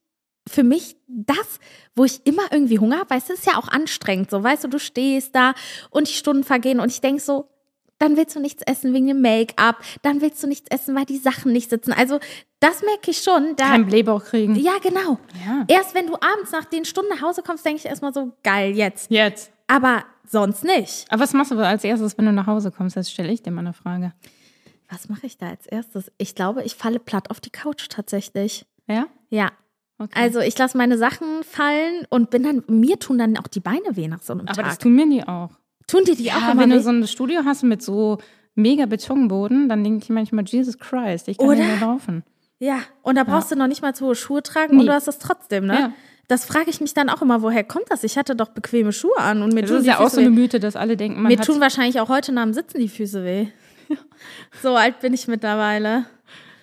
für 0.49 0.63
mich 0.63 0.97
das, 1.09 1.59
wo 1.95 2.05
ich 2.05 2.27
immer 2.27 2.43
irgendwie 2.51 2.79
Hunger 2.79 2.99
habe, 2.99 3.11
weißt 3.11 3.31
du, 3.31 3.33
ist 3.33 3.47
ja 3.47 3.57
auch 3.57 3.69
anstrengend, 3.69 4.31
so, 4.31 4.43
weißt 4.43 4.65
du, 4.65 4.69
du 4.69 4.79
stehst 4.79 5.35
da 5.35 5.55
und 5.91 6.09
die 6.09 6.13
Stunden 6.13 6.45
vergehen 6.45 6.81
und 6.81 6.91
ich 6.91 7.01
denk 7.01 7.21
so, 7.21 7.49
dann 7.99 8.17
willst 8.17 8.37
du 8.37 8.41
nichts 8.41 8.63
essen 8.67 8.93
wegen 8.93 9.07
dem 9.07 9.21
Make-up, 9.23 9.77
dann 10.03 10.21
willst 10.21 10.43
du 10.43 10.47
nichts 10.47 10.69
essen, 10.71 10.95
weil 10.97 11.05
die 11.07 11.17
Sachen 11.17 11.53
nicht 11.53 11.71
sitzen. 11.71 11.93
Also, 11.93 12.19
das 12.61 12.83
merke 12.83 13.13
ich 13.13 13.19
schon. 13.19 13.55
Da, 13.57 13.69
Kein 13.69 13.87
Blähbauch 13.87 14.25
kriegen. 14.25 14.57
ja, 14.57 14.73
genau. 14.83 15.19
Ja. 15.47 15.65
Erst 15.69 15.95
wenn 15.95 16.09
du 16.09 16.15
abends 16.15 16.51
nach 16.51 16.65
den 16.65 16.85
Stunden 16.85 17.11
nach 17.11 17.23
Hause 17.23 17.43
kommst, 17.43 17.65
denke 17.65 17.79
ich 17.79 17.87
erstmal 17.87 18.13
so, 18.13 18.33
geil, 18.43 18.77
jetzt. 18.77 19.11
Jetzt. 19.11 19.53
Aber 19.69 20.05
sonst 20.29 20.65
nicht. 20.65 21.07
Aber 21.09 21.23
was 21.23 21.33
machst 21.33 21.53
du 21.53 21.59
als 21.59 21.85
erstes, 21.85 22.19
wenn 22.19 22.27
du 22.27 22.33
nach 22.33 22.47
Hause 22.47 22.71
kommst? 22.73 22.97
Das 22.97 23.11
stelle 23.11 23.33
ich 23.33 23.43
dir 23.43 23.53
mal 23.53 23.61
eine 23.61 23.73
Frage. 23.73 24.13
Was 24.91 25.09
mache 25.09 25.27
ich 25.27 25.39
da 25.39 25.49
als 25.51 25.67
erstes? 25.67 26.11
Ich 26.19 26.35
glaube, 26.35 26.63
ich 26.65 26.75
falle 26.75 26.99
platt 26.99 27.31
auf 27.31 27.41
die 27.41 27.51
Couch 27.51 27.89
tatsächlich. 27.89 28.67
Ja? 28.87 29.07
Ja. 29.31 29.53
Okay. 29.99 30.11
Also 30.21 30.41
ich 30.41 30.59
lasse 30.59 30.77
meine 30.77 30.99
Sachen 30.99 31.45
fallen 31.45 32.05
und 32.11 32.31
bin 32.31 32.43
dann, 32.43 32.65
mir 32.67 32.99
tun 32.99 33.17
dann 33.19 33.37
auch 33.37 33.47
die 33.47 33.61
Beine 33.61 33.95
weh 33.97 34.09
nach 34.09 34.23
so 34.23 34.33
einem 34.33 34.49
Aber 34.49 34.63
das 34.63 34.73
Tag. 34.75 34.81
tun 34.81 34.95
mir 34.95 35.09
die 35.09 35.23
auch. 35.27 35.51
tun 35.87 36.05
dir 36.05 36.17
die 36.17 36.33
auch 36.33 36.41
Ja, 36.41 36.53
immer 36.53 36.63
wenn 36.63 36.71
weh? 36.71 36.75
du 36.75 36.81
so 36.83 36.91
ein 36.91 37.07
Studio 37.07 37.43
hast 37.45 37.63
mit 37.63 37.81
so 37.83 38.19
mega 38.57 38.87
Betonboden, 38.87 39.69
dann 39.69 39.85
denke 39.85 40.03
ich 40.03 40.11
manchmal, 40.11 40.45
Jesus 40.47 40.79
Christ, 40.79 41.29
ich 41.29 41.39
kann 41.39 41.47
Oder? 41.49 41.57
nicht 41.59 41.67
mehr 41.67 41.81
laufen. 41.89 42.25
Ja, 42.59 42.79
und 43.03 43.17
da 43.17 43.25
brauchst 43.25 43.51
du 43.53 43.57
noch 43.57 43.67
nicht 43.67 43.83
mal 43.83 43.95
zu 43.95 44.07
hohe 44.07 44.15
Schuhe 44.15 44.43
tragen 44.43 44.73
und 44.73 44.79
Nie. 44.79 44.87
du 44.87 44.93
hast 44.93 45.07
das 45.09 45.19
trotzdem, 45.19 45.67
ne? 45.67 45.75
Ja. 45.79 45.93
Das 46.29 46.45
frage 46.47 46.71
ich 46.71 46.81
mich 46.81 46.95
dann 46.95 47.11
auch 47.11 47.21
immer, 47.21 47.43
woher 47.43 47.63
kommt 47.65 47.85
das? 47.91 48.03
Ich 48.03 48.17
hatte 48.17 48.35
doch 48.35 48.49
bequeme 48.49 48.93
Schuhe 48.93 49.19
an 49.19 49.43
und 49.43 49.53
mir 49.53 49.61
Das 49.63 49.71
tun 49.71 49.81
ist 49.81 49.87
ja 49.87 50.01
auch 50.01 50.09
so 50.09 50.21
eine. 50.21 50.31
Mythe, 50.31 50.59
dass 50.59 50.75
alle 50.75 50.97
denken, 50.97 51.21
man 51.21 51.31
Mir 51.31 51.39
tun 51.39 51.61
wahrscheinlich 51.61 52.01
auch 52.01 52.09
heute 52.09 52.33
nach 52.33 52.45
dem 52.45 52.55
Sitzen 52.55 52.79
die 52.79 52.89
Füße 52.89 53.25
weh. 53.25 53.49
So 54.63 54.75
alt 54.77 55.01
bin 55.01 55.13
ich 55.13 55.29
mittlerweile. 55.29 56.07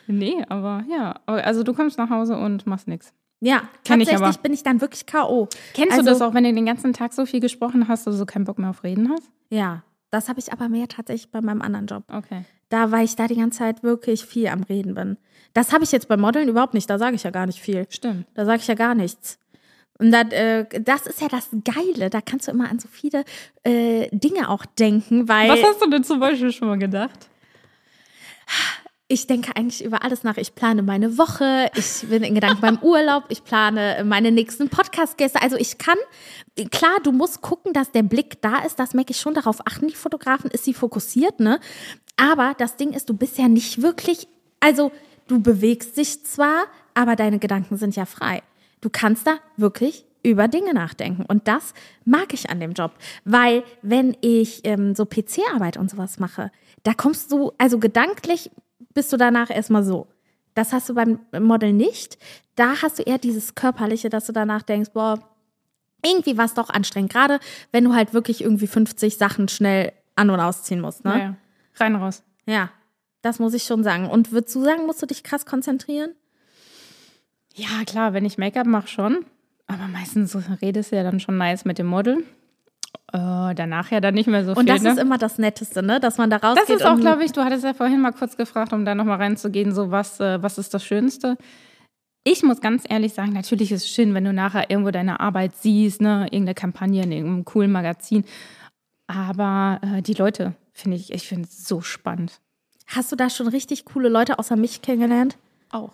Nee, 0.07 0.43
aber 0.49 0.83
ja. 0.89 1.19
Aber 1.27 1.43
Also 1.45 1.61
du 1.63 1.73
kommst 1.73 1.97
nach 1.99 2.09
Hause 2.09 2.35
und 2.37 2.65
machst 2.65 2.87
nichts. 2.87 3.13
Ja, 3.43 3.63
Kenn 3.83 3.99
ich 3.99 4.07
tatsächlich 4.07 4.35
aber. 4.35 4.41
bin 4.43 4.53
ich 4.53 4.63
dann 4.63 4.81
wirklich 4.81 5.05
K.O. 5.07 5.47
Kennst 5.73 5.91
Also- 5.93 6.03
du 6.03 6.09
das 6.11 6.21
auch, 6.21 6.33
wenn 6.33 6.43
du 6.43 6.53
den 6.53 6.65
ganzen 6.65 6.93
Tag 6.93 7.11
so 7.13 7.25
viel 7.25 7.39
gesprochen 7.39 7.87
hast, 7.87 8.05
dass 8.07 8.17
du 8.17 8.25
keinen 8.25 8.45
Bock 8.45 8.59
mehr 8.59 8.69
auf 8.69 8.83
Reden 8.83 9.09
hast? 9.11 9.29
Ja, 9.49 9.83
das 10.11 10.29
habe 10.29 10.39
ich 10.39 10.53
aber 10.53 10.69
mehr 10.69 10.87
tatsächlich 10.87 11.31
bei 11.31 11.41
meinem 11.41 11.61
anderen 11.61 11.87
Job. 11.87 12.03
Okay. 12.11 12.45
da, 12.69 12.89
weil 12.91 13.03
ich 13.03 13.15
da 13.17 13.27
die 13.27 13.35
ganze 13.35 13.59
Zeit 13.59 13.83
wirklich 13.83 14.23
viel 14.25 14.47
am 14.47 14.63
Reden 14.63 14.93
bin. 14.93 15.17
Das 15.53 15.73
habe 15.73 15.83
ich 15.83 15.91
jetzt 15.91 16.07
beim 16.07 16.21
Modeln 16.21 16.47
überhaupt 16.47 16.73
nicht. 16.73 16.89
Da 16.89 16.97
sage 16.97 17.15
ich 17.17 17.23
ja 17.23 17.29
gar 17.31 17.45
nicht 17.45 17.59
viel. 17.59 17.85
Stimmt. 17.89 18.25
Da 18.35 18.45
sage 18.45 18.59
ich 18.61 18.67
ja 18.67 18.75
gar 18.75 18.95
nichts. 18.95 19.37
Und 19.99 20.11
das, 20.11 20.31
äh, 20.31 20.65
das 20.79 21.05
ist 21.05 21.19
ja 21.19 21.27
das 21.27 21.49
Geile. 21.65 22.09
Da 22.09 22.21
kannst 22.21 22.47
du 22.47 22.51
immer 22.51 22.69
an 22.69 22.79
so 22.79 22.87
viele 22.87 23.25
äh, 23.63 24.07
Dinge 24.15 24.47
auch 24.49 24.65
denken, 24.65 25.27
weil 25.27 25.49
Was 25.49 25.61
hast 25.63 25.81
du 25.81 25.89
denn 25.89 26.03
zum 26.05 26.19
Beispiel 26.21 26.51
schon 26.53 26.69
mal 26.69 26.77
gedacht? 26.79 27.27
Ich 29.11 29.27
denke 29.27 29.57
eigentlich 29.57 29.83
über 29.83 30.03
alles 30.03 30.23
nach. 30.23 30.37
Ich 30.37 30.55
plane 30.55 30.83
meine 30.83 31.17
Woche, 31.17 31.69
ich 31.75 32.07
bin 32.07 32.23
in 32.23 32.33
Gedanken 32.33 32.61
beim 32.61 32.79
Urlaub, 32.81 33.25
ich 33.27 33.43
plane 33.43 34.03
meine 34.05 34.31
nächsten 34.31 34.69
Podcast-Gäste. 34.69 35.41
Also 35.41 35.57
ich 35.57 35.77
kann, 35.77 35.97
klar, 36.71 36.97
du 37.03 37.11
musst 37.11 37.41
gucken, 37.41 37.73
dass 37.73 37.91
der 37.91 38.03
Blick 38.03 38.41
da 38.41 38.59
ist. 38.59 38.79
Das 38.79 38.93
merke 38.93 39.11
ich 39.11 39.19
schon. 39.19 39.33
Darauf 39.33 39.67
achten 39.67 39.89
die 39.89 39.95
Fotografen. 39.95 40.49
Ist 40.49 40.63
sie 40.63 40.73
fokussiert, 40.73 41.41
ne? 41.41 41.59
Aber 42.15 42.55
das 42.57 42.77
Ding 42.77 42.93
ist, 42.93 43.09
du 43.09 43.13
bist 43.13 43.37
ja 43.37 43.49
nicht 43.49 43.81
wirklich, 43.81 44.29
also 44.61 44.93
du 45.27 45.41
bewegst 45.41 45.97
dich 45.97 46.23
zwar, 46.23 46.63
aber 46.93 47.17
deine 47.17 47.39
Gedanken 47.39 47.75
sind 47.75 47.97
ja 47.97 48.05
frei. 48.05 48.41
Du 48.79 48.89
kannst 48.89 49.27
da 49.27 49.39
wirklich 49.57 50.05
über 50.23 50.47
Dinge 50.47 50.73
nachdenken. 50.73 51.25
Und 51.27 51.49
das 51.49 51.73
mag 52.05 52.33
ich 52.33 52.49
an 52.49 52.61
dem 52.61 52.71
Job. 52.71 52.93
Weil 53.25 53.65
wenn 53.81 54.15
ich 54.21 54.61
ähm, 54.63 54.95
so 54.95 55.05
PC-Arbeit 55.05 55.75
und 55.75 55.91
sowas 55.91 56.17
mache, 56.17 56.49
da 56.83 56.93
kommst 56.93 57.31
du, 57.31 57.51
also 57.57 57.77
gedanklich 57.77 58.51
bist 58.93 59.11
du 59.11 59.17
danach 59.17 59.49
erstmal 59.49 59.83
so. 59.83 60.07
Das 60.53 60.73
hast 60.73 60.89
du 60.89 60.93
beim 60.93 61.19
Model 61.39 61.73
nicht. 61.73 62.17
Da 62.55 62.81
hast 62.81 62.99
du 62.99 63.03
eher 63.03 63.17
dieses 63.17 63.55
Körperliche, 63.55 64.09
dass 64.09 64.25
du 64.25 64.33
danach 64.33 64.63
denkst, 64.63 64.91
boah, 64.93 65.19
irgendwie 66.03 66.37
war 66.37 66.45
es 66.45 66.53
doch 66.53 66.69
anstrengend. 66.69 67.13
Gerade 67.13 67.39
wenn 67.71 67.83
du 67.83 67.93
halt 67.93 68.13
wirklich 68.13 68.41
irgendwie 68.43 68.67
50 68.67 69.17
Sachen 69.17 69.47
schnell 69.47 69.93
an- 70.15 70.29
und 70.29 70.39
ausziehen 70.39 70.81
musst. 70.81 71.05
Ne? 71.05 71.11
Naja. 71.11 71.35
Rein 71.75 71.95
raus. 71.95 72.23
Ja, 72.45 72.69
das 73.21 73.39
muss 73.39 73.53
ich 73.53 73.63
schon 73.63 73.83
sagen. 73.83 74.09
Und 74.09 74.31
würdest 74.31 74.55
du 74.55 74.63
sagen, 74.63 74.85
musst 74.85 75.01
du 75.01 75.05
dich 75.05 75.23
krass 75.23 75.45
konzentrieren? 75.45 76.11
Ja, 77.53 77.83
klar, 77.85 78.13
wenn 78.13 78.25
ich 78.25 78.37
Make-up 78.37 78.65
mache, 78.65 78.87
schon. 78.87 79.25
Aber 79.67 79.87
meistens 79.87 80.37
redest 80.61 80.91
du 80.91 80.97
ja 80.97 81.03
dann 81.03 81.19
schon 81.19 81.37
nice 81.37 81.65
mit 81.65 81.77
dem 81.77 81.87
Model. 81.87 82.23
Äh, 83.13 83.53
danach 83.55 83.91
ja 83.91 83.99
dann 83.99 84.13
nicht 84.13 84.27
mehr 84.27 84.45
so 84.45 84.51
Und 84.51 84.59
viel. 84.59 84.65
das 84.67 84.81
ne? 84.83 84.91
ist 84.91 84.97
immer 84.99 85.17
das 85.17 85.37
Netteste, 85.37 85.83
ne? 85.83 85.99
Dass 85.99 86.17
man 86.17 86.29
da 86.29 86.37
rausgeht. 86.37 86.69
Das 86.69 86.75
ist 86.75 86.85
auch, 86.85 86.93
und- 86.93 87.01
glaube 87.01 87.23
ich, 87.25 87.31
du 87.33 87.43
hattest 87.43 87.63
ja 87.65 87.73
vorhin 87.73 87.99
mal 88.01 88.13
kurz 88.13 88.37
gefragt, 88.37 88.71
um 88.73 88.85
da 88.85 88.95
nochmal 88.95 89.17
reinzugehen, 89.17 89.73
so 89.73 89.91
was, 89.91 90.19
äh, 90.19 90.41
was 90.41 90.57
ist 90.57 90.73
das 90.73 90.83
Schönste? 90.85 91.37
Ich 92.23 92.43
muss 92.43 92.61
ganz 92.61 92.83
ehrlich 92.87 93.13
sagen, 93.13 93.33
natürlich 93.33 93.71
ist 93.71 93.83
es 93.85 93.89
schön, 93.89 94.13
wenn 94.13 94.23
du 94.23 94.31
nachher 94.31 94.69
irgendwo 94.69 94.91
deine 94.91 95.19
Arbeit 95.19 95.55
siehst, 95.57 96.01
ne, 96.01 96.25
irgendeine 96.25 96.53
Kampagne 96.53 97.03
in 97.03 97.11
irgendeinem 97.11 97.45
coolen 97.45 97.71
Magazin. 97.71 98.23
Aber 99.07 99.79
äh, 99.83 100.01
die 100.01 100.13
Leute, 100.13 100.53
finde 100.71 100.97
ich, 100.97 101.11
ich 101.11 101.27
finde 101.27 101.47
es 101.49 101.67
so 101.67 101.81
spannend. 101.81 102.39
Hast 102.87 103.11
du 103.11 103.15
da 103.15 103.29
schon 103.29 103.47
richtig 103.47 103.85
coole 103.85 104.07
Leute 104.09 104.37
außer 104.39 104.55
mich 104.55 104.81
kennengelernt? 104.81 105.37
Auch. 105.71 105.93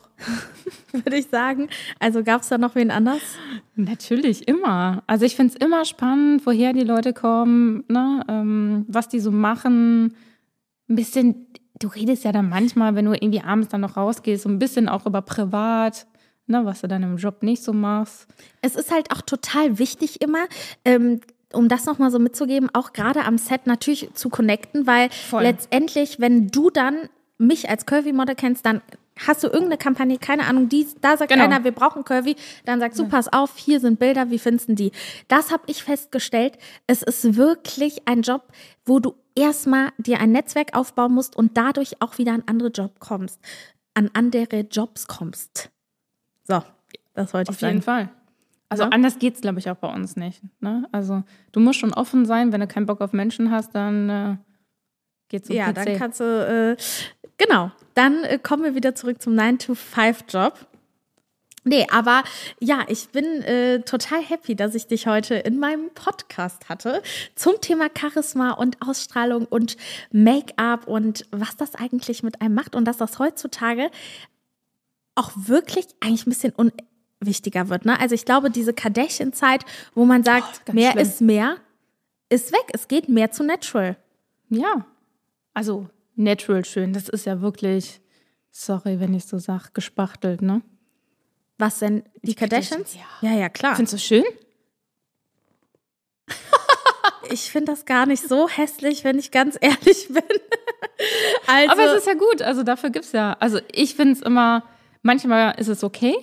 Würde 0.91 1.17
ich 1.17 1.27
sagen. 1.27 1.69
Also 1.99 2.23
gab 2.23 2.41
es 2.41 2.49
da 2.49 2.57
noch 2.57 2.73
wen 2.75 2.89
anders? 2.89 3.21
Natürlich, 3.75 4.47
immer. 4.47 5.03
Also 5.05 5.25
ich 5.25 5.35
finde 5.35 5.53
es 5.53 5.65
immer 5.65 5.85
spannend, 5.85 6.45
woher 6.45 6.73
die 6.73 6.83
Leute 6.83 7.13
kommen, 7.13 7.83
ne? 7.87 8.23
Ähm, 8.27 8.85
was 8.87 9.07
die 9.07 9.19
so 9.19 9.31
machen. 9.31 10.15
Ein 10.89 10.95
bisschen, 10.95 11.47
du 11.79 11.87
redest 11.89 12.23
ja 12.23 12.31
dann 12.31 12.49
manchmal, 12.49 12.95
wenn 12.95 13.05
du 13.05 13.13
irgendwie 13.13 13.41
abends 13.41 13.67
dann 13.67 13.81
noch 13.81 13.97
rausgehst, 13.97 14.43
so 14.43 14.49
ein 14.49 14.59
bisschen 14.59 14.89
auch 14.89 15.05
über 15.05 15.21
privat, 15.21 16.07
ne, 16.47 16.65
was 16.65 16.81
du 16.81 16.87
dann 16.87 17.03
im 17.03 17.17
Job 17.17 17.43
nicht 17.43 17.61
so 17.61 17.73
machst. 17.73 18.27
Es 18.61 18.75
ist 18.75 18.91
halt 18.91 19.11
auch 19.11 19.21
total 19.21 19.77
wichtig 19.77 20.21
immer, 20.21 20.45
ähm, 20.85 21.21
um 21.53 21.67
das 21.67 21.85
nochmal 21.85 22.09
so 22.09 22.19
mitzugeben, 22.19 22.69
auch 22.73 22.93
gerade 22.93 23.25
am 23.25 23.37
Set 23.37 23.67
natürlich 23.67 24.09
zu 24.13 24.29
connecten, 24.29 24.87
weil 24.87 25.09
Voll. 25.09 25.43
letztendlich, 25.43 26.19
wenn 26.19 26.47
du 26.47 26.69
dann 26.69 27.09
mich 27.37 27.69
als 27.69 27.85
Curvy-Model 27.85 28.35
kennst, 28.35 28.65
dann 28.65 28.81
hast 29.25 29.43
du 29.43 29.47
irgendeine 29.47 29.77
Kampagne, 29.77 30.17
keine 30.17 30.45
Ahnung, 30.45 30.69
die, 30.69 30.87
da 31.01 31.15
sagt 31.17 31.31
Genau. 31.31 31.43
einer, 31.45 31.63
wir 31.63 31.71
brauchen 31.71 32.03
Curvy, 32.03 32.35
dann 32.65 32.79
sagst 32.79 32.99
du, 32.99 33.07
pass 33.07 33.31
auf, 33.31 33.57
hier 33.57 33.79
sind 33.79 33.99
Bilder, 33.99 34.29
wie 34.29 34.39
findest 34.39 34.69
du 34.69 34.75
die? 34.75 34.91
Das 35.27 35.51
habe 35.51 35.63
ich 35.67 35.83
festgestellt. 35.83 36.57
Es 36.87 37.01
ist 37.03 37.35
wirklich 37.35 38.07
ein 38.07 38.21
Job, 38.21 38.43
wo 38.85 38.99
du 38.99 39.15
erstmal 39.35 39.91
dir 39.97 40.19
ein 40.19 40.31
Netzwerk 40.31 40.75
aufbauen 40.75 41.13
musst 41.13 41.35
und 41.35 41.57
dadurch 41.57 42.01
auch 42.01 42.17
wieder 42.17 42.33
an 42.33 42.43
andere 42.47 42.69
Job 42.69 42.99
kommst, 42.99 43.39
an 43.93 44.09
andere 44.13 44.61
Jobs 44.61 45.07
kommst. 45.07 45.69
So, 46.43 46.61
das 47.13 47.33
wollte 47.33 47.51
ich 47.51 47.57
Auf 47.57 47.61
jeden 47.61 47.81
sagen. 47.81 48.07
Fall. 48.07 48.09
Also 48.69 48.83
Ja. 48.83 48.89
anders 48.89 49.17
geht's, 49.19 49.39
glaube 49.41 49.59
ich, 49.59 49.69
auch 49.69 49.75
bei 49.77 49.93
uns 49.93 50.15
nicht. 50.17 50.41
Ne? 50.59 50.87
Also 50.91 51.23
du 51.53 51.59
musst 51.59 51.79
schon 51.79 51.93
offen 51.93 52.25
sein, 52.25 52.51
wenn 52.51 52.59
du 52.61 52.67
keinen 52.67 52.85
Bock 52.85 52.99
auf 53.01 53.13
Menschen 53.13 53.49
hast, 53.49 53.73
dann 53.73 54.09
äh, 54.09 54.35
geht's 55.29 55.49
um 55.49 55.55
Ja, 55.55 55.71
PC. 55.71 55.75
dann 55.75 55.97
kannst 55.97 56.19
du, 56.19 56.23
äh, 56.77 56.83
genau, 57.37 57.71
dann 57.93 58.23
äh, 58.23 58.39
kommen 58.41 58.63
wir 58.63 58.75
wieder 58.75 58.95
zurück 58.95 59.21
zum 59.21 59.33
9-to-5-Job. 59.33 60.67
Nee, 61.67 61.85
aber 61.91 62.23
ja, 62.59 62.85
ich 62.87 63.09
bin 63.09 63.25
äh, 63.43 63.81
total 63.81 64.21
happy, 64.21 64.55
dass 64.55 64.73
ich 64.73 64.87
dich 64.87 65.05
heute 65.05 65.35
in 65.35 65.59
meinem 65.59 65.89
Podcast 65.93 66.69
hatte 66.69 67.01
zum 67.35 67.59
Thema 67.59 67.89
Charisma 67.95 68.51
und 68.51 68.77
Ausstrahlung 68.81 69.45
und 69.45 69.75
Make-up 70.11 70.87
und 70.87 71.25
was 71.31 71.57
das 71.57 71.75
eigentlich 71.75 72.23
mit 72.23 72.41
einem 72.41 72.55
macht 72.55 72.73
und 72.73 72.85
dass 72.85 72.97
das 72.97 73.19
heutzutage 73.19 73.91
auch 75.15 75.31
wirklich 75.35 75.87
eigentlich 75.99 76.25
ein 76.25 76.29
bisschen 76.29 76.53
unwichtiger 77.19 77.67
wird. 77.67 77.83
Ne? 77.83 77.99
Also 77.99 78.15
ich 78.15 78.23
glaube, 78.23 78.49
diese 78.49 78.73
Kardashian-Zeit, 78.73 79.65
wo 79.93 80.05
man 80.05 80.23
sagt, 80.23 80.65
ganz 80.65 80.75
mehr 80.75 80.91
schlimm. 80.91 81.05
ist 81.05 81.21
mehr, 81.21 81.57
ist 82.29 82.53
weg. 82.53 82.65
Es 82.71 82.87
geht 82.87 83.09
mehr 83.09 83.31
zu 83.31 83.43
natural. 83.43 83.97
Ja. 84.49 84.85
Also 85.53 85.89
natural 86.17 86.65
schön. 86.65 86.93
Das 86.93 87.07
ist 87.07 87.25
ja 87.25 87.41
wirklich, 87.41 88.01
sorry, 88.51 88.99
wenn 88.99 89.13
ich 89.13 89.25
so 89.25 89.37
sag, 89.37 89.73
gespachtelt, 89.73 90.41
ne? 90.41 90.61
Was 91.57 91.79
denn? 91.79 92.03
Die 92.21 92.35
Kardashians? 92.35 92.97
Ja, 93.21 93.33
ja, 93.33 93.49
klar. 93.49 93.75
Findest 93.75 93.93
du 93.93 93.99
schön? 93.99 94.23
Ich 97.29 97.51
finde 97.51 97.73
das 97.73 97.83
gar 97.83 98.05
nicht 98.05 98.25
so 98.25 98.47
hässlich, 98.47 99.03
wenn 99.03 99.19
ich 99.19 99.31
ganz 99.31 99.57
ehrlich 99.59 100.07
bin. 100.07 100.23
Also, 101.45 101.71
Aber 101.71 101.85
es 101.91 101.99
ist 101.99 102.07
ja 102.07 102.13
gut. 102.15 102.41
Also 102.41 102.63
dafür 102.63 102.89
gibt's 102.89 103.11
ja. 103.11 103.37
Also 103.39 103.59
ich 103.71 103.95
finde 103.95 104.13
es 104.13 104.21
immer, 104.21 104.63
manchmal 105.03 105.59
ist 105.59 105.67
es 105.67 105.83
okay. 105.83 106.15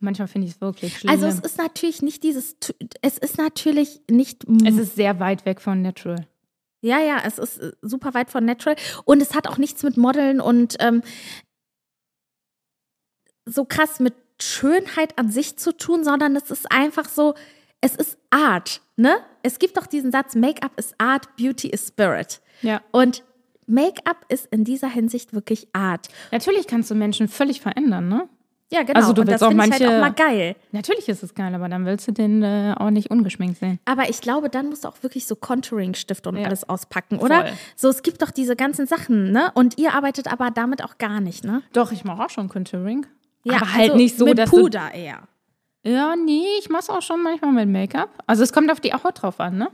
Manchmal 0.00 0.28
finde 0.28 0.46
ich 0.46 0.54
es 0.54 0.60
wirklich 0.60 0.96
schlimm. 0.96 1.10
also 1.10 1.26
es 1.26 1.40
ist 1.40 1.58
natürlich 1.58 2.00
nicht 2.02 2.22
dieses, 2.22 2.56
es 3.02 3.18
ist 3.18 3.36
natürlich 3.36 4.00
nicht, 4.08 4.44
es 4.64 4.76
ist 4.78 4.96
sehr 4.96 5.20
weit 5.20 5.44
weg 5.44 5.60
von 5.60 5.82
natural. 5.82 6.26
Ja, 6.80 7.00
ja, 7.00 7.22
es 7.24 7.38
ist 7.38 7.58
äh, 7.58 7.72
super 7.82 8.14
weit 8.14 8.30
von 8.30 8.44
natural 8.44 8.76
und 9.04 9.20
es 9.20 9.34
hat 9.34 9.48
auch 9.48 9.58
nichts 9.58 9.82
mit 9.82 9.96
Modeln 9.96 10.40
und 10.40 10.76
ähm, 10.80 11.02
so 13.44 13.64
krass 13.64 14.00
mit 14.00 14.14
Schönheit 14.40 15.18
an 15.18 15.30
sich 15.30 15.56
zu 15.56 15.76
tun, 15.76 16.04
sondern 16.04 16.36
es 16.36 16.50
ist 16.50 16.70
einfach 16.70 17.08
so, 17.08 17.34
es 17.80 17.96
ist 17.96 18.18
Art, 18.30 18.80
ne? 18.96 19.16
Es 19.42 19.58
gibt 19.58 19.76
doch 19.76 19.86
diesen 19.86 20.12
Satz, 20.12 20.34
Make-up 20.34 20.78
is 20.78 20.92
Art, 20.98 21.36
Beauty 21.36 21.68
is 21.68 21.88
Spirit. 21.88 22.40
Ja. 22.62 22.82
Und 22.90 23.24
Make-up 23.66 24.24
ist 24.28 24.46
in 24.46 24.64
dieser 24.64 24.88
Hinsicht 24.88 25.32
wirklich 25.32 25.68
Art. 25.72 26.08
Natürlich 26.32 26.66
kannst 26.66 26.90
du 26.90 26.94
Menschen 26.94 27.28
völlig 27.28 27.60
verändern, 27.60 28.08
ne? 28.08 28.28
Ja, 28.70 28.82
genau. 28.82 28.98
Also 29.00 29.12
du 29.14 29.22
und 29.22 29.28
willst 29.28 29.40
das 29.40 29.48
auch 29.48 29.50
finde 29.50 29.64
ich 29.64 29.72
halt 29.72 29.84
auch 29.86 30.00
mal 30.00 30.10
geil. 30.12 30.54
Natürlich 30.72 31.08
ist 31.08 31.22
es 31.22 31.34
geil, 31.34 31.54
aber 31.54 31.68
dann 31.70 31.86
willst 31.86 32.06
du 32.06 32.12
den 32.12 32.42
äh, 32.42 32.74
auch 32.76 32.90
nicht 32.90 33.10
ungeschminkt 33.10 33.58
sehen. 33.58 33.78
Aber 33.86 34.10
ich 34.10 34.20
glaube, 34.20 34.50
dann 34.50 34.68
musst 34.68 34.84
du 34.84 34.88
auch 34.88 35.02
wirklich 35.02 35.26
so 35.26 35.36
Contouring-Stifte 35.36 36.28
und 36.28 36.36
Ja. 36.36 36.46
alles 36.46 36.68
auspacken, 36.68 37.18
oder? 37.18 37.46
Voll. 37.46 37.52
So, 37.76 37.88
es 37.88 38.02
gibt 38.02 38.20
doch 38.20 38.30
diese 38.30 38.56
ganzen 38.56 38.86
Sachen, 38.86 39.32
ne? 39.32 39.50
Und 39.54 39.78
ihr 39.78 39.94
arbeitet 39.94 40.30
aber 40.30 40.50
damit 40.50 40.84
auch 40.84 40.98
gar 40.98 41.20
nicht, 41.20 41.44
ne? 41.44 41.62
Doch, 41.72 41.92
ich 41.92 42.04
mache 42.04 42.24
auch 42.24 42.30
schon 42.30 42.48
Contouring. 42.50 43.06
Ja, 43.44 43.56
aber 43.56 43.72
halt 43.72 43.90
also 43.90 43.96
nicht 43.96 44.18
so, 44.18 44.26
mit 44.26 44.38
dass 44.38 44.50
Puder 44.50 44.92
eher. 44.92 45.22
Ja, 45.84 46.14
nee, 46.16 46.44
ich 46.58 46.68
mache 46.68 46.92
auch 46.92 47.00
schon 47.02 47.22
manchmal 47.22 47.52
mit 47.52 47.68
Make-up. 47.68 48.10
Also 48.26 48.42
es 48.42 48.52
kommt 48.52 48.70
auf 48.70 48.80
die 48.80 48.92
Haut 48.92 49.22
drauf 49.22 49.40
an, 49.40 49.56
ne? 49.56 49.68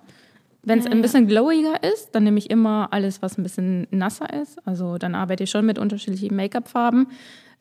Wenn 0.63 0.79
es 0.79 0.87
ein 0.87 1.03
bisschen 1.03 1.27
glowiger 1.27 1.83
ist, 1.83 2.15
dann 2.15 2.25
nehme 2.25 2.39
ich 2.39 2.49
immer 2.49 2.89
alles, 2.91 3.21
was 3.21 3.37
ein 3.37 3.43
bisschen 3.43 3.87
nasser 3.91 4.33
ist. 4.33 4.67
Also 4.67 4.97
dann 4.97 5.15
arbeite 5.15 5.45
ich 5.45 5.51
schon 5.51 5.67
mit 5.67 5.79
unterschiedlichen 5.79 6.35
Make-up-Farben. 6.35 7.09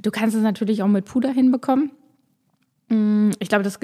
Du 0.01 0.11
kannst 0.11 0.35
es 0.35 0.41
natürlich 0.41 0.83
auch 0.83 0.87
mit 0.87 1.05
Puder 1.05 1.31
hinbekommen. 1.31 1.91
Mm, 2.89 3.31
Ich 3.39 3.49
glaube, 3.49 3.63
das 3.63 3.77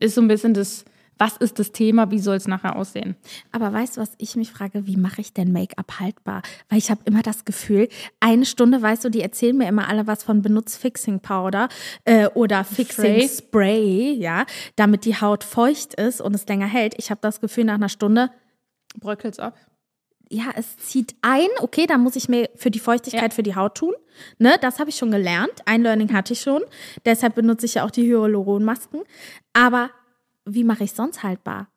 ist 0.00 0.14
so 0.14 0.20
ein 0.20 0.28
bisschen 0.28 0.54
das, 0.54 0.84
was 1.18 1.36
ist 1.36 1.58
das 1.58 1.70
Thema, 1.72 2.10
wie 2.10 2.18
soll 2.18 2.36
es 2.36 2.48
nachher 2.48 2.74
aussehen? 2.74 3.16
Aber 3.52 3.72
weißt 3.72 3.96
du, 3.96 4.00
was 4.00 4.12
ich 4.18 4.34
mich 4.34 4.50
frage, 4.50 4.86
wie 4.86 4.96
mache 4.96 5.20
ich 5.20 5.32
denn 5.32 5.52
Make-up 5.52 6.00
haltbar? 6.00 6.42
Weil 6.68 6.78
ich 6.78 6.90
habe 6.90 7.02
immer 7.04 7.22
das 7.22 7.44
Gefühl, 7.44 7.88
eine 8.18 8.44
Stunde, 8.44 8.82
weißt 8.82 9.04
du, 9.04 9.08
die 9.10 9.20
erzählen 9.20 9.56
mir 9.56 9.68
immer 9.68 9.88
alle 9.88 10.06
was 10.06 10.24
von 10.24 10.42
benutzt 10.42 10.78
Fixing 10.78 11.20
Powder 11.20 11.68
äh, 12.04 12.26
oder 12.28 12.64
Fixing 12.64 13.20
Spray. 13.20 13.28
Spray, 13.28 14.12
ja, 14.14 14.46
damit 14.74 15.04
die 15.04 15.20
Haut 15.20 15.44
feucht 15.44 15.94
ist 15.94 16.20
und 16.20 16.34
es 16.34 16.46
länger 16.48 16.66
hält. 16.66 16.94
Ich 16.98 17.10
habe 17.10 17.20
das 17.20 17.40
Gefühl, 17.40 17.64
nach 17.64 17.74
einer 17.74 17.88
Stunde, 17.90 18.30
Bröckelt's 18.98 19.38
ab. 19.38 19.56
Ja, 20.32 20.46
es 20.56 20.76
zieht 20.78 21.14
ein. 21.22 21.48
Okay, 21.60 21.86
dann 21.86 22.00
muss 22.02 22.16
ich 22.16 22.28
mir 22.28 22.48
für 22.56 22.70
die 22.70 22.78
Feuchtigkeit 22.78 23.30
Ja. 23.32 23.34
für 23.34 23.42
die 23.42 23.54
Haut 23.54 23.74
tun. 23.76 23.94
Ne, 24.38 24.54
das 24.60 24.78
habe 24.80 24.90
ich 24.90 24.96
schon 24.96 25.10
gelernt. 25.10 25.52
Ein 25.66 25.82
Learning 25.82 26.12
hatte 26.12 26.32
ich 26.32 26.40
schon. 26.40 26.62
Deshalb 27.04 27.34
benutze 27.34 27.66
ich 27.66 27.74
ja 27.74 27.84
auch 27.84 27.90
die 27.90 28.02
Hyaluronmasken. 28.10 29.02
Aber 29.52 29.90
wie 30.44 30.64
mache 30.64 30.84
ich 30.84 30.92
sonst 30.92 31.22
haltbar? 31.22 31.68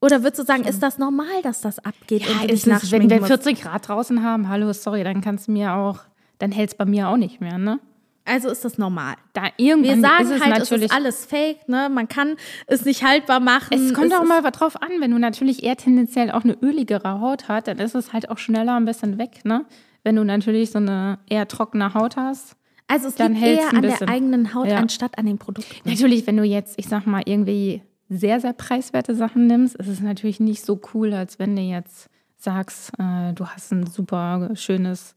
Oder 0.00 0.22
würdest 0.22 0.38
du 0.40 0.44
sagen, 0.44 0.64
ist 0.64 0.82
das 0.82 0.98
normal, 0.98 1.42
dass 1.42 1.60
das 1.60 1.78
abgeht 1.80 2.28
und 2.28 2.42
du 2.42 2.46
dich 2.46 2.66
ist 2.66 2.66
es, 2.66 2.92
wenn 2.92 3.08
wir 3.10 3.16
musst? 3.16 3.28
40 3.28 3.60
Grad 3.62 3.88
draußen 3.88 4.22
haben, 4.22 4.48
hallo, 4.48 4.72
sorry, 4.72 5.02
dann 5.02 5.20
kannst 5.20 5.48
du 5.48 5.52
mir 5.52 5.74
auch, 5.74 6.00
dann 6.38 6.52
hält 6.52 6.70
es 6.70 6.76
bei 6.76 6.84
mir 6.84 7.08
auch 7.08 7.16
nicht 7.16 7.40
mehr, 7.40 7.58
ne? 7.58 7.80
Also 8.28 8.48
ist 8.50 8.64
das 8.64 8.78
normal. 8.78 9.14
Da 9.32 9.44
irgendwann 9.56 10.02
Wir 10.02 10.08
sagen 10.08 10.24
ist 10.24 10.30
es 10.30 10.40
halt, 10.44 10.52
es 10.52 10.58
natürlich 10.70 10.84
ist 10.90 10.92
alles 10.94 11.24
fake, 11.26 11.68
ne? 11.68 11.88
Man 11.92 12.08
kann 12.08 12.36
es 12.66 12.84
nicht 12.84 13.02
haltbar 13.04 13.40
machen. 13.40 13.72
Es 13.72 13.94
kommt 13.94 14.12
auch 14.14 14.22
ist- 14.22 14.28
mal 14.28 14.42
drauf 14.42 14.80
an, 14.82 14.90
wenn 15.00 15.10
du 15.10 15.18
natürlich 15.18 15.62
eher 15.62 15.76
tendenziell 15.76 16.30
auch 16.30 16.44
eine 16.44 16.56
öligere 16.62 17.20
Haut 17.20 17.48
hast, 17.48 17.68
dann 17.68 17.78
ist 17.78 17.94
es 17.94 18.12
halt 18.12 18.30
auch 18.30 18.38
schneller 18.38 18.76
ein 18.76 18.84
bisschen 18.84 19.18
weg, 19.18 19.44
ne? 19.44 19.64
Wenn 20.04 20.16
du 20.16 20.24
natürlich 20.24 20.70
so 20.70 20.78
eine 20.78 21.18
eher 21.28 21.48
trockene 21.48 21.94
Haut 21.94 22.16
hast. 22.16 22.54
Also 22.86 23.08
es 23.08 23.16
dann 23.16 23.34
liegt 23.34 23.44
eher 23.46 23.68
an 23.74 23.82
der 23.82 23.90
bisschen. 23.90 24.08
eigenen 24.08 24.54
Haut 24.54 24.68
Ja. 24.68 24.76
anstatt 24.78 25.18
an 25.18 25.26
den 25.26 25.38
Produkten. 25.38 25.88
Natürlich, 25.88 26.26
wenn 26.26 26.36
du 26.36 26.44
jetzt, 26.44 26.78
ich 26.78 26.88
sag 26.88 27.06
mal, 27.06 27.22
irgendwie 27.26 27.82
sehr, 28.08 28.40
sehr 28.40 28.54
preiswerte 28.54 29.14
Sachen 29.14 29.46
nimmst, 29.46 29.74
ist 29.76 29.88
es 29.88 30.00
natürlich 30.00 30.40
nicht 30.40 30.64
so 30.64 30.80
cool, 30.94 31.12
als 31.12 31.38
wenn 31.38 31.54
du 31.54 31.60
jetzt 31.60 32.08
sagst, 32.38 32.92
äh, 32.98 33.34
du 33.34 33.46
hast 33.46 33.72
ein 33.72 33.86
super 33.86 34.50
schönes 34.54 35.14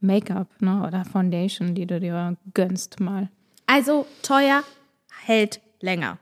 Make-up, 0.00 0.48
ne? 0.60 0.84
Oder 0.86 1.04
Foundation, 1.04 1.74
die 1.74 1.86
du 1.86 2.00
dir 2.00 2.36
gönnst 2.54 3.00
mal. 3.00 3.28
Also 3.66 4.06
teuer 4.22 4.62
hält 5.24 5.60
länger. 5.80 6.18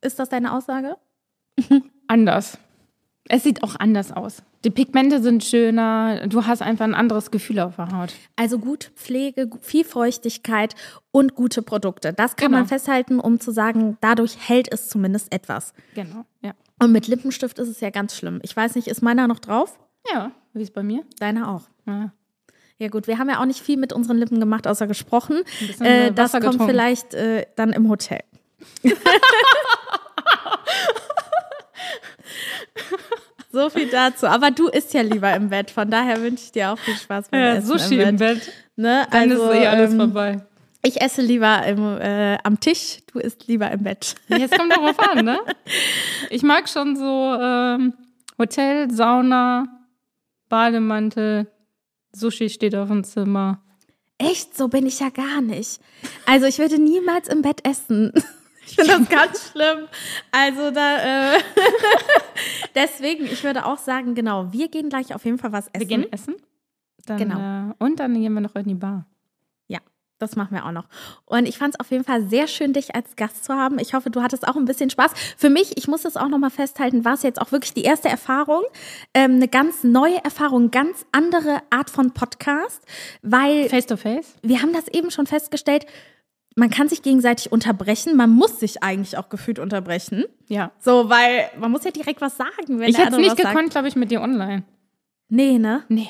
Ist 0.00 0.18
das 0.18 0.28
deine 0.28 0.52
Aussage? 0.52 0.96
Anders. 2.06 2.58
Es 3.28 3.42
sieht 3.42 3.64
auch 3.64 3.74
anders 3.80 4.12
aus. 4.12 4.42
Die 4.64 4.70
Pigmente 4.70 5.20
sind 5.20 5.42
schöner, 5.42 6.28
du 6.28 6.46
hast 6.46 6.62
einfach 6.62 6.84
ein 6.84 6.94
anderes 6.94 7.32
Gefühl 7.32 7.58
auf 7.58 7.74
der 7.74 7.90
Haut. 7.90 8.12
Also 8.36 8.60
gut 8.60 8.92
Pflege, 8.94 9.50
viel 9.60 9.84
Feuchtigkeit 9.84 10.76
und 11.10 11.34
gute 11.34 11.62
Produkte. 11.62 12.12
Das 12.12 12.36
kann 12.36 12.48
Genau. 12.52 12.58
man 12.60 12.68
festhalten, 12.68 13.18
um 13.18 13.40
zu 13.40 13.50
sagen, 13.50 13.98
dadurch 14.00 14.36
hält 14.48 14.72
es 14.72 14.88
zumindest 14.88 15.32
etwas. 15.32 15.72
Genau, 15.96 16.24
ja. 16.40 16.52
Und 16.80 16.92
mit 16.92 17.08
Lippenstift 17.08 17.58
ist 17.58 17.68
es 17.68 17.80
ja 17.80 17.90
ganz 17.90 18.14
schlimm. 18.14 18.38
Ich 18.44 18.56
weiß 18.56 18.76
nicht, 18.76 18.86
ist 18.86 19.02
meiner 19.02 19.26
noch 19.26 19.40
drauf? 19.40 19.76
Ja, 20.12 20.30
wie 20.52 20.62
ist 20.62 20.72
bei 20.74 20.84
mir? 20.84 21.02
Deiner 21.18 21.50
auch. 21.50 21.62
Ja. 21.86 22.12
Ja 22.78 22.88
gut, 22.88 23.06
wir 23.06 23.18
haben 23.18 23.30
ja 23.30 23.40
auch 23.40 23.46
nicht 23.46 23.60
viel 23.60 23.78
mit 23.78 23.92
unseren 23.92 24.18
Lippen 24.18 24.38
gemacht, 24.38 24.66
außer 24.66 24.86
gesprochen. 24.86 25.42
bisschen 25.60 25.86
Äh, 25.86 26.12
das 26.12 26.32
kommt 26.32 26.44
getrunken. 26.44 26.66
vielleicht 26.66 27.14
äh, 27.14 27.46
dann 27.56 27.72
im 27.72 27.88
Hotel. 27.88 28.20
so 33.50 33.70
viel 33.70 33.88
dazu. 33.88 34.26
Aber 34.26 34.50
du 34.50 34.68
isst 34.68 34.92
ja 34.92 35.00
lieber 35.00 35.34
im 35.34 35.48
Bett, 35.48 35.70
von 35.70 35.90
daher 35.90 36.20
wünsche 36.20 36.44
ich 36.44 36.52
dir 36.52 36.72
auch 36.72 36.78
viel 36.78 36.96
Spaß 36.96 37.30
beim 37.30 37.56
Essen 37.56 38.00
im 38.00 38.16
Bett. 38.16 38.52
Ne? 38.76 39.06
Dann 39.10 39.30
also, 39.30 39.50
ist 39.50 39.58
eh 39.58 39.66
alles 39.66 39.92
ähm, 39.92 39.98
vorbei. 39.98 40.42
Ich 40.82 41.00
esse 41.00 41.22
lieber 41.22 41.64
im, 41.66 41.98
äh, 41.98 42.36
am 42.44 42.60
Tisch, 42.60 42.98
du 43.12 43.18
isst 43.18 43.48
lieber 43.48 43.70
im 43.70 43.82
Bett. 43.82 44.14
Jetzt 44.28 44.56
kommt 44.56 44.70
darauf 44.76 44.98
an, 44.98 45.24
ne? 45.24 45.38
Ich 46.30 46.42
mag 46.42 46.68
schon 46.68 46.94
so 46.96 47.34
ähm, 47.40 47.94
Hotel, 48.38 48.90
Sauna, 48.90 49.66
Bademantel, 50.48 51.46
Sushi 52.18 52.48
steht 52.50 52.74
auf 52.74 52.88
dem 52.88 53.04
Zimmer. 53.04 53.62
Echt, 54.18 54.56
so 54.56 54.68
bin 54.68 54.86
ich 54.86 55.00
ja 55.00 55.10
gar 55.10 55.40
nicht. 55.42 55.80
Also 56.24 56.46
ich 56.46 56.58
würde 56.58 56.78
niemals 56.78 57.28
im 57.28 57.42
Bett 57.42 57.66
essen. 57.66 58.12
Ich 58.68 58.74
finde 58.74 58.98
das 58.98 59.08
ganz 59.08 59.50
schlimm. 59.52 59.86
Also 60.32 60.72
da, 60.72 61.34
äh, 61.36 61.38
deswegen, 62.74 63.24
ich 63.26 63.44
würde 63.44 63.64
auch 63.64 63.78
sagen, 63.78 64.16
genau, 64.16 64.52
wir 64.52 64.66
gehen 64.68 64.88
gleich 64.88 65.14
auf 65.14 65.24
jeden 65.24 65.38
Fall 65.38 65.52
was 65.52 65.68
essen. 65.68 65.78
Wir 65.78 65.86
gehen 65.86 66.12
essen. 66.12 66.34
Dann, 67.06 67.18
Genau. 67.18 67.70
Äh, 67.70 67.74
und 67.78 68.00
dann 68.00 68.14
gehen 68.20 68.34
wir 68.34 68.40
noch 68.40 68.56
in 68.56 68.64
die 68.66 68.74
Bar. 68.74 69.06
Das 70.18 70.34
machen 70.34 70.54
wir 70.54 70.64
auch 70.64 70.72
noch. 70.72 70.86
Und 71.26 71.46
ich 71.46 71.58
fand 71.58 71.74
es 71.74 71.80
auf 71.80 71.90
jeden 71.90 72.04
Fall 72.04 72.22
sehr 72.26 72.46
schön, 72.46 72.72
dich 72.72 72.94
als 72.94 73.16
Gast 73.16 73.44
zu 73.44 73.54
haben. 73.54 73.78
Ich 73.78 73.92
hoffe, 73.92 74.08
du 74.08 74.22
hattest 74.22 74.48
auch 74.48 74.56
ein 74.56 74.64
bisschen 74.64 74.88
Spaß. 74.88 75.12
Für 75.36 75.50
mich, 75.50 75.76
ich 75.76 75.88
muss 75.88 76.02
das 76.02 76.16
auch 76.16 76.28
nochmal 76.28 76.50
festhalten, 76.50 77.04
war 77.04 77.14
es 77.14 77.22
jetzt 77.22 77.40
auch 77.40 77.52
wirklich 77.52 77.74
die 77.74 77.82
erste 77.82 78.08
Erfahrung. 78.08 78.62
Ähm, 79.12 79.32
eine 79.32 79.48
ganz 79.48 79.84
neue 79.84 80.22
Erfahrung, 80.24 80.70
ganz 80.70 81.04
andere 81.12 81.60
Art 81.70 81.90
von 81.90 82.12
Podcast, 82.12 82.82
weil 83.22 83.68
Face 83.68 83.86
to 83.86 83.96
face? 83.96 84.34
wir 84.42 84.62
haben 84.62 84.72
das 84.72 84.88
eben 84.88 85.10
schon 85.10 85.26
festgestellt, 85.26 85.86
man 86.56 86.70
kann 86.70 86.88
sich 86.88 87.02
gegenseitig 87.02 87.52
unterbrechen, 87.52 88.16
man 88.16 88.30
muss 88.30 88.58
sich 88.58 88.82
eigentlich 88.82 89.18
auch 89.18 89.28
gefühlt 89.28 89.58
unterbrechen. 89.58 90.24
Ja. 90.48 90.72
So, 90.78 91.10
weil 91.10 91.50
man 91.58 91.70
muss 91.70 91.84
ja 91.84 91.90
direkt 91.90 92.22
was 92.22 92.38
sagen, 92.38 92.80
wenn 92.80 92.88
Ich 92.88 92.96
hätte 92.96 93.12
es 93.12 93.18
nicht 93.18 93.36
gekonnt, 93.36 93.70
glaube 93.70 93.88
ich, 93.88 93.96
mit 93.96 94.10
dir 94.10 94.22
online. 94.22 94.64
Nee, 95.28 95.58
ne? 95.58 95.84
Nee. 95.88 96.08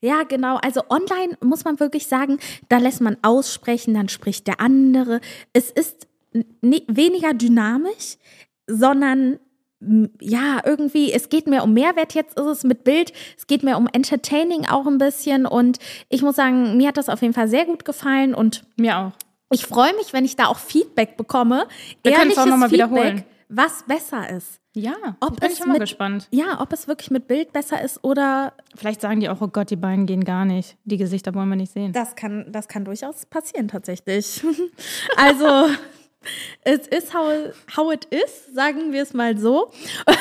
Ja, 0.00 0.22
genau. 0.24 0.56
Also 0.56 0.82
online 0.90 1.36
muss 1.42 1.64
man 1.64 1.80
wirklich 1.80 2.06
sagen, 2.06 2.38
da 2.68 2.78
lässt 2.78 3.00
man 3.00 3.16
aussprechen, 3.22 3.94
dann 3.94 4.08
spricht 4.08 4.46
der 4.46 4.60
andere. 4.60 5.20
Es 5.52 5.70
ist 5.70 6.06
ni- 6.60 6.84
weniger 6.88 7.32
dynamisch, 7.34 8.16
sondern 8.66 9.38
ja, 10.20 10.60
irgendwie, 10.64 11.12
es 11.12 11.28
geht 11.28 11.46
mehr 11.46 11.62
um 11.62 11.74
Mehrwert 11.74 12.14
jetzt 12.14 12.38
ist 12.38 12.46
es 12.46 12.64
mit 12.64 12.82
Bild, 12.82 13.12
es 13.36 13.46
geht 13.46 13.62
mehr 13.62 13.76
um 13.76 13.86
Entertaining 13.92 14.66
auch 14.66 14.86
ein 14.86 14.96
bisschen 14.96 15.44
und 15.46 15.78
ich 16.08 16.22
muss 16.22 16.34
sagen, 16.36 16.78
mir 16.78 16.88
hat 16.88 16.96
das 16.96 17.10
auf 17.10 17.20
jeden 17.20 17.34
Fall 17.34 17.46
sehr 17.46 17.66
gut 17.66 17.84
gefallen 17.84 18.34
und 18.34 18.64
Mir 18.78 18.96
auch. 18.98 19.12
ich 19.52 19.66
freue 19.66 19.94
mich, 19.96 20.14
wenn 20.14 20.24
ich 20.24 20.34
da 20.34 20.46
auch 20.46 20.58
Feedback 20.58 21.18
bekomme. 21.18 21.66
Wir 22.02 22.12
können 22.12 22.30
es 22.30 22.38
auch 22.38 22.46
ehrliches 22.46 22.46
noch 22.46 22.56
mal 22.56 22.68
Feedback, 22.70 22.90
wiederholen. 22.90 23.24
was 23.50 23.82
besser 23.86 24.30
ist. 24.30 24.60
Ja, 24.78 24.94
Ob 25.20 25.40
bin 25.40 25.48
es 25.50 25.54
ich 25.58 25.64
mal 25.64 25.72
mit- 25.72 25.80
gespannt. 25.80 26.28
Ja, 26.30 26.60
ob 26.60 26.70
es 26.70 26.86
wirklich 26.86 27.10
mit 27.10 27.26
Bild 27.26 27.50
besser 27.54 27.80
ist 27.82 28.04
oder 28.04 28.52
Vielleicht 28.74 29.00
sagen 29.00 29.20
die 29.20 29.30
auch, 29.30 29.40
oh 29.40 29.48
Gott, 29.48 29.70
die 29.70 29.76
beiden 29.76 30.04
gehen 30.04 30.22
gar 30.22 30.44
nicht. 30.44 30.76
Die 30.84 30.98
Gesichter 30.98 31.34
wollen 31.34 31.48
wir 31.48 31.56
nicht 31.56 31.72
sehen. 31.72 31.94
Das 31.94 32.14
kann, 32.14 32.52
das 32.52 32.68
kann 32.68 32.84
durchaus 32.84 33.24
passieren 33.24 33.68
tatsächlich. 33.68 34.44
also 35.16 35.70
es 36.62 36.86
ist 36.88 37.14
how, 37.14 37.32
how 37.74 37.90
it 37.90 38.04
is, 38.06 38.52
sagen 38.54 38.92
wir 38.92 39.02
es 39.02 39.14
mal 39.14 39.38
so. 39.38 39.70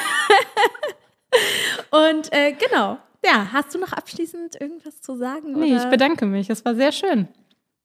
Und 1.91 2.31
äh, 2.31 2.53
genau. 2.53 2.97
Ja, 3.25 3.49
hast 3.51 3.75
du 3.75 3.79
noch 3.79 3.91
abschließend 3.91 4.55
irgendwas 4.61 5.01
zu 5.01 5.17
sagen? 5.17 5.59
Nee, 5.59 5.73
oder? 5.73 5.83
ich 5.83 5.89
bedanke 5.89 6.25
mich. 6.25 6.49
Es 6.49 6.63
war 6.63 6.75
sehr 6.75 6.93
schön. 6.93 7.27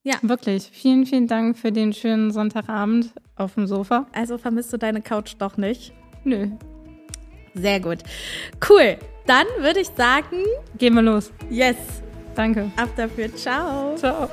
Ja. 0.05 0.15
Wirklich. 0.23 0.71
Vielen, 0.73 1.05
vielen 1.05 1.27
Dank 1.27 1.59
für 1.59 1.73
den 1.73 1.93
schönen 1.93 2.31
Sonntagabend 2.31 3.13
auf 3.35 3.55
dem 3.55 3.67
Sofa. 3.67 4.07
Also 4.13 4.39
vermisst 4.39 4.73
du 4.73 4.77
deine 4.77 5.03
Couch 5.03 5.35
doch 5.39 5.57
nicht? 5.57 5.93
Nö. 6.25 6.49
Sehr 7.55 7.81
gut. 7.81 7.99
Cool. 8.69 8.97
Dann 9.27 9.47
würde 9.59 9.81
ich 9.81 9.89
sagen, 9.97 10.45
Gehen 10.79 10.95
wir 10.95 11.03
los. 11.03 11.31
yes. 11.51 11.77
Danke. 12.35 12.71
Ab 12.77 12.89
dafür. 12.97 13.35
Ciao. 13.35 13.97
Ciao. 13.97 14.29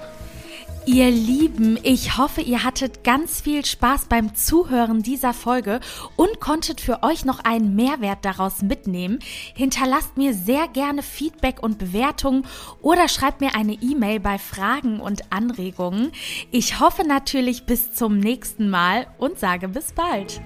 Ihr 0.86 1.12
Lieben, 1.12 1.78
ich 1.84 2.18
hoffe, 2.18 2.40
ihr 2.40 2.64
hattet 2.64 3.04
ganz 3.04 3.42
viel 3.42 3.66
Spaß 3.66 4.06
beim 4.06 4.36
Zuhören 4.36 5.02
dieser 5.04 5.34
Folge 5.34 5.82
und 6.16 6.40
konntet 6.40 6.80
für 6.80 7.04
euch 7.04 7.26
noch 7.26 7.40
einen 7.44 7.76
Mehrwert 7.76 8.20
daraus 8.24 8.62
mitnehmen. 8.62 9.20
Hinterlasst 9.54 10.16
mir 10.16 10.34
sehr 10.34 10.70
gerne 10.70 11.04
Feedback 11.04 11.62
und 11.62 11.78
Bewertungen 11.78 12.46
oder 12.82 13.10
schreibt 13.10 13.42
mir 13.42 13.54
eine 13.54 13.74
E-Mail 13.74 14.22
bei 14.22 14.38
Fragen 14.38 15.02
und 15.02 15.34
Anregungen. 15.34 16.14
Ich 16.52 16.80
hoffe 16.80 17.06
natürlich 17.06 17.66
bis 17.66 17.94
zum 17.94 18.18
nächsten 18.18 18.70
Mal 18.70 19.08
und 19.18 19.38
sage 19.40 19.68
bis 19.68 19.92
bald. 19.92 20.40